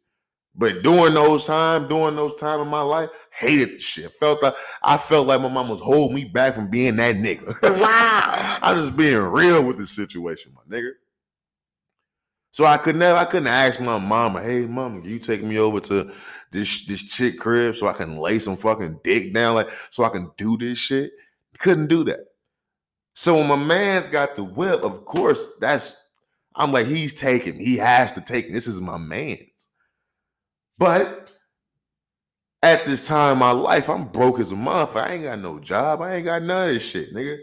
But 0.56 0.82
during 0.82 1.14
those 1.14 1.46
times, 1.46 1.88
during 1.88 2.14
those 2.14 2.34
times 2.34 2.62
in 2.62 2.68
my 2.68 2.80
life, 2.80 3.10
hated 3.30 3.74
the 3.74 3.78
shit. 3.78 4.12
Felt 4.20 4.42
like 4.42 4.54
I 4.82 4.96
felt 4.96 5.26
like 5.26 5.40
my 5.40 5.48
mom 5.48 5.68
was 5.68 5.80
holding 5.80 6.14
me 6.14 6.24
back 6.24 6.54
from 6.54 6.70
being 6.70 6.96
that 6.96 7.16
nigga. 7.16 7.56
Wow. 7.80 8.58
I'm 8.62 8.76
just 8.76 8.96
being 8.96 9.16
real 9.16 9.62
with 9.64 9.78
the 9.78 9.86
situation, 9.86 10.54
my 10.54 10.76
nigga. 10.76 10.92
So 12.52 12.66
I 12.66 12.76
could 12.76 12.94
never, 12.94 13.18
I 13.18 13.24
couldn't 13.24 13.48
ask 13.48 13.80
my 13.80 13.98
mama, 13.98 14.40
hey 14.40 14.60
mama, 14.60 15.04
you 15.04 15.18
take 15.18 15.42
me 15.42 15.58
over 15.58 15.80
to 15.80 16.12
this 16.52 16.86
this 16.86 17.02
chick 17.02 17.40
crib 17.40 17.74
so 17.74 17.88
I 17.88 17.92
can 17.92 18.16
lay 18.18 18.38
some 18.38 18.56
fucking 18.56 19.00
dick 19.02 19.34
down, 19.34 19.56
like 19.56 19.68
so 19.90 20.04
I 20.04 20.08
can 20.08 20.30
do 20.36 20.56
this 20.56 20.78
shit. 20.78 21.10
Couldn't 21.58 21.88
do 21.88 22.04
that. 22.04 22.20
So 23.14 23.34
when 23.34 23.48
my 23.48 23.56
man's 23.56 24.06
got 24.06 24.36
the 24.36 24.44
whip, 24.44 24.84
of 24.84 25.04
course, 25.04 25.56
that's 25.60 26.00
I'm 26.54 26.70
like, 26.70 26.86
he's 26.86 27.14
taking, 27.14 27.58
he 27.58 27.76
has 27.76 28.12
to 28.12 28.20
take. 28.20 28.52
This 28.52 28.68
is 28.68 28.80
my 28.80 28.98
man's. 28.98 29.53
But 30.78 31.30
at 32.62 32.84
this 32.84 33.06
time 33.06 33.34
in 33.34 33.38
my 33.38 33.50
life, 33.50 33.88
I'm 33.88 34.04
broke 34.04 34.40
as 34.40 34.52
a 34.52 34.54
motherfucker. 34.54 35.02
I 35.02 35.12
ain't 35.14 35.24
got 35.24 35.38
no 35.38 35.58
job. 35.58 36.00
I 36.00 36.16
ain't 36.16 36.24
got 36.24 36.42
none 36.42 36.68
of 36.68 36.74
this 36.74 36.82
shit, 36.82 37.14
nigga. 37.14 37.38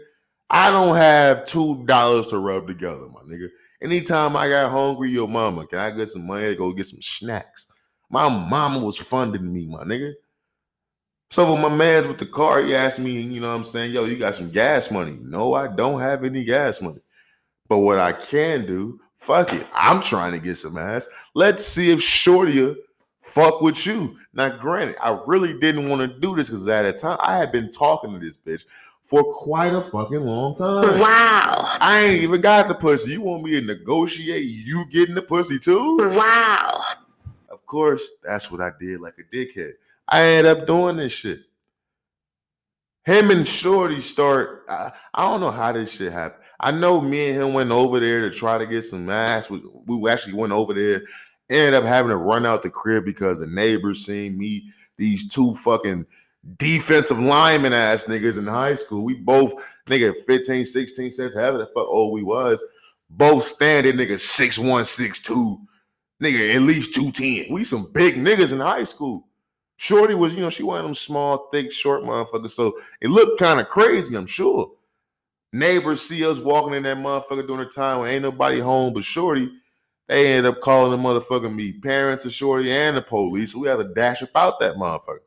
I 0.50 0.70
don't 0.70 0.96
have 0.96 1.46
two 1.46 1.84
dollars 1.86 2.28
to 2.28 2.38
rub 2.38 2.66
together, 2.66 3.06
my 3.08 3.20
nigga. 3.22 3.48
Anytime 3.82 4.36
I 4.36 4.48
got 4.48 4.70
hungry, 4.70 5.10
your 5.10 5.28
mama, 5.28 5.66
can 5.66 5.78
I 5.78 5.90
get 5.90 6.10
some 6.10 6.26
money 6.26 6.44
to 6.44 6.54
go 6.54 6.72
get 6.72 6.86
some 6.86 7.00
snacks? 7.00 7.66
My 8.10 8.28
mama 8.28 8.78
was 8.78 8.98
funding 8.98 9.50
me, 9.52 9.66
my 9.66 9.84
nigga. 9.84 10.12
So 11.30 11.50
when 11.50 11.62
my 11.62 11.74
man's 11.74 12.06
with 12.06 12.18
the 12.18 12.26
car, 12.26 12.62
he 12.62 12.74
asked 12.74 13.00
me, 13.00 13.12
you 13.12 13.40
know 13.40 13.48
what 13.48 13.54
I'm 13.54 13.64
saying, 13.64 13.92
yo, 13.92 14.04
you 14.04 14.18
got 14.18 14.34
some 14.34 14.50
gas 14.50 14.90
money? 14.90 15.18
No, 15.22 15.54
I 15.54 15.68
don't 15.68 15.98
have 15.98 16.24
any 16.24 16.44
gas 16.44 16.82
money. 16.82 17.00
But 17.68 17.78
what 17.78 17.98
I 17.98 18.12
can 18.12 18.66
do, 18.66 19.00
fuck 19.18 19.54
it. 19.54 19.66
I'm 19.72 20.02
trying 20.02 20.32
to 20.32 20.38
get 20.38 20.56
some 20.56 20.76
ass. 20.76 21.08
Let's 21.34 21.64
see 21.64 21.90
if 21.90 22.02
Shorty 22.02 22.76
fuck 23.32 23.60
with 23.62 23.86
you. 23.86 24.16
Now, 24.34 24.56
granted, 24.56 24.96
I 25.00 25.18
really 25.26 25.58
didn't 25.58 25.88
want 25.88 26.02
to 26.02 26.20
do 26.20 26.36
this 26.36 26.48
because 26.50 26.68
at 26.68 26.82
the 26.82 26.92
time 26.92 27.18
I 27.20 27.38
had 27.38 27.50
been 27.50 27.70
talking 27.70 28.12
to 28.12 28.18
this 28.18 28.36
bitch 28.36 28.64
for 29.04 29.24
quite 29.24 29.74
a 29.74 29.82
fucking 29.82 30.24
long 30.24 30.54
time. 30.54 31.00
Wow. 31.00 31.66
I 31.80 32.00
ain't 32.00 32.22
even 32.22 32.40
got 32.40 32.68
the 32.68 32.74
pussy. 32.74 33.12
You 33.12 33.22
want 33.22 33.42
me 33.42 33.52
to 33.52 33.60
negotiate 33.60 34.44
you 34.44 34.84
getting 34.86 35.14
the 35.14 35.22
pussy 35.22 35.58
too? 35.58 35.98
Wow. 35.98 36.80
Of 37.50 37.64
course, 37.66 38.02
that's 38.22 38.50
what 38.50 38.60
I 38.60 38.70
did 38.78 39.00
like 39.00 39.14
a 39.18 39.34
dickhead. 39.34 39.72
I 40.08 40.22
end 40.22 40.46
up 40.46 40.66
doing 40.66 40.96
this 40.96 41.12
shit. 41.12 41.40
Him 43.04 43.30
and 43.30 43.46
Shorty 43.46 44.00
start. 44.00 44.64
I, 44.68 44.92
I 45.12 45.28
don't 45.28 45.40
know 45.40 45.50
how 45.50 45.72
this 45.72 45.90
shit 45.90 46.12
happened. 46.12 46.44
I 46.60 46.70
know 46.70 47.00
me 47.00 47.30
and 47.30 47.42
him 47.42 47.54
went 47.54 47.72
over 47.72 47.98
there 47.98 48.20
to 48.20 48.30
try 48.30 48.58
to 48.58 48.66
get 48.66 48.82
some 48.82 49.10
ass. 49.10 49.50
We, 49.50 49.60
we 49.86 50.08
actually 50.10 50.34
went 50.34 50.52
over 50.52 50.72
there, 50.72 51.02
ended 51.50 51.74
up 51.74 51.84
having 51.84 52.10
to 52.10 52.16
run 52.16 52.46
out 52.46 52.62
the 52.62 52.70
crib 52.70 53.04
because 53.04 53.38
the 53.38 53.46
neighbors 53.46 54.04
seen 54.04 54.38
me, 54.38 54.70
these 54.96 55.28
two 55.28 55.54
fucking 55.56 56.06
defensive 56.56 57.18
lineman 57.18 57.72
ass 57.72 58.04
niggas 58.04 58.38
in 58.38 58.46
high 58.46 58.74
school. 58.74 59.04
We 59.04 59.14
both, 59.14 59.54
nigga, 59.88 60.14
15, 60.26 60.64
16 60.64 61.12
cents, 61.12 61.34
however 61.34 61.58
the 61.58 61.66
fuck 61.66 61.86
old 61.86 62.12
we 62.12 62.22
was, 62.22 62.62
both 63.10 63.44
standing 63.44 63.96
niggas 63.96 64.22
6'1, 64.22 64.82
6'2, 64.82 65.58
nigga, 66.22 66.54
at 66.54 66.62
least 66.62 66.94
210. 66.94 67.52
We 67.52 67.64
some 67.64 67.90
big 67.92 68.16
niggas 68.16 68.52
in 68.52 68.60
high 68.60 68.84
school. 68.84 69.28
Shorty 69.76 70.14
was, 70.14 70.34
you 70.34 70.40
know, 70.40 70.50
she 70.50 70.62
of 70.62 70.84
them 70.84 70.94
small, 70.94 71.48
thick, 71.52 71.72
short 71.72 72.04
motherfuckers. 72.04 72.52
So 72.52 72.78
it 73.00 73.08
looked 73.08 73.40
kind 73.40 73.60
of 73.60 73.68
crazy, 73.68 74.14
I'm 74.14 74.26
sure. 74.26 74.70
Neighbors 75.52 76.00
see 76.00 76.24
us 76.24 76.38
walking 76.38 76.74
in 76.74 76.84
that 76.84 76.96
motherfucker 76.96 77.46
during 77.46 77.64
the 77.64 77.66
time 77.66 78.00
when 78.00 78.10
ain't 78.10 78.22
nobody 78.22 78.58
home 78.58 78.94
but 78.94 79.04
Shorty. 79.04 79.50
They 80.12 80.26
ended 80.26 80.52
up 80.52 80.60
calling 80.60 80.90
the 80.90 81.02
motherfucker 81.02 81.54
me 81.54 81.72
parents 81.72 82.26
of 82.26 82.34
Shorty 82.34 82.70
and 82.70 82.94
the 82.94 83.00
police. 83.00 83.52
So 83.52 83.60
we 83.60 83.68
had 83.68 83.76
to 83.76 83.94
dash 83.94 84.20
about 84.20 84.60
that 84.60 84.74
motherfucker. 84.74 85.20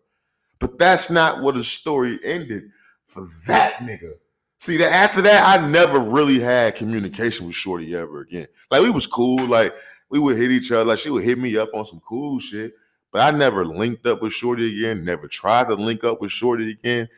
But 0.60 0.78
that's 0.78 1.10
not 1.10 1.42
what 1.42 1.56
the 1.56 1.64
story 1.64 2.20
ended 2.24 2.70
for 3.08 3.28
that 3.48 3.78
nigga. 3.78 4.14
See 4.60 4.78
that 4.78 4.94
after 4.94 5.24
that, 5.24 5.60
I 5.60 5.68
never 5.68 5.98
really 5.98 6.40
had 6.40 6.76
communication 6.76 7.48
with 7.48 7.56
Shorty 7.56 7.96
ever 7.96 8.22
again. 8.22 8.46
Like 8.70 8.84
we 8.84 8.92
was 8.92 9.08
cool, 9.08 9.44
like 9.48 9.74
we 10.10 10.20
would 10.20 10.38
hit 10.38 10.52
each 10.52 10.72
other, 10.72 10.86
like 10.86 11.00
she 11.00 11.10
would 11.10 11.24
hit 11.24 11.40
me 11.40 11.58
up 11.58 11.70
on 11.74 11.84
some 11.84 12.02
cool 12.08 12.40
shit. 12.40 12.76
But 13.12 13.34
I 13.34 13.36
never 13.36 13.66
linked 13.66 14.06
up 14.06 14.22
with 14.22 14.34
Shorty 14.34 14.78
again, 14.78 15.04
never 15.04 15.28
tried 15.28 15.70
to 15.70 15.76
link 15.76 16.04
up 16.04 16.22
with 16.22 16.32
Shorty 16.32 16.70
again. 16.70 17.10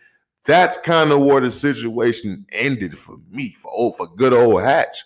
That's 0.45 0.77
kind 0.77 1.11
of 1.11 1.19
where 1.19 1.41
the 1.41 1.51
situation 1.51 2.45
ended 2.53 2.97
for 2.97 3.17
me, 3.29 3.57
for 3.61 3.71
oh, 3.75 3.91
for 3.91 4.07
good 4.07 4.33
old 4.33 4.61
Hatch. 4.61 5.03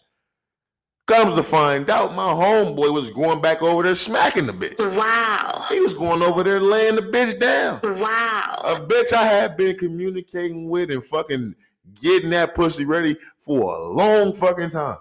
Comes 1.11 1.35
to 1.35 1.43
find 1.43 1.89
out, 1.89 2.15
my 2.15 2.23
homeboy 2.23 2.93
was 2.93 3.09
going 3.09 3.41
back 3.41 3.61
over 3.61 3.83
there 3.83 3.95
smacking 3.95 4.45
the 4.45 4.53
bitch. 4.53 4.79
Wow. 4.79 5.65
He 5.67 5.81
was 5.81 5.93
going 5.93 6.21
over 6.21 6.41
there 6.41 6.61
laying 6.61 6.95
the 6.95 7.01
bitch 7.01 7.37
down. 7.37 7.81
Wow. 7.83 8.61
A 8.63 8.75
bitch 8.75 9.11
I 9.11 9.25
had 9.25 9.57
been 9.57 9.77
communicating 9.77 10.69
with 10.69 10.89
and 10.89 11.03
fucking 11.03 11.53
getting 12.01 12.29
that 12.29 12.55
pussy 12.55 12.85
ready 12.85 13.17
for 13.45 13.75
a 13.75 13.83
long 13.89 14.33
fucking 14.33 14.69
time. 14.69 14.99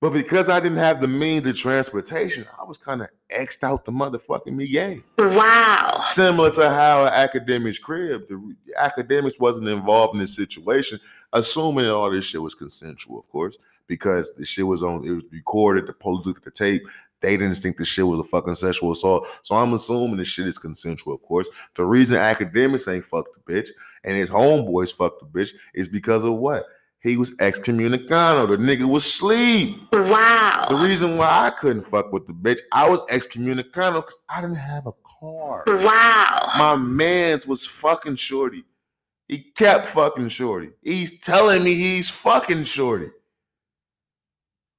But 0.00 0.10
because 0.10 0.48
I 0.48 0.60
didn't 0.60 0.78
have 0.78 1.00
the 1.00 1.08
means 1.08 1.44
of 1.48 1.58
transportation, 1.58 2.46
I 2.56 2.62
was 2.62 2.78
kind 2.78 3.02
of 3.02 3.08
X'd 3.30 3.64
out 3.64 3.84
the 3.84 3.90
motherfucking 3.90 4.54
me 4.54 4.68
game. 4.68 5.02
Wow. 5.18 6.02
Similar 6.04 6.52
to 6.52 6.70
how 6.70 7.08
Akademiks 7.08 7.80
crib, 7.80 8.28
the 8.28 8.54
Akademiks 8.78 9.40
wasn't 9.40 9.66
involved 9.66 10.14
in 10.14 10.20
this 10.20 10.36
situation, 10.36 11.00
assuming 11.32 11.86
that 11.86 11.94
all 11.94 12.12
this 12.12 12.26
shit 12.26 12.40
was 12.40 12.54
consensual, 12.54 13.18
of 13.18 13.28
course, 13.28 13.58
because 13.86 14.34
the 14.34 14.44
shit 14.44 14.66
was 14.66 14.82
on, 14.82 15.04
it 15.04 15.10
was 15.10 15.24
recorded, 15.30 15.86
the 15.86 15.92
police 15.92 16.26
looked 16.26 16.38
at 16.38 16.44
the 16.44 16.50
tape. 16.50 16.82
They 17.20 17.36
didn't 17.36 17.54
think 17.54 17.78
the 17.78 17.84
shit 17.84 18.06
was 18.06 18.18
a 18.18 18.24
fucking 18.24 18.54
sexual 18.54 18.92
assault. 18.92 19.26
So 19.42 19.54
I'm 19.54 19.72
assuming 19.72 20.16
the 20.16 20.24
shit 20.24 20.46
is 20.46 20.58
consensual, 20.58 21.14
of 21.14 21.22
course. 21.22 21.48
The 21.74 21.84
reason 21.84 22.18
Akademiks 22.18 22.92
ain't 22.92 23.04
fucked 23.04 23.30
the 23.34 23.52
bitch 23.52 23.68
and 24.04 24.16
his 24.16 24.28
homeboys 24.30 24.94
fucked 24.94 25.20
the 25.20 25.26
bitch 25.26 25.54
is 25.74 25.88
because 25.88 26.24
of 26.24 26.34
what? 26.34 26.66
He 27.00 27.16
was 27.18 27.32
excommunicado. 27.36 28.48
The 28.48 28.56
nigga 28.56 28.84
was 28.84 29.10
sleep. 29.10 29.76
Wow. 29.92 30.66
The 30.70 30.76
reason 30.76 31.18
why 31.18 31.46
I 31.46 31.50
couldn't 31.50 31.86
fuck 31.86 32.12
with 32.12 32.26
the 32.26 32.32
bitch, 32.32 32.58
I 32.72 32.88
was 32.88 33.00
excommunicado 33.10 33.96
because 33.96 34.16
I 34.30 34.40
didn't 34.40 34.56
have 34.56 34.86
a 34.86 34.92
car. 35.20 35.64
Wow. 35.66 36.48
My 36.58 36.76
man's 36.76 37.46
was 37.46 37.66
fucking 37.66 38.16
shorty. 38.16 38.64
He 39.28 39.38
kept 39.38 39.88
fucking 39.88 40.28
shorty. 40.28 40.70
He's 40.82 41.18
telling 41.18 41.62
me 41.62 41.74
he's 41.74 42.08
fucking 42.08 42.64
shorty. 42.64 43.10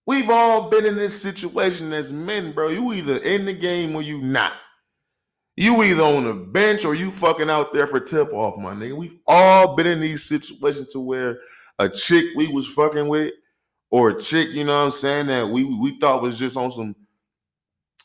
We've 0.07 0.29
all 0.29 0.69
been 0.69 0.85
in 0.85 0.95
this 0.95 1.19
situation 1.19 1.91
as 1.93 2.11
men, 2.11 2.51
bro. 2.51 2.69
You 2.69 2.93
either 2.93 3.17
in 3.17 3.45
the 3.45 3.53
game 3.53 3.95
or 3.95 4.01
you 4.01 4.21
not. 4.21 4.53
You 5.57 5.81
either 5.83 6.03
on 6.03 6.25
the 6.25 6.33
bench 6.33 6.85
or 6.85 6.95
you 6.95 7.09
fucking 7.09 7.49
out 7.49 7.73
there 7.73 7.87
for 7.87 7.99
tip 7.99 8.31
off, 8.33 8.57
my 8.57 8.73
nigga. 8.73 8.97
We've 8.97 9.19
all 9.25 9.75
been 9.75 9.87
in 9.87 10.01
these 10.01 10.23
situations 10.23 10.91
to 10.93 10.99
where 10.99 11.39
a 11.79 11.89
chick 11.89 12.25
we 12.35 12.47
was 12.49 12.67
fucking 12.67 13.07
with, 13.07 13.33
or 13.89 14.09
a 14.09 14.21
chick, 14.21 14.49
you 14.49 14.63
know 14.63 14.77
what 14.77 14.85
I'm 14.85 14.91
saying, 14.91 15.27
that 15.27 15.49
we 15.49 15.63
we 15.63 15.97
thought 15.99 16.21
was 16.21 16.37
just 16.37 16.57
on 16.57 16.71
some 16.71 16.95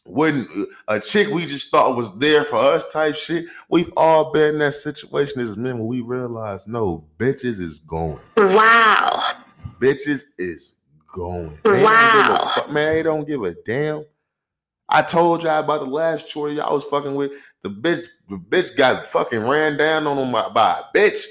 wouldn't 0.07 0.49
a 0.89 0.99
chick 0.99 1.29
we 1.29 1.45
just 1.45 1.71
thought 1.71 1.97
was 1.97 2.17
there 2.19 2.45
for 2.45 2.57
us 2.57 2.91
type 2.93 3.15
shit. 3.15 3.47
We've 3.69 3.93
all 3.97 4.33
been 4.33 4.55
in 4.55 4.59
that 4.61 4.73
situation 4.73 5.41
as 5.41 5.57
men 5.57 5.79
when 5.79 5.89
we 5.89 6.01
realize 6.01 6.67
no, 6.67 7.07
bitches 7.19 7.61
is 7.61 7.81
going. 7.81 8.21
Wow. 8.37 9.21
Bitches 9.79 10.25
is 10.39 10.77
going. 11.13 11.59
They 11.65 11.83
don't 11.83 12.13
give 12.13 12.27
a 12.27 12.33
Wow. 12.33 12.67
man, 12.71 12.89
they 12.95 13.03
don't 13.03 13.27
give 13.27 13.43
a 13.45 13.55
damn. 13.65 14.05
I 14.89 15.03
told 15.03 15.43
y'all 15.43 15.61
about 15.61 15.81
the 15.81 15.87
last 15.87 16.29
shorty 16.29 16.61
I 16.61 16.73
was 16.73 16.85
fucking 16.85 17.15
with. 17.15 17.33
The 17.63 17.71
bitch, 17.71 18.05
the 18.29 18.37
bitch 18.37 18.77
got 18.77 19.07
fucking 19.07 19.47
ran 19.49 19.77
down 19.77 20.07
on 20.07 20.17
him 20.19 20.33
by, 20.33 20.49
by 20.49 20.81
a 20.81 20.97
bitch. 20.97 21.25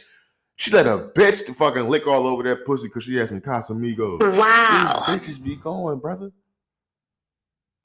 She 0.56 0.72
let 0.72 0.88
a 0.88 1.10
bitch 1.16 1.46
to 1.46 1.54
fucking 1.54 1.88
lick 1.90 2.08
all 2.08 2.28
over 2.28 2.44
that 2.44 2.66
pussy 2.66 2.88
because 2.88 3.04
she 3.04 3.16
had 3.16 3.30
some 3.30 3.42
Casamigos. 3.42 4.20
Wow. 4.38 5.04
These 5.10 5.38
bitches 5.38 5.44
be 5.44 5.56
going, 5.56 6.00
brother. 6.00 6.32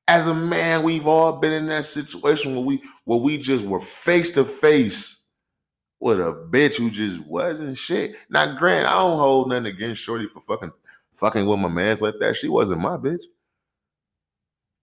As 0.07 0.27
a 0.27 0.35
man, 0.35 0.83
we've 0.83 1.07
all 1.07 1.33
been 1.41 1.53
in 1.53 1.67
that 1.67 1.87
situation 1.87 2.53
where 2.55 2.65
we 2.65 2.83
where 3.05 3.19
we 3.19 3.39
just 3.39 3.65
were 3.65 3.81
face 3.81 4.33
to 4.33 4.45
face 4.45 5.27
with 6.01 6.21
a 6.21 6.47
bitch 6.51 6.75
who 6.77 6.91
just 6.91 7.19
wasn't 7.21 7.79
shit. 7.79 8.17
Now, 8.29 8.55
Grant, 8.57 8.87
I 8.87 8.93
don't 8.99 9.19
hold 9.19 9.49
nothing 9.49 9.67
against 9.67 10.03
Shorty 10.03 10.27
for 10.29 10.43
fucking 10.43 10.73
fucking 11.17 11.47
with 11.47 11.61
my 11.61 11.69
mans 11.69 12.03
like 12.03 12.15
that. 12.21 12.37
She 12.37 12.49
wasn't 12.49 12.81
my 12.81 12.97
bitch. 12.97 13.23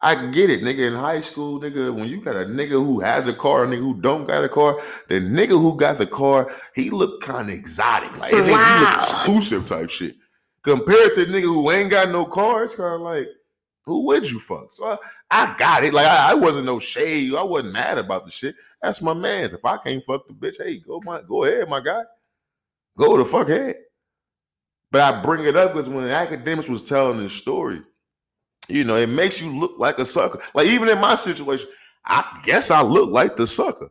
I 0.01 0.31
get 0.31 0.49
it, 0.49 0.61
nigga. 0.61 0.87
In 0.87 0.93
high 0.95 1.19
school, 1.19 1.59
nigga, 1.61 1.93
when 1.93 2.09
you 2.09 2.21
got 2.21 2.35
a 2.35 2.45
nigga 2.45 2.71
who 2.71 2.99
has 3.01 3.27
a 3.27 3.33
car, 3.33 3.63
a 3.63 3.67
nigga 3.67 3.81
who 3.81 4.01
don't 4.01 4.25
got 4.25 4.43
a 4.43 4.49
car, 4.49 4.81
the 5.09 5.19
nigga 5.19 5.49
who 5.51 5.77
got 5.77 5.99
the 5.99 6.07
car, 6.07 6.51
he 6.73 6.89
look 6.89 7.21
kind 7.21 7.49
of 7.49 7.55
exotic, 7.55 8.17
like 8.17 8.33
he 8.33 8.41
look 8.41 8.51
Wow. 8.51 8.95
exclusive 8.95 9.65
type 9.67 9.89
shit. 9.89 10.15
Compared 10.63 11.13
to 11.13 11.25
the 11.25 11.31
nigga 11.31 11.43
who 11.43 11.69
ain't 11.71 11.91
got 11.91 12.09
no 12.09 12.25
cars, 12.25 12.33
car, 12.33 12.63
it's 12.63 12.75
kind 12.75 12.95
of 12.95 13.01
like, 13.01 13.27
who 13.85 14.05
would 14.07 14.29
you 14.29 14.39
fuck? 14.39 14.71
So 14.71 14.85
I, 14.85 14.97
I 15.29 15.55
got 15.57 15.83
it. 15.83 15.93
Like 15.93 16.07
I, 16.07 16.31
I 16.31 16.33
wasn't 16.33 16.65
no 16.65 16.79
shade. 16.79 17.33
I 17.35 17.43
wasn't 17.43 17.73
mad 17.73 17.97
about 17.97 18.25
the 18.25 18.31
shit. 18.31 18.55
That's 18.81 19.01
my 19.01 19.13
man's. 19.13 19.53
If 19.53 19.65
I 19.65 19.77
can't 19.77 20.03
fuck 20.05 20.27
the 20.27 20.33
bitch, 20.33 20.57
hey, 20.63 20.79
go 20.79 21.01
my 21.03 21.21
go 21.23 21.43
ahead, 21.43 21.67
my 21.69 21.81
guy. 21.81 22.03
Go 22.97 23.17
the 23.17 23.25
fuck 23.25 23.49
ahead. 23.49 23.75
But 24.91 25.01
I 25.01 25.21
bring 25.21 25.45
it 25.45 25.55
up 25.55 25.73
because 25.73 25.89
when 25.89 26.03
Akademiks 26.05 26.69
was 26.69 26.87
telling 26.87 27.19
this 27.19 27.33
story, 27.33 27.81
you 28.67 28.83
know, 28.83 28.95
it 28.95 29.09
makes 29.09 29.41
you 29.41 29.57
look 29.57 29.73
like 29.77 29.99
a 29.99 30.05
sucker. 30.05 30.39
Like 30.53 30.67
even 30.67 30.89
in 30.89 30.99
my 30.99 31.15
situation, 31.15 31.67
I 32.05 32.41
guess 32.43 32.71
I 32.71 32.81
look 32.81 33.09
like 33.09 33.35
the 33.35 33.47
sucker. 33.47 33.89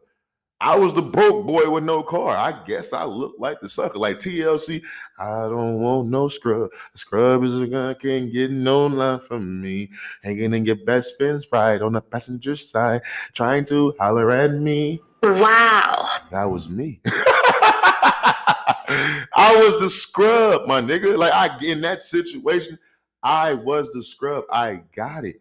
I 0.63 0.77
was 0.77 0.93
the 0.93 1.01
broke 1.01 1.47
boy 1.47 1.71
with 1.71 1.85
no 1.85 2.03
car. 2.03 2.37
I 2.37 2.53
guess 2.67 2.93
I 2.93 3.05
look 3.05 3.35
like 3.39 3.61
the 3.63 3.69
sucker. 3.69 3.99
Like 3.99 4.19
TLC, 4.19 4.83
I 5.19 5.49
don't 5.49 5.81
want 5.81 6.09
no 6.09 6.29
scrub. 6.29 6.71
Scrub 6.95 7.43
is 7.45 7.63
a 7.63 7.67
gun, 7.67 7.95
can't 7.95 8.31
get 8.31 8.51
no 8.51 8.87
line 8.87 9.21
from 9.21 9.63
me. 9.63 9.91
Hanging 10.23 10.53
in 10.53 10.67
your 10.67 10.77
best 10.77 11.17
friend's 11.17 11.47
ride 11.51 11.81
on 11.81 11.95
the 11.95 12.03
passenger 12.03 12.57
side, 12.57 13.01
trying 13.33 13.65
to 13.67 13.95
holler 13.99 14.31
at 14.31 14.53
me. 14.53 15.01
Wow. 15.23 16.07
That 16.31 16.45
was 16.45 16.69
me. 16.69 17.01
I 19.35 19.57
was 19.57 19.81
the 19.81 19.91
scrub, 19.91 20.67
my 20.67 20.81
nigga. 20.81 21.17
Like 21.17 21.33
I 21.33 21.57
in 21.65 21.81
that 21.83 22.03
situation, 22.03 22.79
I 23.23 23.55
was 23.55 23.91
the 23.91 24.03
scrub. 24.03 24.45
I 24.51 24.83
got 24.95 25.25
it. 25.25 25.41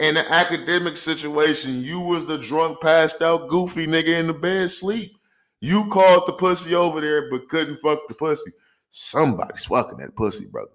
In 0.00 0.14
the 0.16 0.22
Akademiks 0.22 0.98
situation, 0.98 1.82
you 1.82 2.00
was 2.00 2.26
the 2.26 2.38
drunk, 2.38 2.80
passed 2.80 3.22
out, 3.22 3.48
goofy 3.48 3.86
nigga 3.86 4.18
in 4.18 4.26
the 4.26 4.34
bed 4.34 4.70
sleep. 4.70 5.16
You 5.60 5.88
called 5.90 6.26
the 6.26 6.32
pussy 6.32 6.74
over 6.74 7.00
there, 7.00 7.30
but 7.30 7.48
couldn't 7.48 7.80
fuck 7.80 8.00
the 8.08 8.14
pussy. 8.14 8.50
Somebody's 8.90 9.64
fucking 9.64 9.98
that 9.98 10.16
pussy, 10.16 10.46
brother. 10.46 10.72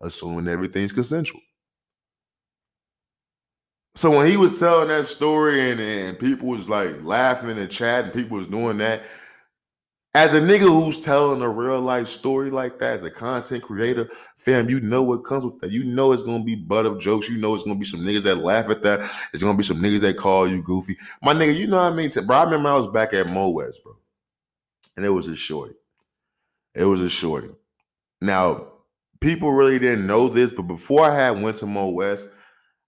Assuming 0.00 0.48
everything's 0.48 0.92
consensual. 0.92 1.40
So 3.94 4.10
when 4.10 4.26
he 4.26 4.36
was 4.36 4.58
telling 4.58 4.88
that 4.88 5.06
story 5.06 5.70
and, 5.70 5.80
and 5.80 6.18
people 6.18 6.48
was 6.48 6.68
like 6.68 7.02
laughing 7.04 7.58
and 7.58 7.70
chatting, 7.70 8.10
people 8.10 8.38
was 8.38 8.48
doing 8.48 8.78
that. 8.78 9.02
As 10.14 10.32
a 10.32 10.40
nigga 10.40 10.60
who's 10.60 11.00
telling 11.00 11.42
a 11.42 11.48
real 11.48 11.80
life 11.80 12.06
story 12.06 12.50
like 12.50 12.78
that, 12.78 12.94
as 12.94 13.02
a 13.02 13.10
content 13.10 13.64
creator, 13.64 14.08
fam, 14.38 14.70
you 14.70 14.80
know 14.80 15.02
what 15.02 15.24
comes 15.24 15.44
with 15.44 15.60
that. 15.60 15.72
You 15.72 15.82
know 15.82 16.12
it's 16.12 16.22
gonna 16.22 16.44
be 16.44 16.54
butt 16.54 16.86
of 16.86 17.00
jokes. 17.00 17.28
You 17.28 17.36
know 17.36 17.54
it's 17.54 17.64
gonna 17.64 17.78
be 17.78 17.84
some 17.84 18.00
niggas 18.00 18.22
that 18.22 18.36
laugh 18.36 18.70
at 18.70 18.82
that. 18.84 19.10
It's 19.32 19.42
gonna 19.42 19.58
be 19.58 19.64
some 19.64 19.80
niggas 19.80 20.00
that 20.00 20.16
call 20.16 20.46
you 20.46 20.62
goofy. 20.62 20.96
My 21.22 21.34
nigga, 21.34 21.56
you 21.56 21.66
know 21.66 21.76
what 21.76 21.92
I 21.92 21.96
mean? 21.96 22.10
Bro, 22.26 22.36
I 22.36 22.44
remember 22.44 22.68
I 22.68 22.74
was 22.74 22.86
back 22.86 23.12
at 23.12 23.26
Mo 23.26 23.48
West, 23.48 23.80
bro. 23.82 23.96
And 24.96 25.04
it 25.04 25.10
was 25.10 25.26
a 25.26 25.34
shorty. 25.34 25.74
It 26.74 26.84
was 26.84 27.00
a 27.00 27.08
shorty. 27.08 27.50
Now, 28.20 28.68
people 29.20 29.52
really 29.52 29.80
didn't 29.80 30.06
know 30.06 30.28
this, 30.28 30.52
but 30.52 30.62
before 30.62 31.04
I 31.04 31.14
had 31.14 31.42
went 31.42 31.56
to 31.58 31.66
Mo 31.66 31.88
West, 31.88 32.28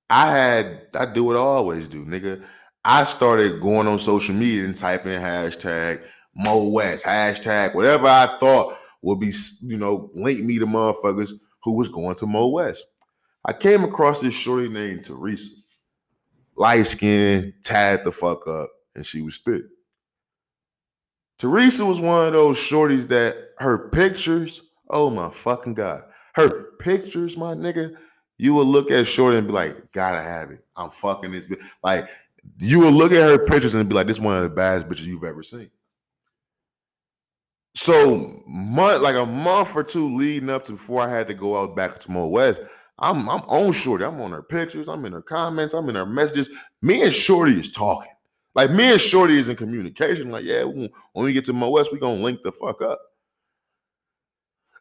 I 0.08 0.30
had 0.30 0.86
I 0.94 1.06
do 1.06 1.24
what 1.24 1.36
I 1.36 1.40
always 1.40 1.88
do, 1.88 2.04
nigga. 2.04 2.42
I 2.84 3.02
started 3.02 3.60
going 3.60 3.88
on 3.88 3.98
social 3.98 4.34
media 4.34 4.64
and 4.64 4.76
typing 4.76 5.20
hashtag 5.20 6.02
Mo 6.36 6.68
West, 6.68 7.04
hashtag 7.04 7.74
whatever 7.74 8.06
I 8.06 8.36
thought 8.38 8.76
would 9.02 9.18
be, 9.20 9.32
you 9.62 9.78
know, 9.78 10.10
link 10.14 10.40
me 10.40 10.58
to 10.58 10.66
motherfuckers 10.66 11.32
who 11.62 11.72
was 11.72 11.88
going 11.88 12.14
to 12.16 12.26
Mo 12.26 12.48
West. 12.48 12.84
I 13.44 13.52
came 13.52 13.84
across 13.84 14.20
this 14.20 14.34
shorty 14.34 14.68
named 14.68 15.02
Teresa, 15.02 15.54
light 16.56 16.86
skin, 16.86 17.54
tied 17.64 18.04
the 18.04 18.12
fuck 18.12 18.46
up, 18.46 18.70
and 18.94 19.06
she 19.06 19.22
was 19.22 19.38
thick. 19.38 19.62
Teresa 21.38 21.84
was 21.84 22.00
one 22.00 22.26
of 22.26 22.32
those 22.32 22.58
shorties 22.58 23.08
that 23.08 23.36
her 23.58 23.88
pictures, 23.90 24.62
oh 24.90 25.10
my 25.10 25.30
fucking 25.30 25.74
god, 25.74 26.04
her 26.34 26.72
pictures, 26.78 27.36
my 27.36 27.54
nigga, 27.54 27.94
you 28.38 28.52
would 28.54 28.66
look 28.66 28.90
at 28.90 29.06
Shorty 29.06 29.38
and 29.38 29.46
be 29.46 29.52
like, 29.52 29.92
gotta 29.92 30.20
have 30.20 30.50
it. 30.50 30.64
I'm 30.76 30.90
fucking 30.90 31.32
this 31.32 31.46
bitch. 31.46 31.62
Like, 31.82 32.08
you 32.58 32.80
would 32.80 32.92
look 32.92 33.12
at 33.12 33.28
her 33.28 33.38
pictures 33.38 33.74
and 33.74 33.88
be 33.88 33.94
like, 33.94 34.06
this 34.06 34.20
one 34.20 34.36
of 34.36 34.42
the 34.42 34.50
baddest 34.50 34.88
bitches 34.88 35.06
you've 35.06 35.24
ever 35.24 35.42
seen. 35.42 35.70
So, 37.76 38.42
month, 38.46 39.02
like 39.02 39.16
a 39.16 39.26
month 39.26 39.76
or 39.76 39.84
two 39.84 40.16
leading 40.16 40.48
up 40.48 40.64
to 40.64 40.72
before 40.72 41.02
I 41.02 41.10
had 41.10 41.28
to 41.28 41.34
go 41.34 41.60
out 41.60 41.76
back 41.76 41.98
to 41.98 42.10
Mo 42.10 42.26
West, 42.26 42.62
I'm 43.00 43.28
I'm 43.28 43.42
on 43.42 43.72
Shorty. 43.72 44.02
I'm 44.02 44.18
on 44.22 44.30
her 44.30 44.42
pictures. 44.42 44.88
I'm 44.88 45.04
in 45.04 45.12
her 45.12 45.20
comments. 45.20 45.74
I'm 45.74 45.86
in 45.90 45.94
her 45.94 46.06
messages. 46.06 46.48
Me 46.80 47.02
and 47.02 47.12
Shorty 47.12 47.52
is 47.52 47.70
talking. 47.70 48.10
Like 48.54 48.70
me 48.70 48.92
and 48.92 49.00
Shorty 49.00 49.38
is 49.38 49.50
in 49.50 49.56
communication. 49.56 50.30
Like, 50.30 50.46
yeah, 50.46 50.64
when, 50.64 50.88
we 51.14 51.34
get 51.34 51.44
to 51.44 51.52
Mo 51.52 51.68
West, 51.68 51.92
we 51.92 51.98
gonna 51.98 52.22
link 52.22 52.42
the 52.42 52.50
fuck 52.50 52.80
up. 52.80 52.98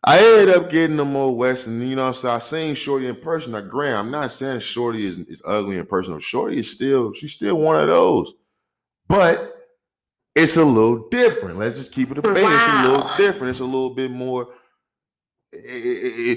I 0.05 0.19
ended 0.19 0.55
up 0.55 0.69
getting 0.69 0.95
to 0.95 1.03
Mo 1.03 1.31
West, 1.31 1.67
and 1.67 1.83
you 1.83 1.97
know, 1.97 2.13
so 2.13 2.31
I 2.31 2.37
seen 2.37 2.75
Shorty 2.75 3.07
in 3.07 3.17
person. 3.17 3.51
Now, 3.51 3.61
Graham, 3.61 4.05
I'm 4.05 4.11
not 4.11 4.31
saying 4.31 4.61
Shorty 4.61 5.05
is, 5.05 5.17
is 5.17 5.41
ugly 5.45 5.77
in 5.77 5.85
person. 5.85 6.17
Shorty 6.19 6.59
is 6.59 6.71
still, 6.71 7.11
she's 7.11 7.33
still 7.33 7.57
one 7.57 7.77
of 7.77 7.87
those. 7.87 8.31
But 9.09 9.54
it's 10.35 10.57
a 10.57 10.63
little 10.65 11.07
different. 11.09 11.57
Let's 11.57 11.77
just 11.77 11.91
keep 11.91 12.11
it 12.11 12.17
a 12.17 12.21
bit. 12.21 12.35
It's 12.37 12.67
a 12.67 12.89
little 12.89 13.09
different. 13.17 13.49
It's 13.51 13.59
a 13.61 13.65
little 13.65 13.95
bit 13.95 14.11
more. 14.11 14.49
eh, 15.53 15.57
eh, 15.59 16.35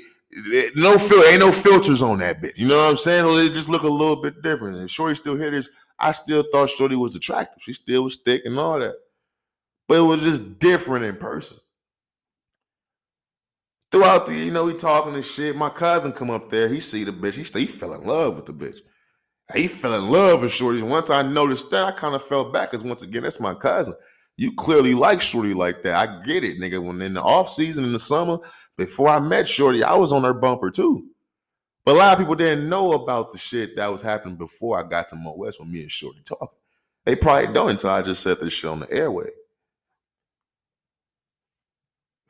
eh, 0.54 0.70
no 0.76 0.96
fil- 0.98 1.24
ain't 1.24 1.40
no 1.40 1.52
filters 1.52 2.02
on 2.02 2.18
that 2.18 2.40
bit. 2.40 2.56
You 2.56 2.68
know 2.68 2.76
what 2.76 2.90
I'm 2.90 2.96
saying? 2.96 3.24
It 3.46 3.52
just 3.54 3.68
look 3.68 3.82
a 3.82 3.88
little 3.88 4.22
bit 4.22 4.42
different. 4.42 4.76
And 4.78 4.90
Shorty 4.90 5.14
still 5.14 5.36
hit 5.36 5.50
This 5.50 5.68
I 5.98 6.12
still 6.12 6.44
thought 6.52 6.68
Shorty 6.70 6.94
was 6.96 7.16
attractive. 7.16 7.62
She 7.62 7.72
still 7.72 8.04
was 8.04 8.18
thick 8.24 8.42
and 8.44 8.58
all 8.58 8.78
that, 8.78 8.94
but 9.88 9.98
it 9.98 10.02
was 10.02 10.20
just 10.22 10.58
different 10.60 11.04
in 11.04 11.16
person. 11.16 11.56
Throughout 13.90 14.26
the, 14.26 14.34
you 14.34 14.50
know, 14.52 14.66
we 14.66 14.74
talking 14.74 15.14
and 15.14 15.24
shit. 15.24 15.56
My 15.56 15.70
cousin 15.70 16.12
come 16.12 16.30
up 16.30 16.50
there. 16.50 16.68
He 16.68 16.78
see 16.78 17.04
the 17.04 17.10
bitch. 17.12 17.34
He, 17.34 17.60
he 17.60 17.66
fell 17.66 17.94
in 17.94 18.04
love 18.06 18.36
with 18.36 18.46
the 18.46 18.52
bitch. 18.52 18.80
He 19.54 19.66
fell 19.66 19.94
in 19.94 20.10
love 20.10 20.42
with 20.42 20.52
Shorty. 20.52 20.82
Once 20.82 21.08
I 21.08 21.22
noticed 21.22 21.70
that, 21.70 21.84
I 21.84 21.92
kind 21.92 22.14
of 22.14 22.24
fell 22.24 22.50
back 22.50 22.70
because 22.70 22.84
once 22.84 23.02
again, 23.02 23.22
that's 23.22 23.40
my 23.40 23.54
cousin. 23.54 23.94
You 24.36 24.54
clearly 24.54 24.94
like 24.94 25.20
Shorty 25.20 25.54
like 25.54 25.82
that. 25.82 25.94
I 25.94 26.22
get 26.24 26.44
it, 26.44 26.60
nigga. 26.60 26.82
When 26.82 27.00
in 27.00 27.14
the 27.14 27.22
off 27.22 27.48
season 27.48 27.84
in 27.84 27.92
the 27.92 27.98
summer, 27.98 28.38
before 28.76 29.08
I 29.08 29.18
met 29.18 29.48
Shorty, 29.48 29.82
I 29.82 29.94
was 29.94 30.12
on 30.12 30.22
her 30.24 30.34
bumper 30.34 30.70
too. 30.70 31.06
But 31.84 31.94
a 31.94 31.98
lot 31.98 32.12
of 32.12 32.18
people 32.18 32.34
didn't 32.34 32.68
know 32.68 32.92
about 32.92 33.32
the 33.32 33.38
shit 33.38 33.74
that 33.76 33.90
was 33.90 34.02
happening 34.02 34.36
before 34.36 34.78
I 34.78 34.86
got 34.86 35.08
to 35.08 35.16
Mo 35.16 35.34
West 35.34 35.58
when 35.58 35.72
me 35.72 35.80
and 35.80 35.90
Shorty 35.90 36.20
talking. 36.24 36.48
They 37.06 37.16
probably 37.16 37.52
don't 37.54 37.70
until 37.70 37.90
I 37.90 38.02
just 38.02 38.22
said 38.22 38.38
this 38.40 38.52
shit 38.52 38.70
on 38.70 38.80
the 38.80 38.92
airway. 38.92 39.28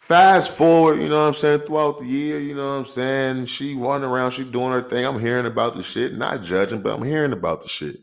Fast 0.09 0.57
forward, 0.57 1.03
you 1.03 1.11
know 1.11 1.21
what 1.21 1.29
I'm 1.29 1.35
saying, 1.35 1.61
throughout 1.61 1.99
the 1.99 2.07
year, 2.07 2.41
you 2.41 2.55
know 2.55 2.67
what 2.67 2.73
I'm 2.79 2.87
saying? 2.87 3.45
She 3.45 3.75
running 3.75 4.09
around, 4.09 4.31
she 4.31 4.43
doing 4.43 4.73
her 4.73 4.81
thing. 4.81 5.05
I'm 5.05 5.21
hearing 5.21 5.45
about 5.45 5.75
the 5.75 5.83
shit, 5.83 6.15
not 6.15 6.43
judging, 6.43 6.81
but 6.81 6.95
I'm 6.95 7.05
hearing 7.05 7.35
about 7.35 7.61
the 7.61 7.69
shit. 7.69 8.01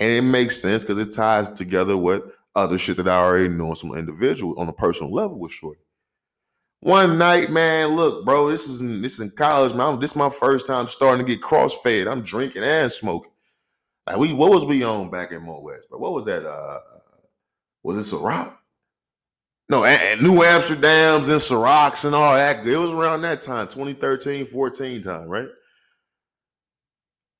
And 0.00 0.12
it 0.12 0.22
makes 0.22 0.60
sense 0.60 0.82
because 0.82 0.98
it 0.98 1.14
ties 1.14 1.48
together 1.48 1.96
with 1.96 2.24
other 2.56 2.78
shit 2.78 2.96
that 2.96 3.06
I 3.06 3.18
already 3.20 3.46
know 3.46 3.74
some 3.74 3.94
individual 3.94 4.58
on 4.58 4.68
a 4.68 4.72
personal 4.72 5.14
level 5.14 5.38
with 5.38 5.52
Shorty. 5.52 5.78
One 6.80 7.16
night, 7.16 7.52
man, 7.52 7.90
look, 7.90 8.24
bro, 8.24 8.50
this 8.50 8.68
is 8.68 8.80
in, 8.80 9.00
this 9.00 9.14
is 9.14 9.20
in 9.20 9.30
college, 9.30 9.70
man. 9.70 9.82
I'm- 9.82 10.00
this 10.00 10.10
is 10.10 10.16
my 10.16 10.30
first 10.30 10.66
time 10.66 10.88
starting 10.88 11.24
to 11.24 11.32
get 11.32 11.44
crossfade. 11.44 12.10
I'm 12.10 12.22
drinking 12.22 12.64
and 12.64 12.90
smoking. 12.90 13.30
Like 14.08 14.16
we, 14.16 14.32
what 14.32 14.50
was 14.50 14.64
we 14.64 14.82
on 14.82 15.10
back 15.10 15.30
in 15.30 15.44
Mo 15.44 15.60
West? 15.60 15.86
But 15.92 16.00
what 16.00 16.12
was 16.12 16.24
that? 16.24 16.44
Uh, 16.44 16.80
was 17.84 17.98
it 17.98 18.12
Ciroc? 18.16 18.52
No, 19.68 19.84
and, 19.84 20.22
New 20.22 20.44
Amsterdam's 20.44 21.28
and 21.28 21.40
Cirocs 21.40 22.04
and 22.04 22.14
all 22.14 22.34
that. 22.36 22.66
It 22.66 22.76
was 22.76 22.92
around 22.92 23.22
that 23.22 23.42
time, 23.42 23.68
2013, 23.68 24.46
14 24.46 25.02
time, 25.02 25.28
right? 25.28 25.48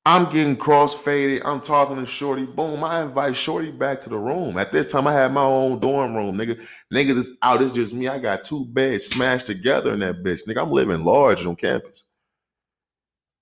I'm 0.07 0.33
getting 0.33 0.57
crossfaded. 0.57 1.43
I'm 1.45 1.61
talking 1.61 1.97
to 1.97 2.07
Shorty. 2.07 2.47
Boom. 2.47 2.85
I 2.85 3.03
invite 3.03 3.37
Shorty 3.37 3.73
back 3.73 4.01
to 4.01 4.11
the 4.11 4.19
room. 4.19 4.59
At 4.59 4.73
this 4.73 4.91
time, 4.91 5.07
I 5.07 5.15
had 5.15 5.33
my 5.33 5.45
own 5.45 5.81
dorm 5.81 6.17
room, 6.17 6.39
nigga. 6.39 6.61
Niggas 6.95 7.19
is 7.19 7.39
out. 7.43 7.63
It's 7.63 7.73
just 7.73 7.95
me. 7.95 8.09
I 8.09 8.19
got 8.19 8.45
two 8.45 8.67
beds 8.67 9.07
smashed 9.07 9.47
together 9.47 9.95
in 9.95 10.01
that 10.01 10.25
bitch. 10.25 10.47
Nigga, 10.49 10.63
I'm 10.63 10.71
living 10.71 11.05
large 11.05 11.47
on 11.47 11.57
campus. 11.57 12.06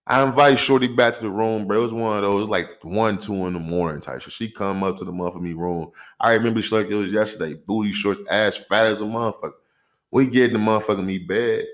I 0.06 0.22
invite 0.22 0.58
Shorty 0.58 0.86
back 0.86 1.14
to 1.14 1.22
the 1.22 1.30
room, 1.30 1.66
bro. 1.66 1.78
It 1.78 1.82
was 1.82 1.94
one 1.94 2.16
of 2.16 2.22
those 2.22 2.48
like 2.48 2.68
one, 2.82 3.16
two 3.16 3.46
in 3.46 3.54
the 3.54 3.58
morning 3.58 4.00
type 4.00 4.20
shit. 4.20 4.34
She 4.34 4.50
come 4.50 4.84
up 4.84 4.98
to 4.98 5.04
the 5.04 5.12
motherfucking 5.12 5.56
room. 5.56 5.92
I 6.20 6.34
remember 6.34 6.60
she 6.60 6.74
like 6.74 6.88
it 6.88 6.94
was 6.94 7.10
yesterday. 7.10 7.54
Booty 7.54 7.92
shorts, 7.92 8.20
ass 8.30 8.56
fat 8.56 8.86
as 8.86 9.00
a 9.00 9.04
motherfucker. 9.04 9.52
We 10.10 10.26
get 10.26 10.52
in 10.52 10.52
the 10.52 10.58
motherfucking 10.58 11.04
me 11.04 11.18
bed. 11.18 11.66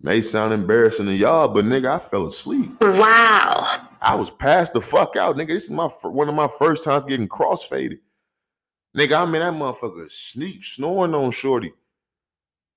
May 0.00 0.20
sound 0.20 0.52
embarrassing 0.52 1.06
to 1.06 1.14
y'all, 1.14 1.48
but 1.48 1.64
nigga, 1.64 1.96
I 1.96 1.98
fell 1.98 2.26
asleep. 2.26 2.70
Wow. 2.80 3.88
I 4.00 4.14
was 4.14 4.30
passed 4.30 4.72
the 4.72 4.80
fuck 4.80 5.16
out, 5.16 5.36
nigga. 5.36 5.48
This 5.48 5.64
is 5.64 5.70
my 5.70 5.86
one 6.02 6.28
of 6.28 6.34
my 6.34 6.48
first 6.58 6.82
times 6.84 7.04
getting 7.04 7.28
crossfaded. 7.28 7.98
Nigga, 8.96 9.20
I'm 9.20 9.34
in 9.34 9.40
that 9.40 9.52
motherfucker 9.52 10.10
sleep, 10.10 10.64
snoring 10.64 11.14
on 11.14 11.30
Shorty. 11.30 11.72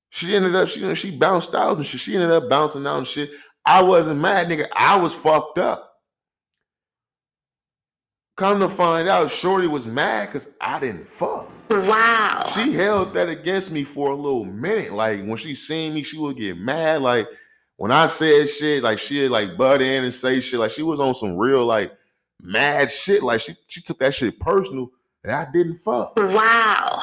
She 0.09 0.35
ended 0.35 0.55
up, 0.55 0.67
she 0.67 0.93
she 0.95 1.15
bounced 1.15 1.53
out 1.55 1.77
and 1.77 1.85
shit. 1.85 2.01
She 2.01 2.15
ended 2.15 2.31
up 2.31 2.49
bouncing 2.49 2.85
out 2.85 2.97
and 2.97 3.07
shit. 3.07 3.31
I 3.69 3.83
wasn't 3.83 4.19
mad, 4.19 4.47
nigga. 4.47 4.67
I 4.75 4.95
was 4.97 5.13
fucked 5.13 5.59
up. 5.59 5.93
Come 8.35 8.59
to 8.61 8.67
find 8.67 9.07
out, 9.07 9.29
Shorty 9.29 9.67
was 9.67 9.85
mad 9.85 10.25
because 10.25 10.49
I 10.59 10.79
didn't 10.79 11.07
fuck. 11.07 11.51
Wow. 11.69 12.49
She 12.55 12.73
held 12.73 13.13
that 13.13 13.29
against 13.29 13.71
me 13.71 13.83
for 13.83 14.09
a 14.09 14.15
little 14.15 14.43
minute. 14.43 14.91
Like 14.91 15.23
when 15.23 15.37
she 15.37 15.53
seen 15.53 15.93
me, 15.93 16.01
she 16.01 16.17
would 16.17 16.37
get 16.37 16.57
mad. 16.57 17.03
Like 17.03 17.27
when 17.77 17.91
I 17.91 18.07
said 18.07 18.49
shit, 18.49 18.81
like 18.81 18.97
she'd 18.97 19.27
like 19.27 19.55
butt 19.55 19.83
in 19.83 20.03
and 20.03 20.13
say 20.13 20.39
shit. 20.39 20.59
Like 20.59 20.71
she 20.71 20.81
was 20.81 20.99
on 20.99 21.13
some 21.13 21.37
real 21.37 21.63
like 21.63 21.91
mad 22.41 22.89
shit. 22.89 23.21
Like 23.21 23.41
she 23.41 23.55
she 23.67 23.81
took 23.81 23.99
that 23.99 24.15
shit 24.15 24.39
personal 24.39 24.89
and 25.23 25.31
I 25.31 25.45
didn't 25.51 25.75
fuck. 25.75 26.17
Wow. 26.17 26.98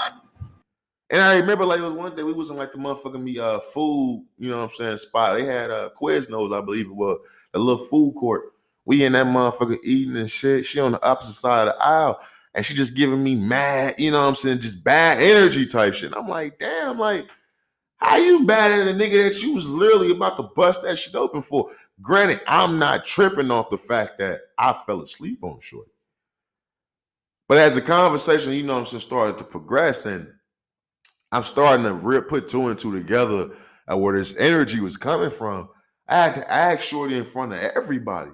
And 1.10 1.22
I 1.22 1.36
remember 1.36 1.64
like 1.64 1.78
it 1.78 1.82
was 1.82 1.92
one 1.92 2.16
day 2.16 2.24
we 2.24 2.32
was 2.32 2.50
in 2.50 2.56
like 2.56 2.72
the 2.72 2.78
motherfucking 2.78 3.22
me 3.22 3.38
uh 3.38 3.60
food, 3.60 4.26
you 4.38 4.50
know 4.50 4.58
what 4.58 4.70
I'm 4.70 4.76
saying, 4.76 4.96
spot. 4.96 5.36
They 5.36 5.44
had 5.44 5.70
uh 5.70 5.90
Quiznos, 5.96 6.56
I 6.56 6.64
believe 6.64 6.86
it 6.86 6.94
was, 6.94 7.18
a 7.54 7.58
little 7.58 7.84
food 7.86 8.14
court. 8.18 8.52
We 8.84 9.04
in 9.04 9.12
that 9.12 9.26
motherfucker 9.26 9.78
eating 9.84 10.16
and 10.16 10.30
shit. 10.30 10.66
She 10.66 10.80
on 10.80 10.92
the 10.92 11.04
opposite 11.04 11.32
side 11.32 11.68
of 11.68 11.74
the 11.74 11.84
aisle. 11.84 12.20
And 12.54 12.64
she 12.64 12.72
just 12.72 12.94
giving 12.94 13.22
me 13.22 13.34
mad, 13.34 13.96
you 13.98 14.10
know 14.10 14.20
what 14.20 14.28
I'm 14.28 14.34
saying, 14.34 14.60
just 14.60 14.82
bad 14.82 15.20
energy 15.20 15.66
type 15.66 15.92
shit. 15.92 16.06
And 16.06 16.14
I'm 16.14 16.28
like, 16.28 16.58
damn, 16.58 16.98
like, 16.98 17.26
how 17.98 18.16
you 18.16 18.44
mad 18.44 18.70
at 18.70 18.88
a 18.88 18.92
nigga 18.92 19.24
that 19.24 19.42
you 19.42 19.52
was 19.52 19.68
literally 19.68 20.10
about 20.10 20.38
to 20.38 20.44
bust 20.54 20.82
that 20.82 20.98
shit 20.98 21.14
open 21.14 21.42
for? 21.42 21.70
Granted, 22.00 22.40
I'm 22.46 22.78
not 22.78 23.04
tripping 23.04 23.50
off 23.50 23.68
the 23.68 23.76
fact 23.76 24.18
that 24.18 24.40
I 24.56 24.74
fell 24.86 25.02
asleep 25.02 25.42
on 25.42 25.60
short. 25.60 25.88
But 27.48 27.58
as 27.58 27.74
the 27.74 27.82
conversation, 27.82 28.52
you 28.52 28.62
know 28.62 28.74
what 28.74 28.80
I'm 28.80 28.86
saying, 28.86 29.00
started 29.00 29.38
to 29.38 29.44
progress 29.44 30.06
and 30.06 30.32
I'm 31.32 31.44
starting 31.44 31.84
to 31.84 31.94
re- 31.94 32.20
put 32.22 32.48
two 32.48 32.68
and 32.68 32.78
two 32.78 32.96
together 32.96 33.50
at 33.88 33.98
where 33.98 34.16
this 34.16 34.36
energy 34.36 34.80
was 34.80 34.96
coming 34.96 35.30
from. 35.30 35.68
I 36.08 36.22
had 36.24 36.34
to 36.36 36.52
ask 36.52 36.80
Shorty 36.82 37.16
in 37.16 37.24
front 37.24 37.52
of 37.52 37.58
everybody. 37.58 38.30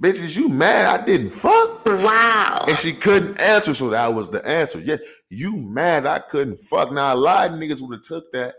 Bitches, 0.00 0.36
you 0.36 0.48
mad 0.48 0.86
I 0.86 1.04
didn't 1.04 1.30
fuck? 1.30 1.84
Wow. 1.86 2.64
And 2.66 2.76
she 2.76 2.92
couldn't 2.92 3.38
answer, 3.38 3.72
so 3.72 3.90
that 3.90 4.12
was 4.12 4.30
the 4.30 4.44
answer. 4.46 4.80
Yeah, 4.80 4.96
you 5.28 5.54
mad 5.54 6.06
I 6.06 6.18
couldn't 6.18 6.58
fuck. 6.60 6.90
Now 6.90 7.14
a 7.14 7.16
lot 7.16 7.50
of 7.50 7.60
niggas 7.60 7.80
would 7.80 7.98
have 7.98 8.02
took 8.02 8.32
that 8.32 8.56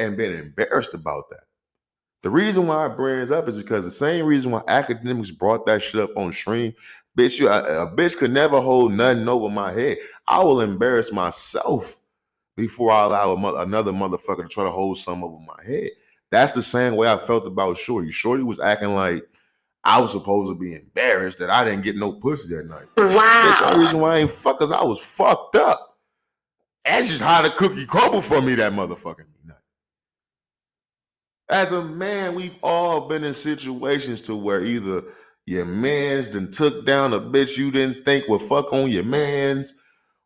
and 0.00 0.16
been 0.16 0.34
embarrassed 0.34 0.94
about 0.94 1.30
that. 1.30 1.44
The 2.22 2.30
reason 2.30 2.66
why 2.66 2.84
I 2.84 2.88
bring 2.88 3.20
this 3.20 3.30
up 3.30 3.48
is 3.48 3.56
because 3.56 3.84
the 3.84 3.90
same 3.90 4.26
reason 4.26 4.50
why 4.50 4.60
Akademiks 4.62 5.36
brought 5.36 5.64
that 5.66 5.82
shit 5.82 6.00
up 6.00 6.10
on 6.16 6.32
stream. 6.32 6.72
Bitch, 7.16 7.38
you 7.38 7.48
a, 7.48 7.84
a 7.84 7.96
bitch 7.96 8.16
could 8.16 8.32
never 8.32 8.60
hold 8.60 8.92
nothing 8.92 9.28
over 9.28 9.48
my 9.48 9.72
head. 9.72 9.98
I 10.26 10.42
will 10.42 10.60
embarrass 10.60 11.12
myself 11.12 11.99
before 12.60 12.92
I 12.92 13.04
allow 13.04 13.34
another 13.62 13.90
motherfucker 13.90 14.42
to 14.42 14.48
try 14.48 14.64
to 14.64 14.70
hold 14.70 14.98
something 14.98 15.24
over 15.24 15.38
my 15.40 15.64
head. 15.64 15.90
That's 16.30 16.52
the 16.52 16.62
same 16.62 16.94
way 16.94 17.10
I 17.10 17.16
felt 17.16 17.46
about 17.46 17.78
Shorty. 17.78 18.10
Shorty 18.12 18.42
was 18.42 18.60
acting 18.60 18.94
like 18.94 19.26
I 19.82 20.00
was 20.00 20.12
supposed 20.12 20.50
to 20.50 20.54
be 20.54 20.74
embarrassed 20.74 21.38
that 21.38 21.50
I 21.50 21.64
didn't 21.64 21.82
get 21.82 21.96
no 21.96 22.12
pussy 22.12 22.54
that 22.54 22.66
night. 22.66 22.86
That's 22.96 23.60
the 23.60 23.72
only 23.72 23.84
reason 23.84 24.00
why 24.00 24.16
I 24.16 24.18
ain't 24.18 24.30
fuck 24.30 24.60
I 24.60 24.84
was 24.84 25.00
fucked 25.00 25.56
up. 25.56 25.98
That's 26.84 27.08
just 27.08 27.22
how 27.22 27.42
the 27.42 27.50
cookie 27.50 27.86
crumbled 27.86 28.24
for 28.24 28.40
me 28.40 28.54
that 28.56 28.72
motherfucking 28.72 29.24
night. 29.46 29.56
As 31.48 31.72
a 31.72 31.82
man, 31.82 32.34
we've 32.34 32.56
all 32.62 33.08
been 33.08 33.24
in 33.24 33.34
situations 33.34 34.22
to 34.22 34.36
where 34.36 34.62
either 34.62 35.02
your 35.46 35.64
man's 35.64 36.30
done 36.30 36.50
took 36.50 36.84
down 36.86 37.12
a 37.12 37.20
bitch 37.20 37.56
you 37.56 37.70
didn't 37.70 38.04
think 38.04 38.28
would 38.28 38.42
fuck 38.42 38.72
on 38.72 38.90
your 38.90 39.04
man's, 39.04 39.79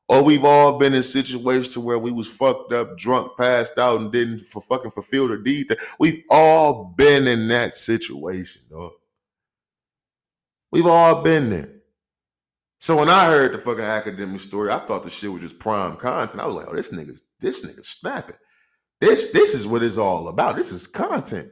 or 0.09 0.23
we've 0.23 0.45
all 0.45 0.79
been 0.79 0.95
in 0.95 1.03
situations 1.03 1.69
to 1.71 1.81
where 1.81 1.99
we 1.99 2.13
was 2.13 2.29
fucked 2.29 2.73
up, 2.73 2.99
drunk, 2.99 3.37
passed 3.39 3.79
out, 3.79 4.01
and 4.01 4.13
didn't 4.13 4.41
for 4.41 4.61
fucking 4.61 4.91
fulfill 4.91 5.29
the 5.29 5.39
deed. 5.39 5.75
We've 5.99 6.23
all 6.31 6.95
been 6.97 7.27
in 7.27 7.49
that 7.49 7.75
situation, 7.75 8.63
dog. 8.71 8.93
We've 10.71 10.87
all 10.87 11.23
been 11.23 11.51
there. 11.51 11.71
So 12.81 12.97
when 12.99 13.09
I 13.09 13.27
heard 13.27 13.55
the 13.55 13.59
fucking 13.59 13.83
Akademiks 13.83 14.41
story, 14.41 14.71
I 14.71 14.79
thought 14.79 15.05
the 15.05 15.11
shit 15.11 15.33
was 15.33 15.41
just 15.41 15.59
prime 15.59 15.97
content. 15.97 16.43
I 16.43 16.47
was 16.47 16.55
like, 16.55 16.67
oh, 16.69 16.75
this 16.75 16.91
nigga's 16.91 17.23
this 17.41 17.65
nigga's 17.65 17.89
snapping. 17.89 18.37
This 19.01 19.33
this 19.33 19.55
is 19.55 19.67
what 19.67 19.83
it's 19.83 19.97
all 19.97 20.29
about. 20.29 20.57
This 20.57 20.71
is 20.71 20.87
content. 20.87 21.51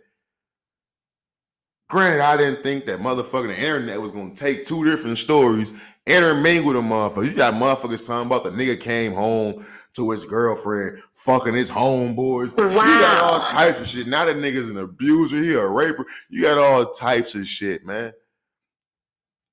Granted, 1.88 2.20
I 2.20 2.36
didn't 2.36 2.62
think 2.62 2.84
that 2.86 3.00
motherfucking 3.00 3.48
the 3.48 3.58
internet 3.58 4.00
was 4.00 4.12
gonna 4.12 4.34
take 4.34 4.66
two 4.66 4.84
different 4.84 5.16
stories, 5.16 5.72
intermingle 6.06 6.72
them 6.72 6.88
motherfuckers. 6.88 7.28
You 7.28 7.34
got 7.34 7.54
motherfuckers 7.54 8.06
talking 8.06 8.26
about 8.26 8.44
the 8.44 8.50
nigga 8.50 8.80
came 8.80 9.12
home 9.12 9.64
to 9.94 10.10
his 10.10 10.24
girlfriend, 10.24 10.98
fucking 11.14 11.54
his 11.54 11.70
homeboys. 11.70 12.56
Wow. 12.56 12.66
You 12.66 13.00
got 13.00 13.22
all 13.22 13.40
types 13.40 13.80
of 13.80 13.86
shit. 13.88 14.06
Now 14.06 14.24
that 14.24 14.36
nigga's 14.36 14.70
an 14.70 14.78
abuser, 14.78 15.42
he 15.42 15.54
a 15.54 15.66
raper. 15.66 16.06
You 16.28 16.42
got 16.42 16.58
all 16.58 16.92
types 16.92 17.34
of 17.34 17.46
shit, 17.46 17.84
man. 17.84 18.12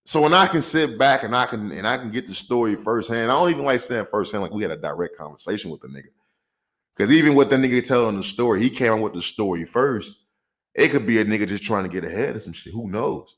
So 0.05 0.21
when 0.21 0.33
I 0.33 0.47
can 0.47 0.61
sit 0.61 0.97
back 0.97 1.23
and 1.23 1.35
I 1.35 1.45
can 1.45 1.71
and 1.71 1.85
I 1.85 1.97
can 1.97 2.09
get 2.09 2.25
the 2.25 2.33
story 2.33 2.75
firsthand, 2.75 3.31
I 3.31 3.35
don't 3.35 3.51
even 3.51 3.65
like 3.65 3.79
saying 3.79 4.07
firsthand 4.09 4.41
like 4.41 4.51
we 4.51 4.63
had 4.63 4.71
a 4.71 4.77
direct 4.77 5.15
conversation 5.15 5.69
with 5.69 5.81
the 5.81 5.87
nigga. 5.87 6.09
Because 6.95 7.11
even 7.11 7.35
with 7.35 7.49
the 7.49 7.57
nigga 7.57 7.85
telling 7.85 8.17
the 8.17 8.23
story, 8.23 8.61
he 8.61 8.69
came 8.69 8.93
up 8.93 8.99
with 8.99 9.13
the 9.13 9.21
story 9.21 9.65
first. 9.65 10.17
It 10.73 10.89
could 10.89 11.05
be 11.05 11.19
a 11.19 11.25
nigga 11.25 11.47
just 11.47 11.63
trying 11.63 11.83
to 11.83 11.89
get 11.89 12.03
ahead 12.03 12.35
of 12.35 12.41
some 12.41 12.53
shit. 12.53 12.73
Who 12.73 12.89
knows? 12.89 13.37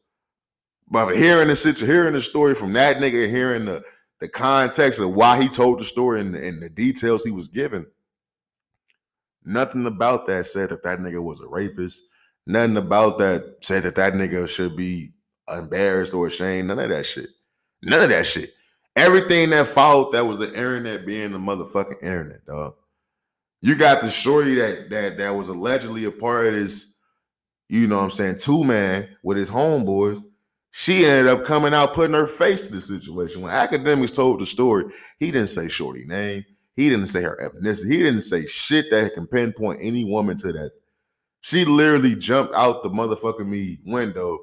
But 0.92 1.16
hearing 1.16 1.48
the 1.48 1.56
situation, 1.56 1.88
hearing 1.88 2.14
the 2.14 2.22
story 2.22 2.54
from 2.54 2.74
that 2.74 2.98
nigga, 2.98 3.30
hearing 3.30 3.66
the 3.66 3.82
the 4.20 4.28
context 4.28 5.00
of 5.00 5.14
why 5.14 5.42
he 5.42 5.48
told 5.48 5.80
the 5.80 5.84
story 5.84 6.20
and, 6.20 6.36
and 6.36 6.62
the 6.62 6.70
details 6.70 7.24
he 7.24 7.32
was 7.32 7.48
given, 7.48 7.88
nothing 9.44 9.88
about 9.88 10.28
that 10.28 10.46
said 10.46 10.70
that 10.70 10.84
that 10.84 11.00
nigga 11.00 11.24
was 11.24 11.40
a 11.40 11.48
rapist. 11.48 12.04
Nothing 12.46 12.78
about 12.78 13.18
that 13.20 13.56
said 13.62 13.84
that 13.84 13.96
that 13.96 14.14
nigga 14.14 14.48
should 14.48 14.76
be 14.76 15.14
embarrassed 15.50 16.14
or 16.14 16.28
ashamed. 16.28 16.68
None 16.68 16.80
of 16.80 16.90
that 16.90 17.06
shit. 17.06 17.30
None 17.82 18.02
of 18.02 18.10
that 18.10 18.26
shit. 18.26 18.54
Everything 18.96 19.52
that 19.52 19.68
followed 19.68 20.12
that 20.12 20.26
was 20.26 20.40
the 20.40 20.50
internet 20.50 21.06
being 21.06 21.32
the 21.32 21.38
motherfucking 21.38 22.04
internet, 22.04 22.46
dog. 22.46 22.76
You 23.62 23.76
got 23.76 24.02
the 24.02 24.10
shorty 24.10 24.56
that 24.56 24.90
that 24.90 25.18
that 25.20 25.36
was 25.36 25.48
allegedly 25.48 26.04
a 26.04 26.12
part 26.12 26.48
of 26.48 26.54
this, 26.54 26.98
you 27.70 27.88
know 27.88 27.98
what 27.98 28.04
I'm 28.04 28.12
saying, 28.12 28.40
two 28.40 28.66
man 28.66 29.08
with 29.24 29.38
his 29.38 29.50
homeboys. 29.50 30.22
She 30.72 31.06
ended 31.06 31.28
up 31.28 31.44
coming 31.44 31.74
out 31.74 31.94
putting 31.94 32.16
her 32.16 32.28
face 32.28 32.68
to 32.68 32.74
the 32.74 32.82
situation. 32.82 33.42
When 33.42 33.52
Akademiks 33.52 34.14
told 34.14 34.40
the 34.40 34.46
story, 34.46 34.86
he 35.20 35.30
didn't 35.30 35.50
say 35.50 35.68
shorty 35.68 36.06
name. 36.06 36.46
He 36.76 36.90
didn't 36.90 37.08
say 37.08 37.22
her 37.22 37.38
ethnicity. 37.42 37.92
He 37.92 37.98
didn't 37.98 38.22
say 38.22 38.46
shit 38.46 38.90
that 38.92 39.14
can 39.14 39.28
pinpoint 39.28 39.80
any 39.82 40.06
woman 40.06 40.38
to 40.38 40.54
that. 40.54 40.72
She 41.42 41.66
literally 41.66 42.16
jumped 42.16 42.54
out 42.54 42.84
the 42.84 42.90
motherfucking 42.90 43.48
me 43.48 43.80
window, 43.86 44.40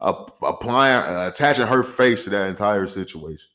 applying, 0.00 1.04
uh, 1.04 1.28
attaching 1.28 1.66
her 1.66 1.82
face 1.82 2.24
to 2.24 2.30
that 2.30 2.48
entire 2.48 2.86
situation. 2.86 3.50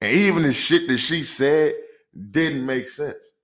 And 0.00 0.16
even 0.16 0.42
the 0.42 0.52
shit 0.52 0.88
that 0.88 0.98
she 0.98 1.22
said 1.22 1.74
didn't 2.30 2.66
make 2.66 2.88
sense. 2.88 3.34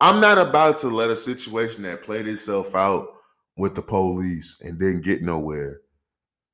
I'm 0.00 0.20
not 0.20 0.38
about 0.38 0.76
to 0.78 0.88
let 0.88 1.10
a 1.10 1.16
situation 1.16 1.82
that 1.82 2.02
played 2.02 2.28
itself 2.28 2.74
out 2.76 3.08
with 3.56 3.74
the 3.74 3.82
police 3.82 4.58
and 4.62 4.78
didn't 4.78 5.02
get 5.02 5.22
nowhere 5.22 5.80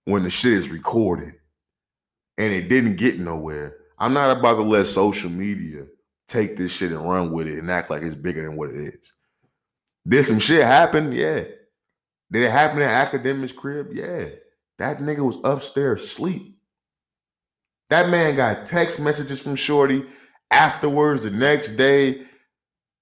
when 0.05 0.23
the 0.23 0.31
shit 0.31 0.55
is 0.55 0.69
recorded 0.69 1.35
and 2.39 2.53
it 2.53 2.69
didn't 2.69 2.97
get 2.97 3.19
nowhere. 3.19 3.77
I'm 3.99 4.13
not 4.13 4.37
about 4.37 4.55
to 4.55 4.63
let 4.63 4.87
social 4.87 5.31
media 5.31 5.87
take 6.27 6.57
this 6.57 6.73
shit 6.73 6.93
and 6.93 7.09
run 7.09 7.33
with 7.33 7.47
it 7.47 7.59
and 7.59 7.71
act 7.71 7.91
like 7.91 8.03
it's 8.03 8.15
bigger 8.15 8.43
than 8.43 8.57
what 8.57 8.71
it 8.71 8.77
is. 8.77 9.13
Did 10.07 10.25
some 10.25 10.41
shit 10.41 10.65
happen? 10.65 11.13
Yeah. 11.13 11.45
Did 12.31 12.43
it 12.43 12.51
happen 12.51 12.81
in 12.81 12.89
Akademiks 12.89 13.55
crib? 13.55 13.91
Yeah. 13.93 14.27
That 14.79 14.99
nigga 14.99 15.21
was 15.21 15.39
upstairs 15.45 16.11
sleep. 16.11 16.59
That 17.91 18.09
man 18.09 18.35
got 18.35 18.65
text 18.65 18.99
messages 18.99 19.41
from 19.41 19.55
Shorty 19.55 20.05
afterwards 20.51 21.23
the 21.23 21.31
next 21.31 21.73
day. 21.73 22.25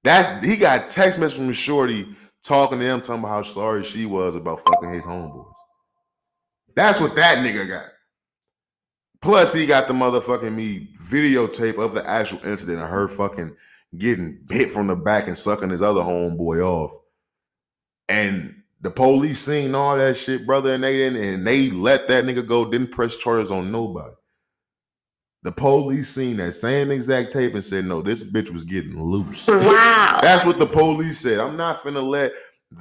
That's 0.02 0.44
he 0.44 0.56
got 0.56 0.88
text 0.88 1.18
messages 1.18 1.44
from 1.44 1.52
Shorty 1.52 2.08
talking 2.42 2.80
to 2.80 2.84
him, 2.84 3.00
talking 3.00 3.20
about 3.20 3.28
how 3.28 3.42
sorry 3.42 3.84
she 3.84 4.04
was 4.04 4.34
about 4.34 4.64
fucking 4.66 4.92
his 4.92 5.04
homeboys. 5.04 5.49
That's 6.74 7.00
what 7.00 7.16
that 7.16 7.38
nigga 7.38 7.68
got. 7.68 7.90
Plus, 9.22 9.52
he 9.52 9.66
got 9.66 9.86
the 9.86 9.94
motherfucking 9.94 10.54
me 10.54 10.94
videotape 11.02 11.78
of 11.78 11.94
the 11.94 12.08
actual 12.08 12.44
incident 12.44 12.80
of 12.80 12.88
her 12.88 13.06
fucking 13.08 13.54
getting 13.98 14.40
hit 14.48 14.70
from 14.70 14.86
the 14.86 14.96
back 14.96 15.26
and 15.26 15.36
sucking 15.36 15.70
his 15.70 15.82
other 15.82 16.00
homeboy 16.00 16.64
off. 16.64 16.92
And 18.08 18.62
the 18.80 18.90
police 18.90 19.40
seen 19.40 19.74
all 19.74 19.98
that 19.98 20.16
shit, 20.16 20.46
brother, 20.46 20.74
and 20.74 20.82
they 20.82 20.94
didn't, 20.94 21.22
and 21.22 21.46
they 21.46 21.70
let 21.70 22.08
that 22.08 22.24
nigga 22.24 22.46
go, 22.46 22.70
didn't 22.70 22.92
press 22.92 23.16
charges 23.16 23.50
on 23.50 23.70
nobody. 23.70 24.14
The 25.42 25.52
police 25.52 26.14
seen 26.14 26.36
that 26.36 26.52
same 26.52 26.90
exact 26.90 27.32
tape 27.32 27.54
and 27.54 27.64
said, 27.64 27.84
no, 27.84 28.02
this 28.02 28.22
bitch 28.22 28.50
was 28.50 28.64
getting 28.64 29.00
loose. 29.00 29.48
Wow. 29.48 30.18
That's 30.22 30.44
what 30.44 30.58
the 30.58 30.66
police 30.66 31.20
said. 31.20 31.40
I'm 31.40 31.56
not 31.56 31.82
finna 31.82 32.02
let 32.02 32.32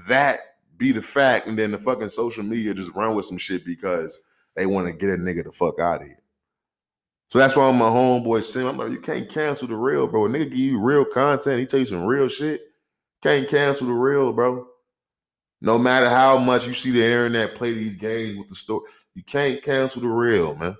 that 0.07 0.39
be 0.79 0.91
the 0.91 1.01
fact, 1.01 1.45
and 1.45 1.59
then 1.59 1.71
the 1.71 1.77
fucking 1.77 2.09
social 2.09 2.43
media 2.43 2.73
just 2.73 2.95
run 2.95 3.13
with 3.13 3.25
some 3.25 3.37
shit 3.37 3.63
because 3.65 4.23
they 4.55 4.65
want 4.65 4.87
to 4.87 4.93
get 4.93 5.09
a 5.09 5.17
nigga 5.17 5.43
the 5.43 5.51
fuck 5.51 5.79
out 5.79 6.01
of 6.01 6.07
here. 6.07 6.17
So 7.29 7.37
that's 7.37 7.55
why 7.55 7.71
my 7.71 7.85
homeboy 7.85 8.43
saying, 8.43 8.67
I'm 8.67 8.77
like, 8.77 8.89
you 8.89 8.99
can't 8.99 9.29
cancel 9.29 9.67
the 9.67 9.75
real, 9.75 10.07
bro. 10.07 10.25
A 10.25 10.29
nigga 10.29 10.49
give 10.49 10.57
you 10.57 10.81
real 10.81 11.05
content, 11.05 11.59
he 11.59 11.67
tell 11.67 11.79
you 11.79 11.85
some 11.85 12.05
real 12.05 12.27
shit. 12.27 12.61
Can't 13.21 13.47
cancel 13.47 13.87
the 13.87 13.93
real, 13.93 14.33
bro. 14.33 14.65
No 15.61 15.77
matter 15.77 16.09
how 16.09 16.39
much 16.39 16.65
you 16.65 16.73
see 16.73 16.91
the 16.91 17.03
internet 17.03 17.53
play 17.53 17.73
these 17.73 17.97
games 17.97 18.37
with 18.37 18.47
the 18.47 18.55
story, 18.55 18.89
you 19.13 19.23
can't 19.23 19.61
cancel 19.61 20.01
the 20.01 20.07
real, 20.07 20.55
man. 20.55 20.75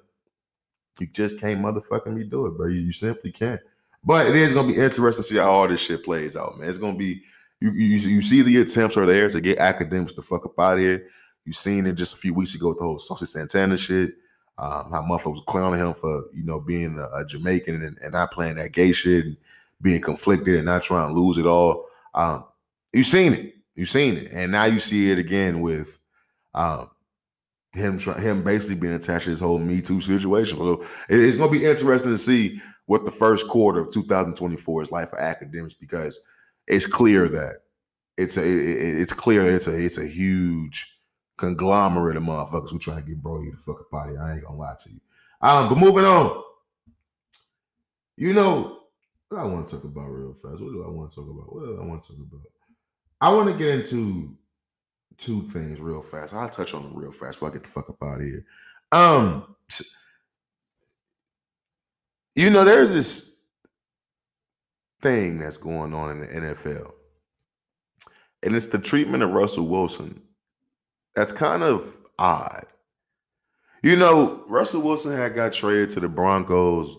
You 1.00 1.08
just 1.08 1.40
can't 1.40 1.62
motherfucking 1.62 2.14
me 2.14 2.24
do 2.24 2.46
it, 2.46 2.58
bro. 2.58 2.68
You 2.68 2.92
simply 2.94 3.32
can't. 3.32 3.62
But 4.04 4.28
it 4.28 4.36
is 4.36 4.54
gonna 4.54 4.70
be 4.70 4.78
interesting 4.78 5.24
to 5.24 5.30
see 5.30 5.38
how 5.38 5.52
all 5.52 5.68
this 5.68 5.82
shit 5.82 6.04
plays 6.06 6.36
out, 6.38 6.58
man. 6.58 6.70
It's 6.70 6.78
gonna 6.78 6.98
be 6.98 7.22
you 7.62 7.72
you, 7.72 7.98
you 7.98 8.22
see 8.22 8.42
the 8.42 8.62
attempts 8.62 8.98
are 8.98 9.06
there 9.06 9.30
to 9.30 9.42
get 9.42 9.60
Akademiks 9.60 10.16
the 10.16 10.22
fuck 10.22 10.46
up 10.46 10.60
out 10.60 10.74
of 10.78 10.80
here. 10.80 11.08
You 11.46 11.54
seen 11.54 11.88
it 11.88 11.94
just 11.94 12.14
a 12.14 12.18
few 12.18 12.34
weeks 12.34 12.56
ago 12.56 12.70
with 12.70 12.78
the 12.78 12.84
whole 12.84 13.00
Saucy 13.00 13.26
Santana 13.26 13.78
shit. 13.78 14.14
Um, 14.58 14.92
how 14.92 15.02
motherfuckers 15.02 15.32
was 15.34 15.44
clowning 15.48 15.80
him 15.80 15.94
for 15.94 16.26
you 16.34 16.44
know 16.44 16.60
being 16.60 16.98
a, 16.98 17.04
a 17.22 17.26
Jamaican 17.26 17.82
and, 17.84 17.98
and 18.02 18.12
not 18.14 18.32
playing 18.32 18.56
that 18.56 18.74
gay 18.74 18.92
shit 18.92 19.26
and 19.26 19.38
being 19.82 20.02
conflicted 20.02 20.56
and 20.56 20.66
not 20.66 20.84
trying 20.84 21.08
to 21.14 21.20
lose 21.20 21.38
it 21.38 21.46
all. 21.46 21.86
Um, 22.14 22.44
you 22.94 23.04
seen 23.04 23.34
it, 23.34 23.56
you 23.76 23.86
seen 23.86 24.18
it, 24.18 24.32
and 24.34 24.52
now 24.52 24.66
you 24.66 24.80
see 24.80 25.12
it 25.12 25.18
again 25.20 25.62
with 25.62 25.98
um, 26.54 26.90
him 27.72 27.98
try, 27.98 28.20
him 28.20 28.44
basically 28.44 28.76
being 28.76 28.94
attached 28.94 29.26
to 29.26 29.32
this 29.32 29.40
whole 29.40 29.60
Me 29.60 29.80
Too 29.80 30.02
situation. 30.02 30.58
So 30.58 30.82
it- 31.08 31.20
it's 31.20 31.38
going 31.38 31.52
to 31.54 31.60
be 31.60 31.66
interesting 31.66 32.12
to 32.12 32.18
see 32.18 32.62
what 32.88 33.06
the 33.06 33.12
first 33.12 33.48
quarter 33.48 33.80
of 33.80 33.94
2024 33.94 34.82
is 34.82 34.92
like 34.92 35.10
for 35.12 35.18
Akademiks 35.18 35.76
because 35.80 36.20
it's 36.70 36.86
clear 36.86 37.28
that 37.28 37.64
it's 38.18 38.38
a 38.38 38.44
it- 38.44 38.48
it- 38.48 39.02
it's 39.02 39.14
clear 39.14 39.44
that 39.44 39.54
it's 39.54 39.68
a 39.68 39.74
it's 39.78 39.98
a 39.98 40.08
huge 40.08 40.96
conglomerate 41.38 42.18
of 42.18 42.24
motherfuckers 42.24 42.70
who 42.70 42.80
try 42.80 42.96
to 42.96 43.02
get 43.02 43.22
Brody 43.22 43.50
the 43.52 43.58
fuck 43.58 43.82
up 43.82 43.94
out 43.94 44.10
of. 44.10 44.18
I 44.18 44.34
ain't 44.34 44.44
gonna 44.44 44.58
lie 44.58 44.76
to 44.84 44.90
you. 44.92 45.00
Um, 45.42 45.70
but 45.70 45.78
moving 45.78 46.06
on, 46.06 46.44
you 48.18 48.34
know 48.34 48.84
what 49.30 49.40
I 49.40 49.48
want 49.48 49.68
to 49.68 49.76
talk 49.76 49.84
about 49.86 50.08
real 50.10 50.34
fast. 50.34 50.62
What 50.62 50.72
do 50.72 50.84
I 50.86 50.90
want 50.90 51.12
to 51.12 51.16
talk 51.16 51.30
about? 51.30 51.54
What 51.54 51.66
do 51.66 51.82
I 51.82 51.86
want 51.86 52.02
to 52.04 52.08
talk 52.10 52.18
about? 52.18 52.42
I 53.22 53.34
want 53.34 53.50
to 53.50 53.58
get 53.58 53.70
into 53.74 54.38
two 55.18 55.44
things 55.44 55.80
real 55.80 56.02
fast. 56.02 56.34
I'll 56.34 56.50
touch 56.50 56.74
on 56.74 56.84
them 56.84 56.96
real 56.96 57.12
fast 57.12 57.36
before 57.36 57.50
I 57.50 57.54
get 57.54 57.64
the 57.64 57.70
fuck 57.70 57.90
up 57.90 58.02
out 58.04 58.22
of 58.22 58.26
here. 58.26 58.46
Um, 58.92 59.56
you 62.36 62.50
know, 62.50 62.64
there's 62.64 62.92
this 62.92 63.39
thing 65.02 65.40
that's 65.40 65.58
going 65.58 65.94
on 65.94 66.12
in 66.12 66.20
the 66.20 66.28
NFL, 66.28 66.92
and 68.44 68.56
it's 68.56 68.68
the 68.68 68.80
treatment 68.80 69.24
of 69.24 69.32
Russell 69.32 69.68
Wilson. 69.68 70.22
That's 71.16 71.32
kind 71.32 71.64
of 71.64 71.98
odd. 72.18 72.66
You 73.82 73.96
know, 73.96 74.44
Russell 74.48 74.82
Wilson 74.82 75.16
had 75.16 75.36
got 75.36 75.54
traded 75.54 75.90
to 75.92 76.00
the 76.00 76.10
Broncos 76.10 76.98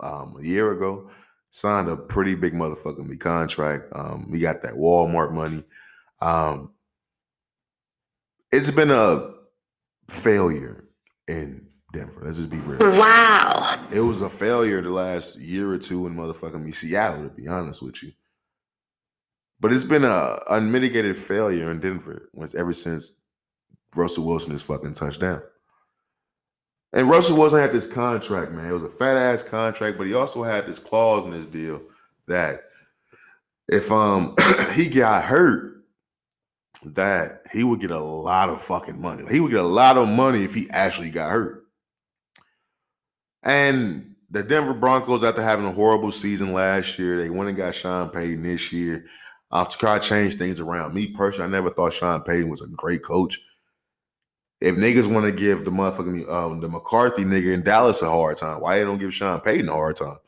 um, 0.00 0.36
a 0.40 0.44
year 0.44 0.72
ago, 0.72 1.08
signed 1.50 1.88
a 1.88 1.96
pretty 1.96 2.34
big 2.34 2.52
motherfucking 2.52 3.20
contract. 3.20 3.84
Um, 3.92 4.30
got 4.40 4.62
that 4.62 4.74
Walmart 4.74 5.32
money. 5.32 5.62
Um, 6.20 6.72
it's 8.52 8.70
been 8.70 8.90
a 8.90 9.32
failure 10.08 10.84
in 11.28 11.65
Denver. 11.96 12.20
Let's 12.22 12.38
just 12.38 12.50
be 12.50 12.58
real. 12.58 12.78
Wow. 12.78 13.86
It 13.90 14.00
was 14.00 14.20
a 14.20 14.28
failure 14.28 14.82
the 14.82 14.90
last 14.90 15.38
year 15.38 15.70
or 15.70 15.78
two 15.78 16.06
in 16.06 16.14
motherfucking 16.14 16.62
me 16.62 16.72
Seattle, 16.72 17.24
to 17.24 17.30
be 17.30 17.48
honest 17.48 17.82
with 17.82 18.02
you. 18.02 18.12
But 19.60 19.72
it's 19.72 19.84
been 19.84 20.04
a 20.04 20.38
unmitigated 20.50 21.18
failure 21.18 21.70
in 21.70 21.80
Denver 21.80 22.28
once 22.34 22.54
ever 22.54 22.72
since 22.72 23.18
Russell 23.94 24.26
Wilson 24.26 24.52
is 24.52 24.62
fucking 24.62 24.92
touchdown. 24.92 25.42
And 26.92 27.08
Russell 27.08 27.38
Wilson 27.38 27.60
had 27.60 27.72
this 27.72 27.86
contract, 27.86 28.52
man. 28.52 28.68
It 28.68 28.74
was 28.74 28.82
a 28.82 28.90
fat 28.90 29.16
ass 29.16 29.42
contract, 29.42 29.96
but 29.96 30.06
he 30.06 30.14
also 30.14 30.42
had 30.42 30.66
this 30.66 30.78
clause 30.78 31.26
in 31.26 31.32
his 31.32 31.46
deal 31.46 31.80
that 32.28 32.64
if 33.68 33.90
um 33.90 34.34
he 34.74 34.88
got 34.88 35.24
hurt, 35.24 35.84
that 36.84 37.42
he 37.52 37.64
would 37.64 37.80
get 37.80 37.90
a 37.90 37.98
lot 37.98 38.50
of 38.50 38.62
fucking 38.62 39.00
money. 39.00 39.24
He 39.30 39.40
would 39.40 39.50
get 39.50 39.60
a 39.60 39.62
lot 39.62 39.96
of 39.96 40.08
money 40.08 40.44
if 40.44 40.54
he 40.54 40.68
actually 40.70 41.10
got 41.10 41.30
hurt. 41.30 41.65
And 43.46 44.16
the 44.30 44.42
Denver 44.42 44.74
Broncos, 44.74 45.22
after 45.22 45.40
having 45.40 45.66
a 45.66 45.72
horrible 45.72 46.10
season 46.10 46.52
last 46.52 46.98
year, 46.98 47.16
they 47.16 47.30
went 47.30 47.48
and 47.48 47.56
got 47.56 47.76
Sean 47.76 48.10
Payton 48.10 48.42
this 48.42 48.72
year. 48.72 49.06
I'll 49.52 49.66
try 49.66 50.00
to 50.00 50.04
change 50.06 50.34
things 50.34 50.58
around. 50.58 50.94
Me 50.94 51.06
personally, 51.06 51.46
I 51.46 51.50
never 51.50 51.70
thought 51.70 51.94
Sean 51.94 52.22
Payton 52.22 52.50
was 52.50 52.60
a 52.60 52.66
great 52.66 53.04
coach. 53.04 53.40
If 54.60 54.74
niggas 54.74 55.06
want 55.06 55.26
to 55.26 55.32
give 55.32 55.64
the 55.64 55.70
motherfucking 55.70 56.28
um, 56.28 56.60
the 56.60 56.68
McCarthy 56.68 57.24
nigga 57.24 57.54
in 57.54 57.62
Dallas 57.62 58.02
a 58.02 58.10
hard 58.10 58.36
time, 58.36 58.60
why 58.60 58.78
they 58.78 58.84
don't 58.84 58.98
give 58.98 59.14
Sean 59.14 59.40
Payton 59.40 59.68
a 59.68 59.72
hard 59.72 59.94
time? 59.94 60.18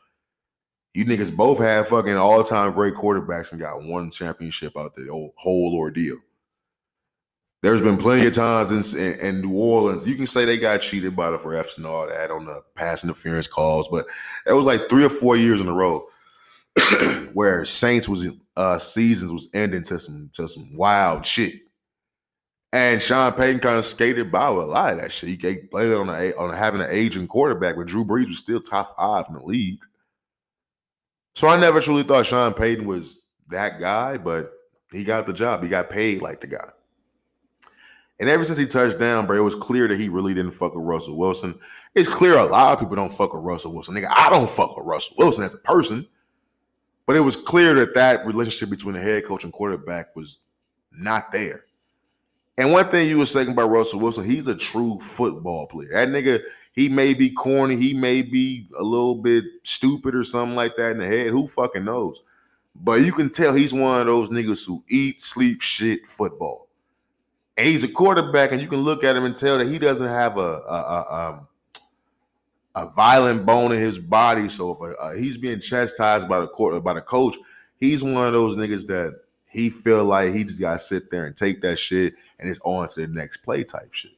You 0.93 1.03
niggas 1.03 1.35
both 1.35 1.57
have 1.59 1.89
fucking 1.89 2.15
all 2.15 2.41
time 2.43 2.71
great 2.71 2.93
quarterbacks 2.93 3.51
and 3.51 3.59
got 3.59 3.83
one 3.83 4.11
championship 4.11 4.77
out 4.77 4.95
the 4.95 5.07
whole- 5.07 5.33
whole 5.35 5.75
ordeal. 5.75 6.17
There's 7.61 7.81
been 7.81 7.97
plenty 7.97 8.25
of 8.25 8.33
times 8.33 8.93
in, 8.93 9.01
in, 9.01 9.19
in 9.19 9.41
New 9.41 9.57
Orleans. 9.57 10.07
You 10.07 10.15
can 10.15 10.25
say 10.25 10.45
they 10.45 10.57
got 10.57 10.81
cheated 10.81 11.15
by 11.15 11.29
the 11.29 11.37
refs 11.37 11.75
and 11.77 11.85
all 11.85 12.07
that 12.07 12.31
on 12.31 12.45
the 12.45 12.63
pass 12.75 13.03
interference 13.03 13.47
calls, 13.47 13.89
but 13.89 14.05
that 14.45 14.55
was 14.55 14.65
like 14.65 14.87
three 14.89 15.03
or 15.03 15.09
four 15.09 15.35
years 15.35 15.59
in 15.59 15.67
a 15.67 15.73
row 15.73 16.07
where 17.33 17.65
Saints 17.65 18.07
was 18.07 18.27
uh 18.55 18.77
seasons 18.77 19.31
was 19.31 19.49
ending 19.53 19.83
to 19.83 19.99
some 19.99 20.29
to 20.33 20.47
some 20.47 20.73
wild 20.75 21.25
shit. 21.25 21.61
And 22.71 23.01
Sean 23.01 23.31
Payton 23.33 23.61
kind 23.61 23.77
of 23.79 23.85
skated 23.85 24.31
by 24.31 24.49
with 24.51 24.65
a 24.65 24.67
lot 24.67 24.93
of 24.93 25.01
that 25.01 25.11
shit. 25.11 25.29
He 25.29 25.37
played 25.37 25.89
it 25.89 25.97
on 25.97 26.07
a, 26.07 26.33
on 26.35 26.53
having 26.53 26.81
an 26.81 26.87
aging 26.91 27.27
quarterback, 27.27 27.75
but 27.75 27.87
Drew 27.87 28.05
Brees 28.05 28.27
was 28.27 28.37
still 28.37 28.61
top 28.61 28.95
five 28.95 29.25
in 29.27 29.33
the 29.33 29.43
league. 29.43 29.79
So 31.33 31.47
I 31.47 31.59
never 31.59 31.81
truly 31.81 32.03
thought 32.03 32.27
Sean 32.27 32.53
Payton 32.53 32.85
was 32.85 33.21
that 33.49 33.79
guy, 33.79 34.17
but 34.17 34.51
he 34.91 35.03
got 35.03 35.25
the 35.25 35.33
job. 35.33 35.63
He 35.63 35.69
got 35.69 35.89
paid 35.89 36.21
like 36.21 36.41
the 36.41 36.47
guy. 36.47 36.69
And 38.19 38.27
ever 38.27 38.43
since 38.43 38.57
he 38.57 38.65
touched 38.65 38.99
down, 38.99 39.25
bro, 39.25 39.37
it 39.37 39.41
was 39.41 39.55
clear 39.55 39.87
that 39.87 39.99
he 39.99 40.09
really 40.09 40.33
didn't 40.33 40.51
fuck 40.51 40.75
with 40.75 40.83
Russell 40.83 41.15
Wilson. 41.15 41.57
It's 41.95 42.09
clear 42.09 42.37
a 42.37 42.45
lot 42.45 42.73
of 42.73 42.79
people 42.79 42.95
don't 42.95 43.15
fuck 43.15 43.33
with 43.33 43.43
Russell 43.43 43.73
Wilson. 43.73 43.95
Nigga, 43.95 44.11
I 44.13 44.29
don't 44.29 44.49
fuck 44.49 44.75
with 44.75 44.85
Russell 44.85 45.15
Wilson 45.17 45.43
as 45.43 45.53
a 45.53 45.59
person. 45.59 46.05
But 47.05 47.15
it 47.15 47.21
was 47.21 47.35
clear 47.35 47.73
that 47.73 47.95
that 47.95 48.25
relationship 48.25 48.69
between 48.69 48.93
the 48.93 49.01
head 49.01 49.25
coach 49.25 49.43
and 49.43 49.53
quarterback 49.53 50.15
was 50.15 50.39
not 50.91 51.31
there. 51.31 51.65
And 52.57 52.71
one 52.71 52.89
thing 52.89 53.09
you 53.09 53.17
were 53.17 53.25
saying 53.25 53.49
about 53.49 53.69
Russell 53.69 54.01
Wilson, 54.01 54.25
he's 54.25 54.47
a 54.47 54.55
true 54.55 54.99
football 54.99 55.65
player. 55.65 55.91
That 55.93 56.09
nigga, 56.09 56.41
he 56.73 56.89
may 56.89 57.13
be 57.13 57.29
corny, 57.29 57.77
he 57.77 57.93
may 57.93 58.21
be 58.21 58.69
a 58.77 58.83
little 58.83 59.15
bit 59.15 59.45
stupid 59.63 60.13
or 60.13 60.23
something 60.23 60.55
like 60.55 60.75
that 60.75 60.91
in 60.91 60.97
the 60.99 61.07
head. 61.07 61.31
Who 61.31 61.47
fucking 61.47 61.85
knows? 61.85 62.21
But 62.75 63.01
you 63.01 63.11
can 63.11 63.29
tell 63.29 63.53
he's 63.53 63.73
one 63.73 64.01
of 64.01 64.05
those 64.05 64.29
niggas 64.29 64.65
who 64.67 64.83
eat, 64.89 65.21
sleep, 65.21 65.61
shit 65.61 66.05
football. 66.07 66.68
And 67.59 67.67
he's 67.67 67.83
a 67.83 67.89
quarterback, 67.89 68.53
and 68.53 68.61
you 68.61 68.69
can 68.69 68.79
look 68.79 69.03
at 69.03 69.17
him 69.17 69.25
and 69.25 69.35
tell 69.35 69.57
that 69.57 69.67
he 69.67 69.77
doesn't 69.77 70.07
have 70.07 70.37
a 70.37 70.61
a, 70.65 70.73
a, 70.73 71.29
um, 71.29 71.47
a 72.73 72.89
violent 72.91 73.45
bone 73.45 73.73
in 73.73 73.79
his 73.79 73.97
body. 73.97 74.47
So 74.47 74.71
if 74.71 74.95
uh, 74.97 75.11
he's 75.19 75.35
being 75.35 75.59
chastised 75.59 76.29
by 76.29 76.39
the 76.39 76.47
court 76.47 76.81
by 76.85 76.93
the 76.93 77.01
coach, 77.01 77.35
he's 77.75 78.01
one 78.01 78.25
of 78.25 78.31
those 78.31 78.55
niggas 78.55 78.87
that 78.87 79.19
he 79.49 79.69
feel 79.69 80.05
like 80.05 80.33
he 80.33 80.45
just 80.45 80.61
gotta 80.61 80.79
sit 80.79 81.11
there 81.11 81.25
and 81.25 81.35
take 81.35 81.61
that 81.63 81.77
shit 81.77 82.13
and 82.39 82.49
it's 82.49 82.61
on 82.63 82.87
to 82.87 83.01
the 83.01 83.07
next 83.07 83.39
play 83.39 83.65
type 83.65 83.91
shit. 83.93 84.13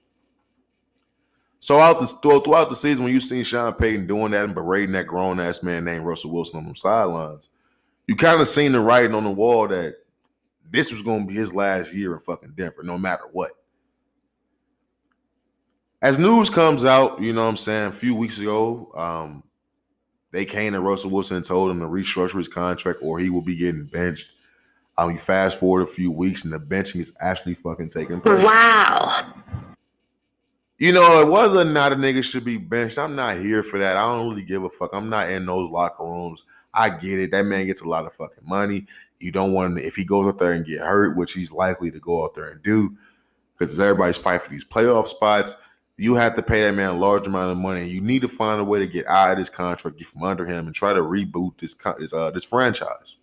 So 1.59 1.79
out 1.79 1.99
the 1.99 2.05
throughout 2.05 2.69
the 2.69 2.75
season, 2.75 3.05
when 3.05 3.13
you 3.13 3.19
seen 3.19 3.43
Sean 3.43 3.73
Payton 3.73 4.05
doing 4.05 4.33
that 4.33 4.45
and 4.45 4.53
berating 4.53 4.93
that 4.93 5.07
grown 5.07 5.39
ass 5.39 5.63
man 5.63 5.83
named 5.83 6.05
Russell 6.05 6.31
Wilson 6.31 6.59
on 6.59 6.65
them 6.65 6.75
sidelines, 6.75 7.49
you 8.05 8.15
kind 8.15 8.39
of 8.39 8.47
seen 8.47 8.73
the 8.73 8.79
writing 8.79 9.15
on 9.15 9.23
the 9.23 9.31
wall 9.31 9.67
that 9.69 9.95
this 10.71 10.91
was 10.91 11.01
going 11.01 11.21
to 11.21 11.27
be 11.27 11.33
his 11.33 11.53
last 11.53 11.93
year 11.93 12.13
in 12.13 12.19
fucking 12.19 12.53
Denver, 12.55 12.83
no 12.83 12.97
matter 12.97 13.25
what. 13.31 13.51
As 16.01 16.17
news 16.17 16.49
comes 16.49 16.83
out, 16.83 17.21
you 17.21 17.33
know 17.33 17.43
what 17.43 17.49
I'm 17.49 17.57
saying, 17.57 17.89
a 17.89 17.91
few 17.91 18.15
weeks 18.15 18.39
ago, 18.39 18.91
um, 18.95 19.43
they 20.31 20.45
came 20.45 20.73
to 20.73 20.79
Russell 20.79 21.11
Wilson 21.11 21.37
and 21.37 21.45
told 21.45 21.69
him 21.69 21.79
to 21.79 21.85
restructure 21.85 22.37
his 22.37 22.47
contract 22.47 22.99
or 23.03 23.19
he 23.19 23.29
will 23.29 23.41
be 23.41 23.55
getting 23.55 23.85
benched. 23.85 24.31
Um, 24.97 25.11
you 25.11 25.17
fast 25.17 25.59
forward 25.59 25.81
a 25.81 25.85
few 25.85 26.11
weeks 26.11 26.43
and 26.43 26.53
the 26.53 26.59
benching 26.59 27.01
is 27.01 27.13
actually 27.19 27.53
fucking 27.55 27.89
taking 27.89 28.21
place. 28.21 28.43
Wow. 28.43 29.33
You 30.79 30.91
know, 30.93 31.25
whether 31.25 31.59
or 31.59 31.65
not 31.65 31.91
a 31.91 31.95
nigga 31.95 32.23
should 32.23 32.45
be 32.45 32.57
benched, 32.57 32.97
I'm 32.97 33.15
not 33.15 33.37
here 33.37 33.61
for 33.61 33.77
that. 33.77 33.97
I 33.97 34.01
don't 34.01 34.29
really 34.29 34.43
give 34.43 34.63
a 34.63 34.69
fuck. 34.69 34.89
I'm 34.93 35.09
not 35.09 35.29
in 35.29 35.45
those 35.45 35.69
locker 35.69 36.03
rooms. 36.03 36.45
I 36.73 36.89
get 36.89 37.19
it. 37.19 37.31
That 37.31 37.45
man 37.45 37.67
gets 37.67 37.81
a 37.81 37.87
lot 37.87 38.05
of 38.05 38.13
fucking 38.13 38.47
money. 38.47 38.87
You 39.21 39.31
don't 39.31 39.53
want 39.53 39.79
if 39.79 39.95
he 39.95 40.03
goes 40.03 40.27
out 40.27 40.39
there 40.39 40.53
and 40.53 40.65
get 40.65 40.79
hurt, 40.79 41.17
which 41.17 41.33
he's 41.33 41.51
likely 41.51 41.91
to 41.91 41.99
go 41.99 42.23
out 42.23 42.35
there 42.35 42.49
and 42.49 42.61
do, 42.63 42.97
because 43.57 43.79
everybody's 43.79 44.17
fighting 44.17 44.45
for 44.45 44.49
these 44.51 44.65
playoff 44.65 45.07
spots. 45.07 45.61
you 45.97 46.15
have 46.15 46.35
to 46.35 46.41
pay 46.41 46.61
that 46.63 46.73
man 46.73 46.89
a 46.89 46.93
large 46.93 47.27
amount 47.27 47.51
of 47.51 47.57
money. 47.57 47.87
You 47.87 48.01
need 48.01 48.23
to 48.23 48.27
find 48.27 48.59
a 48.59 48.63
way 48.63 48.79
to 48.79 48.87
get 48.87 49.05
out 49.07 49.31
of 49.31 49.37
this 49.37 49.49
contract, 49.49 49.97
get 49.97 50.07
from 50.07 50.23
under 50.23 50.45
him, 50.45 50.65
and 50.65 50.75
try 50.75 50.93
to 50.93 51.01
reboot 51.01 51.57
this 51.57 51.75
this 51.99 52.13
uh 52.13 52.31
this 52.31 52.43
franchise. 52.43 53.17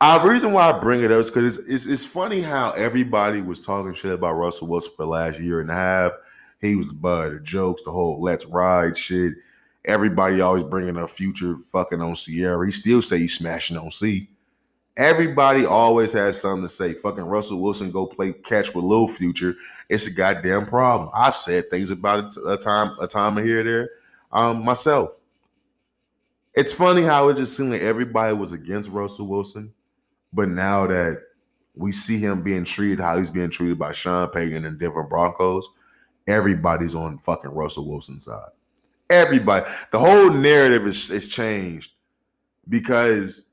Uh, 0.00 0.18
the 0.20 0.28
reason 0.28 0.52
why 0.52 0.68
I 0.68 0.76
bring 0.80 1.04
it 1.04 1.12
up 1.12 1.20
is 1.20 1.30
because 1.30 1.56
it's, 1.56 1.68
it's 1.68 1.86
it's 1.86 2.04
funny 2.04 2.42
how 2.42 2.72
everybody 2.72 3.40
was 3.40 3.64
talking 3.64 3.94
shit 3.94 4.10
about 4.10 4.34
Russell 4.34 4.66
Wilson 4.66 4.92
for 4.96 5.04
the 5.04 5.08
last 5.08 5.38
year 5.38 5.60
and 5.60 5.70
a 5.70 5.74
half. 5.74 6.12
He 6.60 6.74
was 6.74 6.88
the 6.88 6.94
butt, 6.94 7.32
the 7.32 7.40
jokes, 7.40 7.82
the 7.84 7.92
whole 7.92 8.20
"let's 8.20 8.44
ride" 8.46 8.96
shit. 8.96 9.34
Everybody 9.84 10.40
always 10.40 10.62
bringing 10.62 10.96
up 10.96 11.10
future 11.10 11.56
fucking 11.72 12.00
on 12.00 12.14
Ciara. 12.14 12.64
He 12.64 12.72
still 12.72 13.02
say 13.02 13.18
he's 13.18 13.34
smashing 13.34 13.76
on 13.76 13.90
C. 13.90 14.28
Everybody 14.96 15.64
always 15.64 16.12
has 16.12 16.40
something 16.40 16.62
to 16.62 16.68
say. 16.68 16.92
Fucking 16.92 17.24
Russell 17.24 17.60
Wilson 17.60 17.90
go 17.90 18.06
play 18.06 18.32
catch 18.32 18.74
with 18.74 18.84
Lil 18.84 19.08
Future. 19.08 19.56
It's 19.88 20.06
a 20.06 20.12
goddamn 20.12 20.66
problem. 20.66 21.10
I've 21.14 21.34
said 21.34 21.70
things 21.70 21.90
about 21.90 22.24
it 22.24 22.34
a 22.46 22.56
time 22.56 22.96
a 23.00 23.06
time 23.06 23.36
here 23.38 23.60
or 23.60 23.64
there 23.64 23.90
um, 24.30 24.64
myself. 24.64 25.16
It's 26.54 26.72
funny 26.72 27.02
how 27.02 27.28
it 27.28 27.38
just 27.38 27.56
seemed 27.56 27.72
like 27.72 27.80
everybody 27.80 28.36
was 28.36 28.52
against 28.52 28.90
Russell 28.90 29.26
Wilson, 29.26 29.72
but 30.32 30.48
now 30.48 30.86
that 30.86 31.22
we 31.74 31.92
see 31.92 32.18
him 32.18 32.42
being 32.42 32.64
treated 32.64 33.00
how 33.00 33.16
he's 33.16 33.30
being 33.30 33.50
treated 33.50 33.78
by 33.78 33.92
Sean 33.92 34.28
Payton 34.28 34.66
and 34.66 34.78
Denver 34.78 35.04
Broncos, 35.04 35.68
everybody's 36.26 36.94
on 36.94 37.18
fucking 37.18 37.50
Russell 37.50 37.88
Wilson's 37.88 38.26
side. 38.26 38.50
Everybody, 39.12 39.66
the 39.90 39.98
whole 39.98 40.30
narrative 40.30 40.86
is, 40.86 41.10
is 41.10 41.28
changed 41.28 41.92
because 42.68 43.52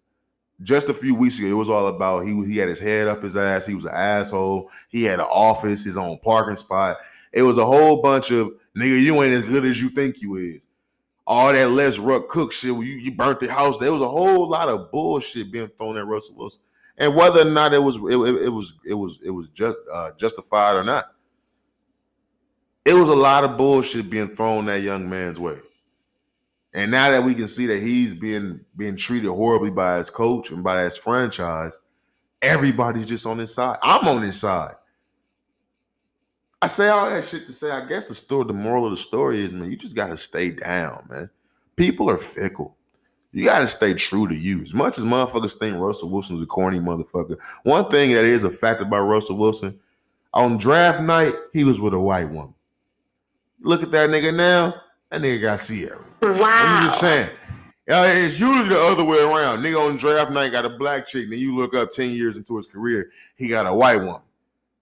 just 0.62 0.89
a 0.89 0.93
few 0.93 1.16
weeks 1.16 1.38
ago, 1.38 1.47
it 1.47 1.53
was 1.53 1.70
all 1.70 1.88
about 1.88 2.26
he 2.26 2.34
he 2.45 2.57
had 2.57 2.70
his 2.70 2.80
head 2.80 3.07
up 3.07 3.24
his 3.24 3.38
ass. 3.38 3.66
He 3.66 3.76
was 3.76 3.86
an 3.86 3.93
asshole. 3.93 4.70
He 4.89 5.03
had 5.03 5.20
an 5.20 5.28
office, 5.32 5.84
his 5.84 5.97
own 5.97 6.18
parking 6.20 6.55
spot. 6.55 6.97
It 7.32 7.43
was 7.43 7.57
a 7.57 7.66
whole 7.66 8.01
bunch 8.01 8.32
of 8.32 8.53
nigga. 8.78 9.01
You 9.01 9.22
ain't 9.22 9.34
as 9.34 9.43
good 9.43 9.66
as 9.66 9.82
you 9.82 9.89
think 9.89 10.22
you 10.22 10.36
is. 10.36 10.66
All 11.28 11.53
that 11.53 11.70
Let 11.70 11.97
Russ 11.97 12.24
Cook 12.30 12.51
shit. 12.51 12.72
You 12.72 12.82
you 12.82 13.12
burnt 13.12 13.39
the 13.39 13.51
house. 13.51 13.78
There 13.78 13.91
was 13.91 14.01
a 14.01 14.07
whole 14.07 14.47
lot 14.47 14.70
of 14.70 14.91
bullshit 14.91 15.51
being 15.51 15.70
thrown 15.78 15.97
at 15.97 16.07
Russell 16.07 16.36
Wilson, 16.36 16.64
and 16.97 17.16
whether 17.16 17.41
or 17.41 17.51
not 17.51 17.74
it 17.74 17.84
was 17.84 17.97
it, 17.97 18.18
it, 18.18 18.45
it 18.45 18.49
was 18.49 18.74
it 18.86 18.95
was 18.95 19.20
it 19.24 19.32
was 19.32 19.49
just 19.49 19.78
uh, 19.93 20.12
justified 20.18 20.76
or 20.76 20.84
not, 20.84 21.14
it 22.90 22.96
was 22.96 23.08
a 23.08 23.14
lot 23.14 23.44
of 23.44 23.56
bullshit 23.56 24.10
being 24.10 24.34
thrown 24.34 24.66
that 24.66 24.82
young 24.82 25.08
man's 25.08 25.40
way. 25.40 25.60
And 26.74 26.90
now 26.90 27.12
that 27.12 27.24
we 27.24 27.36
can 27.36 27.48
see 27.48 27.68
that 27.68 27.80
he's 27.80 28.16
being 28.16 28.62
being 28.76 28.96
treated 28.96 29.30
horribly 29.30 29.70
by 29.70 29.98
his 29.98 30.10
coach 30.10 30.50
and 30.50 30.64
by 30.64 30.84
his 30.84 30.98
franchise, 30.98 31.78
everybody's 32.42 33.08
just 33.08 33.28
on 33.28 33.38
his 33.38 33.54
side. 33.54 33.78
I'm 33.84 34.08
on 34.08 34.24
his 34.24 34.40
side. 34.40 34.74
I 36.64 36.68
say 36.68 36.88
all 36.88 37.10
that 37.10 37.26
shit 37.26 37.46
to 37.46 37.54
say, 37.54 37.70
I 37.70 37.86
guess 37.86 38.08
the 38.08 38.16
story, 38.16 38.46
the 38.46 38.54
moral 38.54 38.86
of 38.86 38.92
the 38.92 38.98
story 38.98 39.40
is, 39.40 39.54
man, 39.54 39.70
you 39.70 39.78
just 39.78 39.96
gotta 39.96 40.18
stay 40.18 40.50
down, 40.50 41.06
man. 41.10 41.30
People 41.76 42.10
are 42.10 42.18
fickle. 42.18 42.76
You 43.32 43.46
gotta 43.46 43.68
stay 43.68 43.94
true 43.94 44.28
to 44.28 44.36
you. 44.36 44.62
As 44.62 44.74
much 44.74 44.98
as 44.98 45.06
motherfuckers 45.06 45.58
think 45.60 45.80
Russell 45.80 46.10
Wilson's 46.10 46.42
a 46.42 46.48
corny 46.48 46.80
motherfucker, 46.80 47.38
one 47.64 47.90
thing 47.92 48.14
that 48.14 48.26
is 48.26 48.44
a 48.44 48.50
fact 48.50 48.82
about 48.82 49.08
Russell 49.08 49.38
Wilson, 49.38 49.80
on 50.34 50.58
draft 50.58 51.02
night, 51.02 51.36
he 51.54 51.64
was 51.64 51.80
with 51.80 51.94
a 51.94 52.00
white 52.00 52.30
woman. 52.30 52.56
Look 53.62 53.84
at 53.84 53.91
that 53.91 54.10
nigga 54.10 54.36
now. 54.36 54.82
That 55.10 55.22
nigga 55.22 55.41
got 55.41 55.57
Ciara. 55.57 56.03
I'm 56.22 56.86
just 56.86 56.99
saying. 56.99 57.30
It's 57.88 58.39
usually 58.39 58.70
the 58.70 58.80
other 58.80 59.03
way 59.03 59.18
around. 59.18 59.60
Nigga 59.64 59.89
on 59.89 59.97
draft 59.97 60.32
night 60.32 60.51
got 60.51 60.66
a 60.66 60.70
black 60.70 61.07
chick, 61.07 61.28
then 61.30 61.39
you 61.39 61.55
look 61.55 61.74
up 61.74 61.89
10 61.91 62.12
years 62.12 62.38
into 62.38 62.55
his 62.55 62.68
career, 62.68 63.12
he 63.36 63.47
got 63.47 63.66
a 63.66 63.74
white 63.74 64.01
one. 64.01 64.22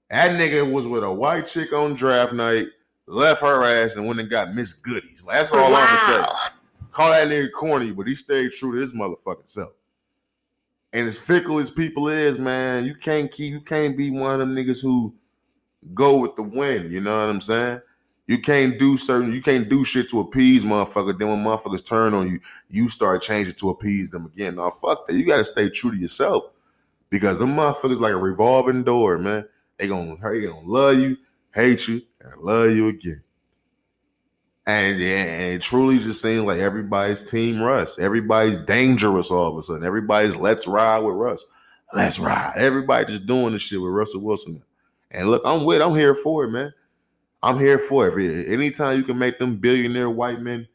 That 0.09 0.31
nigga 0.31 0.69
was 0.71 0.87
with 0.87 1.03
a 1.03 1.11
white 1.11 1.45
chick 1.45 1.71
on 1.73 1.93
draft 1.93 2.33
night, 2.33 2.67
left 3.05 3.41
her 3.41 3.63
ass, 3.63 3.95
and 3.95 4.05
went 4.05 4.19
and 4.19 4.29
got 4.29 4.53
Miss 4.53 4.73
Goodies. 4.73 5.23
That's 5.25 5.51
all 5.51 5.73
I'm 5.73 5.85
gonna 5.85 6.23
say. 6.23 6.49
Call 6.91 7.11
that 7.11 7.27
nigga 7.27 7.51
corny, 7.51 7.91
but 7.91 8.07
he 8.07 8.15
stayed 8.15 8.51
true 8.51 8.73
to 8.73 8.77
his 8.77 8.93
motherfucking 8.93 9.47
self. 9.47 9.73
And 10.93 11.07
as 11.07 11.17
fickle 11.19 11.59
as 11.59 11.69
people 11.69 12.09
is, 12.09 12.39
man, 12.39 12.85
you 12.85 12.95
can't 12.95 13.31
keep 13.31 13.53
you 13.53 13.61
can't 13.61 13.97
be 13.97 14.09
one 14.09 14.33
of 14.33 14.39
them 14.39 14.55
niggas 14.55 14.81
who 14.81 15.13
go 15.93 16.17
with 16.19 16.35
the 16.35 16.43
wind. 16.43 16.91
You 16.91 17.01
know 17.01 17.19
what 17.19 17.29
I'm 17.29 17.41
saying? 17.41 17.81
You 18.27 18.39
can't 18.41 18.77
do 18.77 18.97
certain, 18.97 19.31
you 19.31 19.41
can't 19.41 19.69
do 19.69 19.85
shit 19.85 20.09
to 20.09 20.19
appease 20.19 20.65
motherfucker. 20.65 21.17
Then 21.17 21.29
when 21.29 21.43
motherfuckers 21.43 21.85
turn 21.85 22.13
on 22.13 22.29
you, 22.29 22.39
you 22.69 22.89
start 22.89 23.21
changing 23.21 23.55
to 23.55 23.69
appease 23.69 24.11
them 24.11 24.25
again. 24.25 24.55
No, 24.55 24.69
fuck 24.69 25.07
that. 25.07 25.15
You 25.15 25.25
gotta 25.25 25.45
stay 25.45 25.69
true 25.69 25.91
to 25.91 25.97
yourself. 25.97 26.43
Because 27.09 27.39
them 27.39 27.55
motherfuckers 27.55 28.01
like 28.01 28.11
a 28.11 28.17
revolving 28.17 28.83
door, 28.83 29.17
man. 29.17 29.45
They 29.77 29.87
gonna 29.87 30.17
they 30.21 30.41
gonna 30.41 30.59
love 30.67 30.97
you, 30.97 31.15
hate 31.53 31.87
you, 31.87 32.01
and 32.19 32.41
love 32.41 32.71
you 32.71 32.89
again. 32.89 33.23
And, 34.65 35.01
and 35.01 35.53
it 35.53 35.61
truly 35.61 35.97
just 35.97 36.21
seems 36.21 36.43
like 36.43 36.59
everybody's 36.59 37.29
team 37.29 37.61
Russ. 37.61 37.97
Everybody's 37.97 38.57
dangerous 38.57 39.31
all 39.31 39.51
of 39.51 39.57
a 39.57 39.61
sudden. 39.61 39.85
Everybody's 39.85 40.35
let's 40.35 40.67
ride 40.67 40.99
with 40.99 41.15
Russ. 41.15 41.45
Let's 41.93 42.19
ride. 42.19 42.55
Everybody 42.57 43.05
just 43.05 43.25
doing 43.25 43.53
this 43.53 43.61
shit 43.61 43.81
with 43.81 43.93
Russell 43.93 44.19
Wilson. 44.19 44.61
And 45.11 45.31
look, 45.31 45.41
I'm 45.45 45.63
with, 45.63 45.81
I'm 45.81 45.95
here 45.95 46.13
for 46.13 46.43
it, 46.43 46.49
man. 46.49 46.73
I'm 47.43 47.59
here 47.59 47.79
for 47.79 48.07
it. 48.19 48.47
Anytime 48.49 48.97
you 48.97 49.03
can 49.03 49.17
make 49.17 49.39
them 49.39 49.57
billionaire 49.57 50.09
white 50.09 50.41
men 50.41 50.67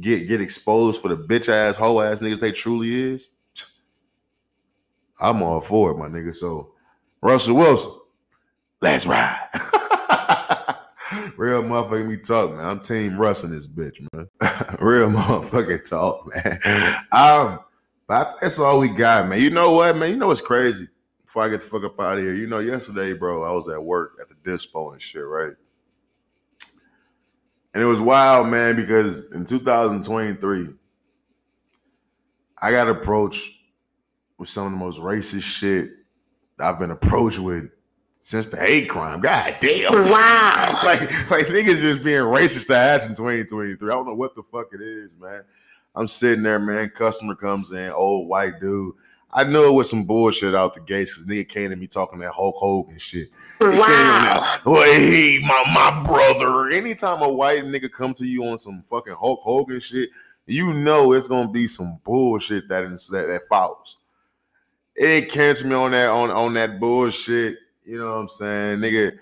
get 0.00 0.28
get 0.28 0.40
exposed 0.40 1.00
for 1.00 1.08
the 1.08 1.16
bitch 1.16 1.48
ass 1.48 1.76
hoe 1.76 2.00
ass 2.00 2.20
niggas 2.20 2.40
they 2.40 2.52
truly 2.52 3.12
is, 3.12 3.28
I'm 5.20 5.42
all 5.42 5.60
for 5.60 5.92
it, 5.92 5.98
my 5.98 6.08
nigga. 6.08 6.34
So 6.34 6.72
Russell 7.22 7.56
Wilson, 7.56 7.92
let's 8.80 9.06
ride. 9.06 9.48
Real 11.36 11.62
motherfucking 11.62 12.08
me 12.08 12.16
talk, 12.16 12.52
man. 12.52 12.64
I'm 12.64 12.80
team 12.80 13.18
Russ 13.18 13.44
in 13.44 13.50
this 13.50 13.66
bitch, 13.66 14.00
man. 14.12 14.28
Real 14.80 15.10
motherfucking 15.10 15.88
talk, 15.88 16.30
man. 16.34 16.60
Um, 17.12 17.60
but 18.08 18.36
that's 18.40 18.58
all 18.58 18.80
we 18.80 18.88
got, 18.88 19.28
man. 19.28 19.40
You 19.40 19.50
know 19.50 19.72
what, 19.72 19.96
man? 19.96 20.10
You 20.10 20.16
know 20.16 20.26
what's 20.28 20.40
crazy? 20.40 20.88
Before 21.32 21.44
I 21.44 21.48
get 21.48 21.62
the 21.62 21.66
fuck 21.66 21.82
up 21.82 21.98
out 21.98 22.18
of 22.18 22.24
here, 22.24 22.34
you 22.34 22.46
know, 22.46 22.58
yesterday, 22.58 23.14
bro, 23.14 23.42
I 23.42 23.52
was 23.52 23.66
at 23.66 23.82
work 23.82 24.18
at 24.20 24.28
the 24.28 24.34
dispo 24.34 24.92
and 24.92 25.00
shit, 25.00 25.24
right? 25.24 25.54
And 27.72 27.82
it 27.82 27.86
was 27.86 28.02
wild, 28.02 28.48
man, 28.48 28.76
because 28.76 29.32
in 29.32 29.46
2023, 29.46 30.68
I 32.60 32.70
got 32.70 32.86
approached 32.86 33.50
with 34.36 34.50
some 34.50 34.66
of 34.66 34.72
the 34.72 34.76
most 34.76 35.00
racist 35.00 35.44
shit 35.44 35.92
I've 36.58 36.78
been 36.78 36.90
approached 36.90 37.38
with 37.38 37.70
since 38.20 38.48
the 38.48 38.58
hate 38.58 38.90
crime. 38.90 39.20
God 39.22 39.56
damn. 39.58 39.90
Wow. 39.90 40.80
like, 40.84 41.00
like 41.30 41.46
niggas 41.46 41.80
just 41.80 42.04
being 42.04 42.20
racist 42.20 42.66
to 42.66 42.76
ass 42.76 43.06
in 43.06 43.12
2023. 43.12 43.90
I 43.90 43.94
don't 43.94 44.06
know 44.06 44.12
what 44.12 44.34
the 44.34 44.42
fuck 44.52 44.66
it 44.74 44.82
is, 44.82 45.16
man. 45.16 45.44
I'm 45.94 46.08
sitting 46.08 46.42
there, 46.42 46.58
man. 46.58 46.90
Customer 46.90 47.34
comes 47.34 47.72
in, 47.72 47.90
old 47.90 48.28
white 48.28 48.60
dude. 48.60 48.96
I 49.32 49.44
knew 49.44 49.66
it 49.66 49.72
was 49.72 49.88
some 49.88 50.04
bullshit 50.04 50.54
out 50.54 50.74
the 50.74 50.80
gates 50.80 51.14
because 51.14 51.26
nigga 51.26 51.48
came 51.48 51.70
to 51.70 51.76
me 51.76 51.86
talking 51.86 52.18
that 52.18 52.32
Hulk 52.32 52.56
Hogan 52.56 52.98
shit. 52.98 53.30
He 53.60 53.64
Wow. 53.64 54.58
Well, 54.66 54.82
hey, 54.82 55.38
my 55.42 55.64
my 55.72 56.02
brother. 56.04 56.70
Anytime 56.70 57.22
a 57.22 57.28
white 57.28 57.64
nigga 57.64 57.90
come 57.90 58.12
to 58.14 58.26
you 58.26 58.44
on 58.44 58.58
some 58.58 58.84
fucking 58.90 59.14
Hulk 59.14 59.40
Hogan 59.42 59.80
shit, 59.80 60.10
you 60.46 60.74
know 60.74 61.12
it's 61.12 61.28
gonna 61.28 61.50
be 61.50 61.66
some 61.66 61.98
bullshit 62.04 62.68
that 62.68 62.84
is, 62.84 63.08
that, 63.08 63.26
that 63.26 63.48
follows. 63.48 63.98
It 64.94 65.30
cancel 65.30 65.68
me 65.68 65.74
on 65.76 65.92
that 65.92 66.10
on 66.10 66.30
on 66.30 66.54
that 66.54 66.78
bullshit. 66.78 67.58
You 67.84 67.98
know 67.98 68.16
what 68.16 68.22
I'm 68.22 68.28
saying, 68.28 68.78
nigga? 68.80 69.18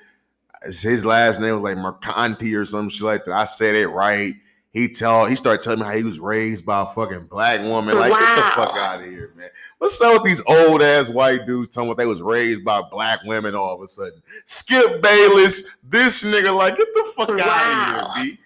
His 0.64 1.04
last 1.04 1.40
name 1.40 1.54
was 1.54 1.62
like 1.62 1.76
Mercanti 1.76 2.58
or 2.58 2.64
some 2.64 2.88
shit 2.88 3.02
like 3.02 3.24
that. 3.26 3.34
I 3.34 3.44
said 3.44 3.74
it 3.76 3.88
right. 3.88 4.34
He 4.72 4.88
tell 4.88 5.26
he 5.26 5.34
started 5.34 5.62
telling 5.62 5.80
me 5.80 5.84
how 5.86 5.92
he 5.92 6.04
was 6.04 6.20
raised 6.20 6.64
by 6.64 6.82
a 6.82 6.86
fucking 6.86 7.26
black 7.26 7.60
woman. 7.60 7.98
Like, 7.98 8.12
get 8.12 8.36
the 8.36 8.42
fuck 8.54 8.76
out 8.76 9.00
of 9.00 9.06
here, 9.06 9.32
man. 9.34 9.48
What's 9.78 10.00
up 10.00 10.22
with 10.22 10.24
these 10.24 10.40
old 10.46 10.80
ass 10.80 11.08
white 11.08 11.44
dudes 11.44 11.74
telling 11.74 11.88
me 11.88 11.96
they 11.98 12.06
was 12.06 12.22
raised 12.22 12.64
by 12.64 12.80
black 12.88 13.20
women 13.24 13.56
all 13.56 13.74
of 13.74 13.82
a 13.82 13.88
sudden? 13.88 14.22
Skip 14.44 15.02
Bayless, 15.02 15.68
this 15.82 16.22
nigga, 16.22 16.56
like, 16.56 16.76
get 16.76 16.86
the 16.94 17.12
fuck 17.16 17.30
Wow. 17.30 17.36
out 17.40 18.04
of 18.16 18.16
here, 18.16 18.34
B. 18.34 18.38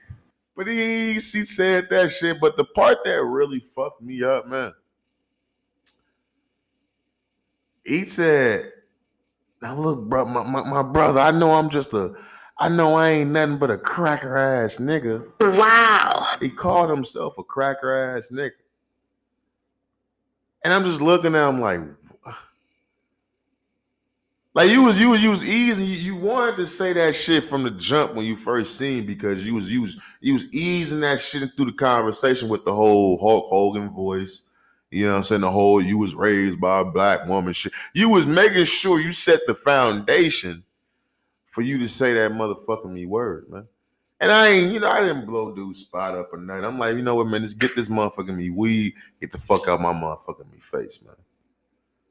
But 0.57 0.68
he, 0.68 1.12
he 1.14 1.18
said 1.20 1.89
that 1.91 2.11
shit. 2.11 2.41
But 2.41 2.57
the 2.57 2.64
part 2.64 3.05
that 3.05 3.22
really 3.22 3.61
fucked 3.75 4.01
me 4.01 4.22
up, 4.22 4.47
man, 4.47 4.72
he 7.85 8.07
said, 8.07 8.72
Now 9.61 9.75
look, 9.77 10.01
bro, 10.09 10.25
my, 10.25 10.43
my, 10.43 10.70
my 10.70 10.83
brother, 10.83 11.20
I 11.20 11.33
know 11.33 11.53
I'm 11.53 11.68
just 11.68 11.93
a 11.93 12.14
I 12.59 12.69
know 12.69 12.95
I 12.95 13.11
ain't 13.11 13.31
nothing 13.31 13.59
but 13.59 13.71
a 13.71 13.79
cracker 13.79 14.37
ass 14.37 14.79
nigga. 14.79 15.27
Wow. 15.41 16.25
He 16.41 16.49
called 16.49 16.89
himself 16.89 17.37
a 17.39 17.43
cracker 17.43 18.17
ass 18.17 18.31
nigga. 18.33 18.53
And 20.63 20.73
I'm 20.73 20.85
just 20.85 21.01
looking 21.01 21.35
at 21.35 21.49
him 21.49 21.61
like, 21.61 21.81
like 24.55 24.71
you 24.71 24.83
was 24.83 25.01
you 25.01 25.11
was 25.11 25.23
you 25.23 25.31
was 25.31 25.45
easy. 25.45 25.85
You, 25.85 26.15
you 26.15 26.17
wanted 26.17 26.57
to 26.57 26.67
say 26.69 26.93
that 26.93 27.17
shit 27.17 27.45
from 27.45 27.65
the 27.65 27.73
jump 27.73 28.15
when 28.15 28.25
you 28.25 28.37
first 28.37 28.79
seen 28.79 29.05
because 29.05 29.45
you 29.45 29.55
was 29.55 29.71
you 29.71 29.83
was 29.83 30.01
you 30.21 30.33
was 30.33 30.49
easing 30.55 31.01
that 31.01 31.21
shit 31.21 31.51
through 31.57 31.67
the 31.67 31.73
conversation 31.73 32.49
with 32.49 32.65
the 32.65 32.73
whole 32.73 33.19
Hulk 33.19 33.47
Hogan 33.49 33.91
voice. 33.91 34.49
You 34.93 35.07
know 35.07 35.13
what 35.13 35.19
I'm 35.19 35.23
saying? 35.25 35.41
The 35.41 35.51
whole 35.51 35.83
you 35.83 35.99
was 35.99 36.15
raised 36.15 36.61
by 36.61 36.81
a 36.81 36.85
black 36.85 37.27
woman 37.27 37.53
shit. 37.53 37.73
You 37.95 38.11
was 38.11 38.27
making 38.27 38.67
sure 38.67 39.01
you 39.01 39.11
set 39.11 39.41
the 39.49 39.57
foundation 39.57 40.63
for 41.55 41.63
you 41.63 41.79
to 41.79 41.87
say 41.87 42.13
that 42.15 42.33
motherfucking 42.33 42.91
me 42.91 43.07
word, 43.07 43.49
man. 43.49 43.65
And 44.19 44.33
I 44.33 44.49
ain't, 44.49 44.73
you 44.73 44.81
know, 44.81 44.91
I 44.91 45.03
didn't 45.03 45.25
blow 45.25 45.55
dude's 45.55 45.79
spot 45.79 46.17
up 46.17 46.33
or 46.33 46.39
nothing. 46.39 46.65
I'm 46.65 46.81
like, 46.81 46.97
you 46.97 47.03
know 47.03 47.15
what, 47.15 47.29
man, 47.29 47.43
just 47.43 47.61
get 47.61 47.77
this 47.77 47.89
motherfucking 47.89 48.35
me 48.35 48.51
weed, 48.51 48.95
get 49.21 49.31
the 49.31 49.39
fuck 49.39 49.69
out 49.69 49.81
my 49.81 49.93
motherfucking 49.93 50.51
me 50.51 50.59
face, 50.59 51.01
man. 51.01 51.15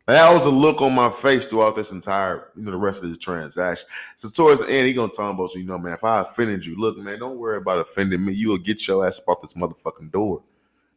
That 0.08 0.34
was 0.34 0.44
the 0.44 0.50
look 0.50 0.82
on 0.82 0.96
my 0.96 1.10
face 1.10 1.48
throughout 1.48 1.76
this 1.76 1.91
entire, 1.91 2.52
you 2.56 2.64
know, 2.64 2.72
the 2.72 2.78
rest 2.78 3.04
of 3.04 3.10
this 3.10 3.18
transaction. 3.18 3.86
So 4.16 4.30
towards 4.30 4.62
the 4.62 4.72
end, 4.72 4.88
he 4.88 4.94
gonna 4.94 5.12
him 5.12 5.36
about, 5.36 5.50
so 5.50 5.60
you 5.60 5.66
know, 5.66 5.78
man, 5.78 5.94
if 5.94 6.06
I 6.06 6.22
offended 6.22 6.66
you, 6.66 6.78
look, 6.78 6.98
man, 6.98 7.20
don't 7.20 7.38
worry 7.38 7.58
about 7.58 7.80
offending 7.80 8.24
me. 8.24 8.32
You 8.32 8.50
will 8.50 8.58
get 8.58 8.88
your 8.88 9.06
ass 9.06 9.20
about 9.20 9.41
this 9.41 9.56
motherfucking 9.56 10.14
door. 10.14 10.41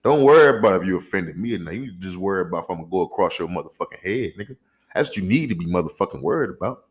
Don't 0.05 0.23
worry 0.23 0.57
about 0.57 0.81
if 0.81 0.87
you 0.87 0.97
offended 0.99 1.37
me 1.37 1.57
or 1.57 1.59
not. 1.59 1.75
You 1.75 1.91
just 1.99 2.17
worry 2.17 2.43
about 2.43 2.65
if 2.65 2.71
I'm 2.71 2.77
gonna 2.77 2.91
go 2.91 3.01
across 3.01 3.41
your 3.41 3.49
motherfucking 3.49 4.05
head, 4.05 4.35
nigga. 4.39 4.57
That's 4.95 5.09
what 5.09 5.17
you 5.17 5.25
need 5.25 5.49
to 5.49 5.57
be 5.57 5.67
motherfucking 5.67 6.23
worried 6.23 6.51
about. 6.51 6.86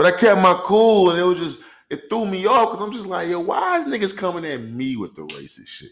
But 0.00 0.14
I 0.14 0.16
kept 0.16 0.40
my 0.40 0.58
cool, 0.64 1.10
and 1.10 1.20
it 1.20 1.24
was 1.24 1.36
just 1.36 1.62
it 1.90 2.08
threw 2.08 2.24
me 2.24 2.46
off 2.46 2.70
because 2.70 2.80
I'm 2.80 2.90
just 2.90 3.04
like, 3.04 3.28
yo, 3.28 3.38
why 3.38 3.76
is 3.76 3.84
niggas 3.84 4.16
coming 4.16 4.46
at 4.46 4.62
me 4.62 4.96
with 4.96 5.14
the 5.14 5.24
racist 5.24 5.66
shit? 5.66 5.90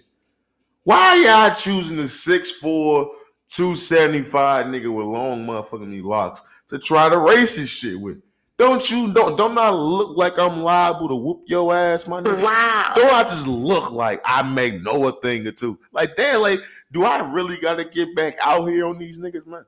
Why 0.84 1.16
y'all 1.16 1.54
choosing 1.54 1.98
the 1.98 2.04
6'4, 2.04 3.11
275 3.48 4.64
nigga 4.64 4.90
with 4.90 5.04
long 5.04 5.46
motherfucking 5.46 5.88
me 5.88 6.00
locks 6.00 6.40
to 6.68 6.78
try 6.78 7.11
the 7.11 7.16
racist 7.16 7.68
shit 7.68 8.00
with? 8.00 8.22
Don't 8.56 8.90
you 8.90 9.12
don't 9.12 9.36
don't 9.36 9.59
I 9.59 9.68
look 9.68 10.16
like 10.16 10.38
I'm 10.38 10.62
liable 10.62 11.09
to 11.09 11.14
whoop 11.14 11.42
your 11.44 11.74
ass, 11.74 12.09
my 12.09 12.22
nigga? 12.22 12.42
Wow. 12.42 12.92
Don't 12.96 13.12
I 13.12 13.24
just 13.24 13.46
look 13.46 13.90
like 13.90 14.22
I 14.24 14.40
may 14.40 14.70
know 14.78 15.06
a 15.09 15.12
thing 15.20 15.46
or 15.46 15.52
two? 15.52 15.78
Like, 15.92 16.16
damn, 16.16 16.40
like, 16.40 16.61
do 16.92 17.04
I 17.04 17.30
really 17.30 17.59
gotta 17.59 17.84
get 17.84 18.16
back 18.16 18.38
out 18.40 18.64
here 18.68 18.86
on 18.86 18.96
these 18.96 19.20
niggas, 19.20 19.46
man? 19.46 19.66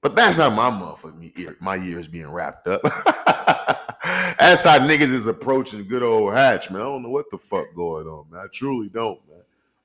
But 0.00 0.14
that's 0.14 0.38
how 0.38 0.50
my 0.50 0.70
motherfucking 0.70 1.36
year, 1.36 1.56
my 1.60 1.74
year 1.74 1.98
is 1.98 2.08
being 2.08 2.30
wrapped 2.30 2.68
up. 2.68 2.82
that's 4.38 4.64
how 4.64 4.78
niggas 4.78 5.12
is 5.12 5.26
approaching 5.26 5.86
good 5.88 6.02
old 6.02 6.34
Hatch, 6.34 6.70
man. 6.70 6.82
I 6.82 6.84
don't 6.84 7.02
know 7.02 7.10
what 7.10 7.30
the 7.30 7.38
fuck 7.38 7.74
going 7.74 8.06
on, 8.06 8.26
man. 8.30 8.40
I 8.40 8.46
truly 8.52 8.88
don't, 8.88 9.20
man. 9.28 9.38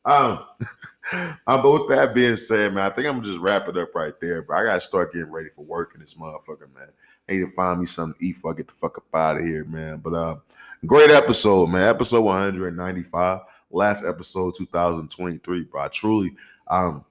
Um, 0.06 0.40
um, 1.48 1.62
but 1.62 1.72
with 1.72 1.90
that 1.90 2.14
being 2.14 2.36
said, 2.36 2.74
man, 2.74 2.86
I 2.86 2.94
think 2.94 3.08
I'm 3.08 3.24
just 3.24 3.40
wrap 3.40 3.68
it 3.68 3.78
up 3.78 3.96
right 3.96 4.14
there. 4.22 4.44
But 4.44 4.56
I 4.56 4.64
gotta 4.66 4.82
start 4.82 5.14
getting 5.14 5.32
ready 5.32 5.50
for 5.56 5.64
work 5.64 5.92
in 5.96 6.02
this 6.02 6.14
motherfucker, 6.14 6.74
man. 6.76 6.90
I 7.28 7.34
need 7.34 7.40
to 7.40 7.52
find 7.52 7.80
me 7.80 7.86
something 7.86 8.20
to 8.20 8.26
eat 8.26 8.34
before 8.34 8.52
I 8.52 8.56
get 8.56 8.68
the 8.68 8.74
fuck 8.74 8.98
up 8.98 9.16
out 9.16 9.38
of 9.38 9.44
here, 9.44 9.64
man. 9.66 9.98
But 9.98 10.14
uh, 10.14 10.36
great 10.86 11.10
episode, 11.10 11.68
man. 11.68 11.90
Episode 11.90 12.22
195, 12.22 13.40
last 13.72 14.04
episode 14.06 14.56
2023, 14.56 15.64
bro. 15.64 15.82
I 15.82 15.88
truly, 15.88 16.36
um, 16.68 17.06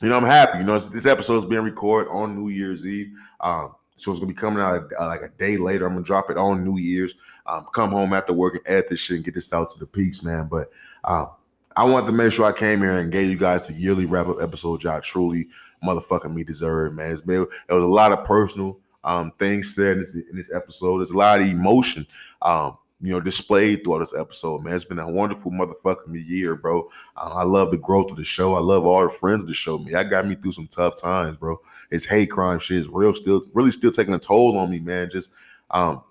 you 0.00 0.08
know, 0.08 0.16
I'm 0.16 0.24
happy. 0.24 0.58
You 0.58 0.64
know, 0.64 0.74
this, 0.74 0.88
this 0.88 1.06
episode 1.06 1.36
is 1.36 1.44
being 1.44 1.62
recorded 1.62 2.10
on 2.10 2.34
New 2.34 2.48
Year's 2.48 2.86
Eve. 2.86 3.12
Um, 3.40 3.74
so 3.96 4.10
it's 4.10 4.20
gonna 4.20 4.32
be 4.32 4.38
coming 4.38 4.62
out 4.62 4.90
uh, 4.98 5.06
like 5.06 5.22
a 5.22 5.28
day 5.28 5.58
later. 5.58 5.86
I'm 5.86 5.92
gonna 5.92 6.04
drop 6.04 6.30
it 6.30 6.38
on 6.38 6.64
New 6.64 6.78
Year's. 6.78 7.16
Um, 7.46 7.66
come 7.72 7.90
home 7.90 8.14
after 8.14 8.32
work 8.32 8.54
and 8.54 8.62
edit 8.66 8.88
this 8.88 9.00
shit 9.00 9.16
and 9.16 9.24
get 9.24 9.34
this 9.34 9.52
out 9.52 9.70
to 9.70 9.78
the 9.78 9.86
peeps, 9.86 10.22
man. 10.22 10.48
But 10.48 10.70
um, 11.04 11.30
I 11.76 11.84
wanted 11.84 12.06
to 12.06 12.12
make 12.12 12.32
sure 12.32 12.46
I 12.46 12.52
came 12.52 12.80
here 12.80 12.94
and 12.94 13.12
gave 13.12 13.28
you 13.28 13.36
guys 13.36 13.66
the 13.66 13.74
yearly 13.74 14.06
wrap 14.06 14.28
up 14.28 14.40
episode 14.40 14.82
y'all 14.82 15.00
truly 15.00 15.48
motherfucking 15.84 16.34
me 16.34 16.44
deserve, 16.44 16.94
man. 16.94 17.10
It's 17.10 17.20
been 17.20 17.42
it 17.42 17.72
was 17.72 17.84
a 17.84 17.86
lot 17.86 18.12
of 18.12 18.24
personal 18.24 18.78
um 19.04 19.32
things 19.38 19.74
said 19.74 19.92
in 19.92 19.98
this, 19.98 20.14
in 20.14 20.34
this 20.36 20.52
episode. 20.52 20.98
There's 20.98 21.10
a 21.10 21.18
lot 21.18 21.40
of 21.40 21.46
emotion 21.46 22.06
um 22.40 22.78
you 23.00 23.12
know 23.12 23.20
displayed 23.20 23.82
throughout 23.82 24.00
this 24.00 24.14
episode, 24.14 24.62
man. 24.62 24.74
It's 24.74 24.84
been 24.84 24.98
a 24.98 25.10
wonderful 25.10 25.50
motherfucking 25.50 26.26
year, 26.26 26.54
bro. 26.54 26.88
I 27.16 27.44
love 27.44 27.70
the 27.70 27.78
growth 27.78 28.10
of 28.10 28.16
the 28.16 28.24
show. 28.24 28.54
I 28.54 28.60
love 28.60 28.84
all 28.84 29.02
the 29.02 29.10
friends 29.10 29.42
of 29.42 29.48
the 29.48 29.54
show. 29.54 29.78
Me, 29.78 29.94
I 29.94 30.04
got 30.04 30.26
me 30.26 30.34
through 30.34 30.52
some 30.52 30.66
tough 30.68 31.00
times, 31.00 31.36
bro. 31.36 31.60
It's 31.90 32.04
hate 32.04 32.30
crime 32.30 32.58
shit 32.58 32.78
is 32.78 32.88
real, 32.88 33.14
still 33.14 33.42
really 33.54 33.70
still 33.70 33.90
taking 33.90 34.14
a 34.14 34.18
toll 34.18 34.58
on 34.58 34.70
me, 34.70 34.80
man. 34.80 35.10
Just 35.10 35.32
um, 35.70 36.02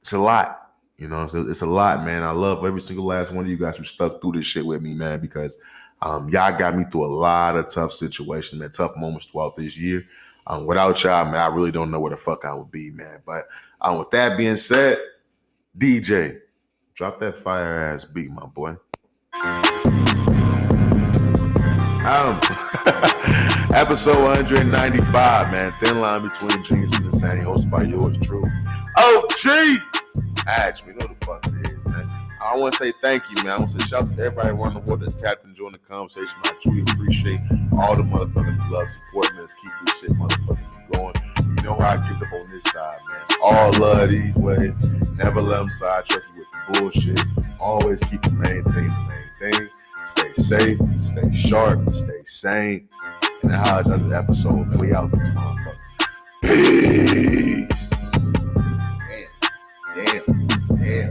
it's 0.00 0.12
a 0.12 0.18
lot. 0.18 0.72
You 0.98 1.08
know, 1.08 1.24
it's 1.24 1.34
a, 1.34 1.48
it's 1.48 1.62
a 1.62 1.66
lot, 1.66 2.04
man. 2.04 2.22
I 2.22 2.30
love 2.30 2.64
every 2.64 2.80
single 2.80 3.04
last 3.04 3.32
one 3.32 3.44
of 3.44 3.50
you 3.50 3.58
guys 3.58 3.76
who 3.76 3.84
stuck 3.84 4.20
through 4.20 4.32
this 4.32 4.46
shit 4.46 4.64
with 4.64 4.80
me, 4.80 4.94
man, 4.94 5.20
because 5.20 5.60
um, 6.02 6.28
y'all 6.28 6.56
got 6.56 6.76
me 6.76 6.84
through 6.84 7.04
a 7.04 7.06
lot 7.06 7.56
of 7.56 7.68
tough 7.68 7.92
situations, 7.92 8.60
man, 8.60 8.70
tough 8.70 8.96
moments 8.96 9.26
throughout 9.26 9.56
this 9.56 9.78
year. 9.78 10.06
Um, 10.46 10.64
without 10.64 11.02
y'all, 11.02 11.24
man, 11.24 11.40
I 11.40 11.46
really 11.46 11.72
don't 11.72 11.90
know 11.90 11.98
where 11.98 12.10
the 12.10 12.16
fuck 12.16 12.44
I 12.44 12.54
would 12.54 12.70
be, 12.70 12.90
man. 12.92 13.20
But 13.26 13.46
um, 13.80 13.98
with 13.98 14.10
that 14.12 14.38
being 14.38 14.56
said, 14.56 14.98
DJ, 15.78 16.40
drop 16.94 17.20
that 17.20 17.36
fire 17.36 17.78
ass 17.78 18.02
beat, 18.04 18.30
my 18.30 18.46
boy. 18.46 18.76
Um, 22.06 22.40
episode 23.74 24.22
195, 24.22 25.52
man. 25.52 25.74
Thin 25.82 26.00
line 26.00 26.22
between 26.22 26.64
genius 26.64 26.96
and 26.96 27.04
insanity, 27.06 27.40
hosted 27.40 27.70
by 27.70 27.82
yours 27.82 28.16
truly. 28.18 28.48
Oh, 28.96 29.26
gee! 29.42 29.76
Hatch, 30.46 30.86
we 30.86 30.94
know 30.94 31.08
the 31.08 31.26
fuck 31.26 31.46
it 31.46 31.70
is, 31.70 31.84
man. 31.84 32.06
I 32.40 32.56
want 32.56 32.72
to 32.72 32.78
say 32.78 32.92
thank 32.92 33.24
you, 33.30 33.44
man. 33.44 33.52
I 33.52 33.58
want 33.58 33.70
to 33.72 33.78
say 33.78 33.86
shout 33.86 34.04
out 34.04 34.16
to 34.16 34.24
everybody 34.24 34.48
around 34.50 34.74
the 34.74 34.80
world 34.80 35.02
that's 35.02 35.14
tapped 35.14 35.44
and 35.44 35.54
joined 35.54 35.74
the 35.74 35.78
conversation. 35.78 36.38
I 36.44 36.52
truly 36.62 36.82
appreciate 36.82 37.40
all 37.78 37.94
the 37.94 38.02
motherfucking 38.02 38.70
love, 38.70 38.88
supporting. 38.90 39.36
Let's 39.36 39.52
keep 39.52 39.72
this 39.84 39.98
shit 39.98 40.10
motherfucking 40.12 40.92
going. 40.92 41.25
Know 41.66 41.74
how 41.74 41.94
I 41.94 41.96
get 41.96 42.12
up 42.12 42.32
on 42.32 42.42
this 42.52 42.62
side, 42.62 42.98
man. 43.08 43.18
It's 43.22 43.36
all 43.42 43.72
love 43.80 44.08
these 44.10 44.36
ways. 44.36 44.86
Never 45.16 45.42
let 45.42 45.58
them 45.58 45.66
sidetrack 45.66 46.22
you 46.36 46.38
with 46.38 46.48
the 46.52 46.80
bullshit. 46.80 47.20
Always 47.60 48.04
keep 48.04 48.22
the 48.22 48.30
main 48.30 48.62
thing 48.62 48.86
the 48.86 49.18
main 49.40 49.52
thing. 49.52 49.68
Stay 50.06 50.32
safe, 50.32 50.78
stay 51.00 51.32
sharp, 51.32 51.88
stay 51.88 52.22
sane. 52.24 52.88
And 53.42 53.52
that's 53.52 53.68
how 53.68 53.78
it 53.80 53.86
does 53.86 54.08
an 54.08 54.16
episode. 54.16 54.80
We 54.80 54.94
out 54.94 55.10
this 55.10 55.26
motherfucker. 55.30 55.76
Peace. 56.44 58.32
Damn, 59.96 60.22
damn, 60.78 61.10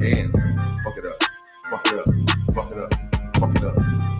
damn, 0.00 0.32
damn. 0.32 0.32
Fuck 0.78 0.96
it 0.96 1.04
up. 1.04 1.22
Fuck 1.68 1.86
it 1.88 1.98
up. 1.98 2.06
Fuck 2.54 2.72
it 2.72 2.78
up. 2.78 2.94
Fuck 3.36 3.54
it 3.54 3.64
up. 3.64 4.19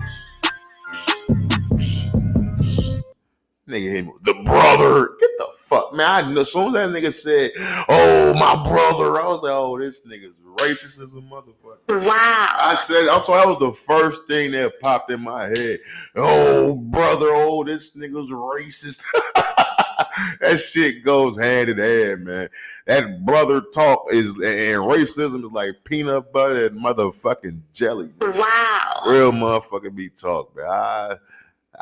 Nigga 3.70 3.90
hit 3.92 4.04
me. 4.04 4.12
The 4.22 4.34
brother. 4.34 5.10
Get 5.20 5.30
the 5.38 5.48
fuck, 5.56 5.94
man. 5.94 6.24
I 6.24 6.32
know 6.32 6.40
as 6.40 6.52
soon 6.52 6.68
as 6.68 6.72
that 6.72 6.90
nigga 6.90 7.12
said, 7.12 7.52
oh, 7.88 8.34
my 8.34 8.62
brother, 8.68 9.20
I 9.20 9.28
was 9.28 9.42
like, 9.42 9.52
oh, 9.52 9.78
this 9.78 10.04
nigga's 10.06 10.34
racist 10.56 11.00
as 11.00 11.14
a 11.14 11.20
motherfucker. 11.20 12.04
Wow. 12.04 12.48
I 12.60 12.74
said, 12.74 13.08
I'm 13.08 13.24
sorry, 13.24 13.42
that 13.42 13.48
was 13.48 13.58
the 13.60 13.72
first 13.72 14.26
thing 14.26 14.50
that 14.52 14.80
popped 14.80 15.10
in 15.12 15.22
my 15.22 15.46
head. 15.46 15.78
Oh, 16.16 16.74
brother, 16.74 17.28
oh, 17.30 17.62
this 17.62 17.94
nigga's 17.94 18.30
racist. 18.30 19.04
that 20.40 20.58
shit 20.58 21.04
goes 21.04 21.38
hand 21.38 21.70
in 21.70 21.78
hand, 21.78 22.24
man. 22.24 22.48
That 22.86 23.24
brother 23.24 23.60
talk 23.72 24.06
is 24.10 24.34
and 24.34 24.82
racism 24.82 25.44
is 25.44 25.52
like 25.52 25.76
peanut 25.84 26.32
butter 26.32 26.66
and 26.66 26.84
motherfucking 26.84 27.60
jelly. 27.72 28.10
man. 28.20 28.36
Wow. 28.36 29.02
Real 29.06 29.32
motherfucking 29.32 29.94
be 29.94 30.08
talk, 30.08 30.56
man. 30.56 30.66
I 30.68 31.16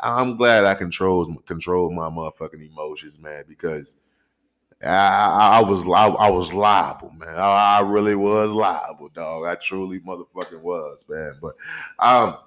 I'm 0.01 0.37
glad 0.37 0.65
I 0.65 0.75
control 0.75 1.35
control 1.45 1.91
my 1.91 2.09
motherfucking 2.09 2.67
emotions, 2.67 3.19
man, 3.19 3.43
because 3.47 3.95
I, 4.83 4.87
I, 4.87 5.59
I 5.59 5.61
was 5.61 5.85
I, 5.85 6.07
I 6.07 6.29
was 6.29 6.53
liable, 6.53 7.11
man. 7.11 7.35
I, 7.35 7.79
I 7.79 7.81
really 7.81 8.15
was 8.15 8.51
liable, 8.51 9.09
dog. 9.09 9.45
I 9.45 9.55
truly 9.55 9.99
motherfucking 9.99 10.61
was, 10.61 11.03
man. 11.09 11.33
But 11.41 11.55
um, 11.99 12.37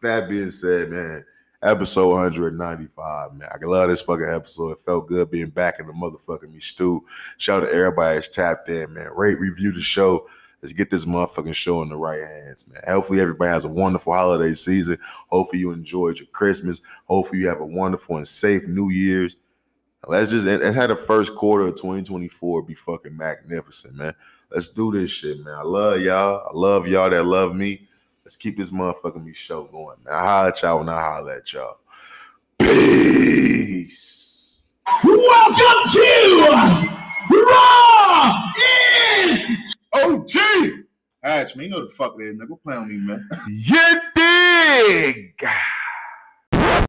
that 0.00 0.28
being 0.28 0.50
said, 0.50 0.90
man, 0.90 1.24
episode 1.62 2.08
195, 2.08 3.34
man. 3.34 3.48
I 3.52 3.64
love 3.64 3.88
this 3.88 4.02
fucking 4.02 4.28
episode. 4.28 4.72
It 4.72 4.80
felt 4.80 5.08
good 5.08 5.30
being 5.30 5.50
back 5.50 5.80
in 5.80 5.86
the 5.86 5.92
motherfucking 5.92 6.52
me 6.52 6.60
stew. 6.60 7.04
Shout 7.38 7.62
out 7.62 7.66
to 7.66 7.74
everybody 7.74 8.16
that's 8.16 8.28
tapped 8.28 8.68
in, 8.68 8.94
man. 8.94 9.10
Rate, 9.14 9.38
review 9.38 9.72
the 9.72 9.82
show. 9.82 10.26
Let's 10.62 10.72
get 10.72 10.90
this 10.90 11.04
motherfucking 11.04 11.54
show 11.54 11.82
in 11.82 11.88
the 11.88 11.96
right 11.96 12.22
hands, 12.22 12.68
man. 12.68 12.80
Hopefully 12.86 13.20
everybody 13.20 13.48
has 13.48 13.64
a 13.64 13.68
wonderful 13.68 14.12
holiday 14.12 14.54
season. 14.54 14.96
Hopefully 15.26 15.58
you 15.58 15.72
enjoyed 15.72 16.18
your 16.18 16.28
Christmas. 16.28 16.82
Hopefully 17.06 17.40
you 17.40 17.48
have 17.48 17.60
a 17.60 17.66
wonderful 17.66 18.16
and 18.16 18.28
safe 18.28 18.64
New 18.68 18.88
Year's. 18.90 19.36
Let's 20.06 20.30
just 20.30 20.46
and 20.46 20.62
have 20.74 20.88
the 20.88 20.96
first 20.96 21.34
quarter 21.34 21.66
of 21.66 21.74
2024 21.76 22.62
be 22.62 22.74
fucking 22.74 23.16
magnificent, 23.16 23.96
man. 23.96 24.14
Let's 24.50 24.68
do 24.68 24.92
this 24.92 25.10
shit, 25.10 25.44
man. 25.44 25.54
I 25.54 25.62
love 25.62 26.00
y'all. 26.00 26.46
I 26.48 26.50
love 26.52 26.86
y'all 26.86 27.10
that 27.10 27.24
love 27.24 27.56
me. 27.56 27.88
Let's 28.24 28.36
keep 28.36 28.56
this 28.56 28.70
motherfucking 28.70 29.24
me 29.24 29.32
show 29.32 29.64
going, 29.64 29.98
man. 30.04 30.14
I 30.14 30.20
holler 30.20 30.48
at 30.48 30.62
y'all 30.62 30.78
when 30.78 30.88
I 30.88 31.00
holler 31.00 31.32
at 31.32 31.52
y'all. 31.52 31.78
Peace. 32.60 34.12
Welcome 35.04 35.88
to 35.92 36.88
Raw 37.30 38.52
is 39.24 39.71
Oh, 39.94 40.24
gee! 40.26 40.82
Hatch, 41.22 41.54
man, 41.54 41.66
you 41.66 41.70
know 41.70 41.86
the 41.86 41.92
fuck 41.92 42.16
is, 42.20 42.38
nigga. 42.38 42.60
Play 42.62 42.76
on 42.76 42.88
me, 42.88 42.96
man. 42.96 43.28
You 43.48 44.00
dig? 44.14 45.44